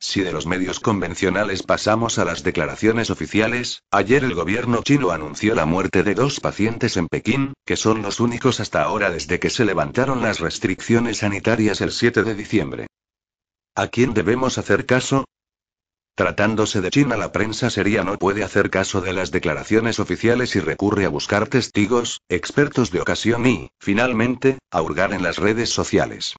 Si 0.00 0.20
de 0.20 0.32
los 0.32 0.46
medios 0.46 0.78
convencionales 0.78 1.64
pasamos 1.64 2.18
a 2.18 2.24
las 2.24 2.44
declaraciones 2.44 3.10
oficiales, 3.10 3.82
ayer 3.90 4.22
el 4.22 4.34
gobierno 4.34 4.82
chino 4.82 5.10
anunció 5.10 5.56
la 5.56 5.66
muerte 5.66 6.04
de 6.04 6.14
dos 6.14 6.38
pacientes 6.38 6.96
en 6.96 7.08
Pekín, 7.08 7.54
que 7.66 7.76
son 7.76 8.02
los 8.02 8.20
únicos 8.20 8.60
hasta 8.60 8.82
ahora 8.82 9.10
desde 9.10 9.40
que 9.40 9.50
se 9.50 9.64
levantaron 9.64 10.22
las 10.22 10.38
restricciones 10.38 11.18
sanitarias 11.18 11.80
el 11.80 11.90
7 11.90 12.22
de 12.22 12.34
diciembre. 12.36 12.86
¿A 13.74 13.88
quién 13.88 14.14
debemos 14.14 14.56
hacer 14.56 14.86
caso? 14.86 15.24
Tratándose 16.14 16.80
de 16.80 16.90
China, 16.90 17.16
la 17.16 17.30
prensa 17.30 17.68
seria 17.68 18.02
no 18.02 18.18
puede 18.18 18.42
hacer 18.44 18.70
caso 18.70 19.00
de 19.00 19.12
las 19.12 19.30
declaraciones 19.30 20.00
oficiales 20.00 20.54
y 20.56 20.60
recurre 20.60 21.04
a 21.04 21.08
buscar 21.08 21.48
testigos, 21.48 22.20
expertos 22.28 22.90
de 22.90 23.00
ocasión 23.00 23.46
y, 23.46 23.70
finalmente, 23.78 24.58
a 24.70 24.80
hurgar 24.80 25.12
en 25.12 25.22
las 25.22 25.38
redes 25.38 25.70
sociales. 25.70 26.34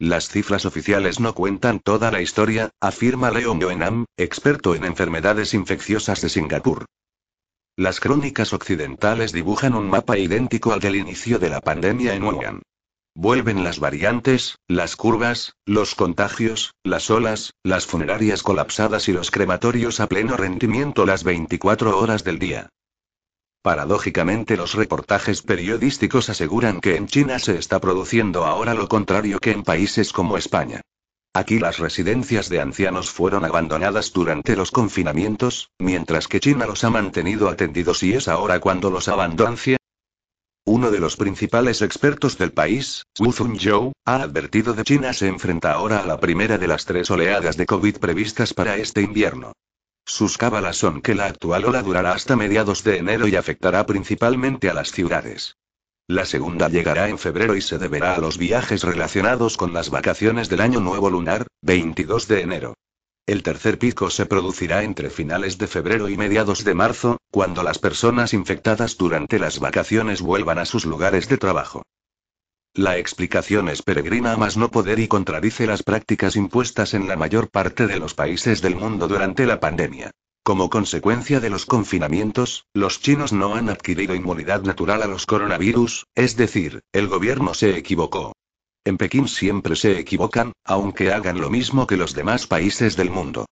Las 0.00 0.28
cifras 0.28 0.64
oficiales 0.64 1.18
no 1.18 1.34
cuentan 1.34 1.80
toda 1.80 2.12
la 2.12 2.22
historia, 2.22 2.70
afirma 2.80 3.32
Leon 3.32 3.58
Yoenam, 3.58 4.04
experto 4.16 4.76
en 4.76 4.84
enfermedades 4.84 5.54
infecciosas 5.54 6.20
de 6.20 6.28
Singapur. 6.28 6.84
Las 7.76 7.98
crónicas 7.98 8.52
occidentales 8.52 9.32
dibujan 9.32 9.74
un 9.74 9.90
mapa 9.90 10.16
idéntico 10.16 10.72
al 10.72 10.78
del 10.78 10.94
inicio 10.94 11.40
de 11.40 11.50
la 11.50 11.60
pandemia 11.60 12.14
en 12.14 12.22
Wuhan. 12.22 12.62
Vuelven 13.16 13.64
las 13.64 13.80
variantes, 13.80 14.58
las 14.68 14.94
curvas, 14.94 15.54
los 15.66 15.96
contagios, 15.96 16.74
las 16.84 17.10
olas, 17.10 17.54
las 17.64 17.86
funerarias 17.86 18.44
colapsadas 18.44 19.08
y 19.08 19.12
los 19.12 19.32
crematorios 19.32 19.98
a 19.98 20.06
pleno 20.06 20.36
rendimiento 20.36 21.06
las 21.06 21.24
24 21.24 21.98
horas 21.98 22.22
del 22.22 22.38
día. 22.38 22.68
Paradójicamente 23.62 24.56
los 24.56 24.74
reportajes 24.74 25.42
periodísticos 25.42 26.28
aseguran 26.30 26.80
que 26.80 26.96
en 26.96 27.06
China 27.06 27.38
se 27.38 27.58
está 27.58 27.80
produciendo 27.80 28.44
ahora 28.44 28.74
lo 28.74 28.88
contrario 28.88 29.40
que 29.40 29.50
en 29.50 29.62
países 29.62 30.12
como 30.12 30.38
España. 30.38 30.80
Aquí 31.34 31.58
las 31.58 31.78
residencias 31.78 32.48
de 32.48 32.60
ancianos 32.60 33.10
fueron 33.10 33.44
abandonadas 33.44 34.12
durante 34.12 34.56
los 34.56 34.70
confinamientos, 34.70 35.70
mientras 35.78 36.26
que 36.26 36.40
China 36.40 36.66
los 36.66 36.84
ha 36.84 36.90
mantenido 36.90 37.48
atendidos 37.48 38.02
y 38.02 38.14
es 38.14 38.28
ahora 38.28 38.60
cuando 38.60 38.90
los 38.90 39.08
abandonancia. 39.08 39.76
Uno 40.64 40.90
de 40.90 41.00
los 41.00 41.16
principales 41.16 41.80
expertos 41.80 42.38
del 42.38 42.52
país, 42.52 43.04
Wu 43.18 43.32
Zhou, 43.32 43.92
ha 44.04 44.16
advertido 44.16 44.74
de 44.74 44.84
China 44.84 45.12
se 45.12 45.26
enfrenta 45.26 45.72
ahora 45.72 46.00
a 46.00 46.06
la 46.06 46.20
primera 46.20 46.58
de 46.58 46.68
las 46.68 46.84
tres 46.84 47.10
oleadas 47.10 47.56
de 47.56 47.66
COVID 47.66 47.98
previstas 47.98 48.52
para 48.52 48.76
este 48.76 49.00
invierno. 49.00 49.52
Sus 50.08 50.38
cábalas 50.38 50.78
son 50.78 51.02
que 51.02 51.14
la 51.14 51.26
actual 51.26 51.66
ola 51.66 51.82
durará 51.82 52.12
hasta 52.12 52.34
mediados 52.34 52.82
de 52.82 52.96
enero 52.96 53.28
y 53.28 53.36
afectará 53.36 53.84
principalmente 53.84 54.70
a 54.70 54.74
las 54.74 54.90
ciudades. 54.90 55.58
La 56.06 56.24
segunda 56.24 56.70
llegará 56.70 57.10
en 57.10 57.18
febrero 57.18 57.54
y 57.54 57.60
se 57.60 57.76
deberá 57.76 58.14
a 58.14 58.18
los 58.18 58.38
viajes 58.38 58.84
relacionados 58.84 59.58
con 59.58 59.74
las 59.74 59.90
vacaciones 59.90 60.48
del 60.48 60.62
Año 60.62 60.80
Nuevo 60.80 61.10
Lunar, 61.10 61.46
22 61.60 62.26
de 62.26 62.40
enero. 62.40 62.74
El 63.26 63.42
tercer 63.42 63.78
pico 63.78 64.08
se 64.08 64.24
producirá 64.24 64.82
entre 64.82 65.10
finales 65.10 65.58
de 65.58 65.66
febrero 65.66 66.08
y 66.08 66.16
mediados 66.16 66.64
de 66.64 66.72
marzo, 66.72 67.18
cuando 67.30 67.62
las 67.62 67.78
personas 67.78 68.32
infectadas 68.32 68.96
durante 68.96 69.38
las 69.38 69.58
vacaciones 69.58 70.22
vuelvan 70.22 70.58
a 70.58 70.64
sus 70.64 70.86
lugares 70.86 71.28
de 71.28 71.36
trabajo. 71.36 71.82
La 72.78 72.96
explicación 72.96 73.68
es 73.68 73.82
peregrina 73.82 74.36
más 74.36 74.56
no 74.56 74.70
poder 74.70 75.00
y 75.00 75.08
contradice 75.08 75.66
las 75.66 75.82
prácticas 75.82 76.36
impuestas 76.36 76.94
en 76.94 77.08
la 77.08 77.16
mayor 77.16 77.50
parte 77.50 77.88
de 77.88 77.98
los 77.98 78.14
países 78.14 78.62
del 78.62 78.76
mundo 78.76 79.08
durante 79.08 79.46
la 79.46 79.58
pandemia. 79.58 80.12
Como 80.44 80.70
consecuencia 80.70 81.40
de 81.40 81.50
los 81.50 81.66
confinamientos, 81.66 82.66
los 82.72 83.00
chinos 83.00 83.32
no 83.32 83.56
han 83.56 83.68
adquirido 83.68 84.14
inmunidad 84.14 84.62
natural 84.62 85.02
a 85.02 85.08
los 85.08 85.26
coronavirus, 85.26 86.06
es 86.14 86.36
decir, 86.36 86.82
el 86.92 87.08
gobierno 87.08 87.52
se 87.52 87.76
equivocó. 87.76 88.32
En 88.84 88.96
Pekín 88.96 89.26
siempre 89.26 89.74
se 89.74 89.98
equivocan, 89.98 90.52
aunque 90.62 91.12
hagan 91.12 91.40
lo 91.40 91.50
mismo 91.50 91.84
que 91.88 91.96
los 91.96 92.14
demás 92.14 92.46
países 92.46 92.94
del 92.94 93.10
mundo. 93.10 93.46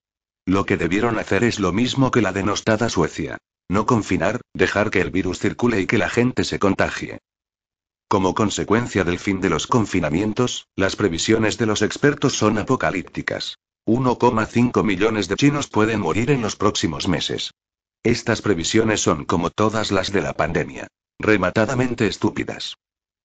Lo 0.44 0.66
que 0.66 0.76
debieron 0.76 1.18
hacer 1.18 1.42
es 1.42 1.58
lo 1.58 1.72
mismo 1.72 2.12
que 2.12 2.22
la 2.22 2.30
denostada 2.30 2.88
Suecia. 2.88 3.38
No 3.68 3.86
confinar, 3.86 4.40
dejar 4.54 4.90
que 4.90 5.00
el 5.00 5.10
virus 5.10 5.40
circule 5.40 5.80
y 5.80 5.86
que 5.86 5.98
la 5.98 6.10
gente 6.10 6.44
se 6.44 6.60
contagie. 6.60 7.18
Como 8.08 8.34
consecuencia 8.34 9.02
del 9.02 9.18
fin 9.18 9.40
de 9.40 9.50
los 9.50 9.66
confinamientos, 9.66 10.68
las 10.76 10.94
previsiones 10.94 11.58
de 11.58 11.66
los 11.66 11.82
expertos 11.82 12.34
son 12.34 12.56
apocalípticas. 12.56 13.58
1,5 13.84 14.84
millones 14.84 15.26
de 15.26 15.34
chinos 15.34 15.66
pueden 15.66 16.00
morir 16.00 16.30
en 16.30 16.40
los 16.40 16.54
próximos 16.54 17.08
meses. 17.08 17.50
Estas 18.04 18.42
previsiones 18.42 19.00
son 19.00 19.24
como 19.24 19.50
todas 19.50 19.90
las 19.90 20.12
de 20.12 20.22
la 20.22 20.34
pandemia. 20.34 20.86
Rematadamente 21.18 22.06
estúpidas. 22.06 22.76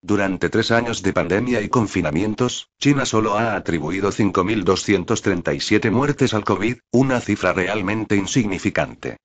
Durante 0.01 0.49
tres 0.49 0.71
años 0.71 1.03
de 1.03 1.13
pandemia 1.13 1.61
y 1.61 1.69
confinamientos, 1.69 2.69
China 2.79 3.05
solo 3.05 3.37
ha 3.37 3.55
atribuido 3.55 4.11
5.237 4.11 5.91
muertes 5.91 6.33
al 6.33 6.43
COVID, 6.43 6.77
una 6.91 7.21
cifra 7.21 7.53
realmente 7.53 8.15
insignificante. 8.15 9.17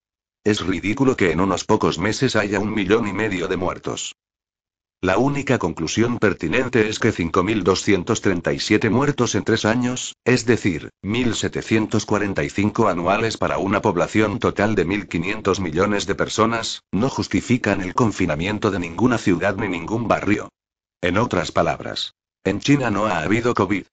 Es 0.44 0.60
ridículo 0.60 1.16
que 1.16 1.32
en 1.32 1.40
unos 1.40 1.64
pocos 1.64 1.98
meses 1.98 2.36
haya 2.36 2.60
un 2.60 2.74
millón 2.74 3.08
y 3.08 3.14
medio 3.14 3.48
de 3.48 3.56
muertos. 3.56 4.14
La 5.02 5.18
única 5.18 5.58
conclusión 5.58 6.18
pertinente 6.18 6.88
es 6.88 6.98
que 6.98 7.12
5.237 7.12 8.90
muertos 8.90 9.34
en 9.34 9.44
tres 9.44 9.66
años, 9.66 10.16
es 10.24 10.46
decir, 10.46 10.88
1.745 11.02 12.90
anuales 12.90 13.36
para 13.36 13.58
una 13.58 13.82
población 13.82 14.38
total 14.38 14.74
de 14.74 14.86
1.500 14.86 15.60
millones 15.60 16.06
de 16.06 16.14
personas, 16.14 16.82
no 16.92 17.10
justifican 17.10 17.82
el 17.82 17.92
confinamiento 17.92 18.70
de 18.70 18.78
ninguna 18.78 19.18
ciudad 19.18 19.56
ni 19.56 19.68
ningún 19.68 20.08
barrio. 20.08 20.48
En 21.02 21.18
otras 21.18 21.52
palabras, 21.52 22.14
en 22.42 22.60
China 22.60 22.90
no 22.90 23.06
ha 23.06 23.20
habido 23.20 23.52
COVID. 23.52 23.84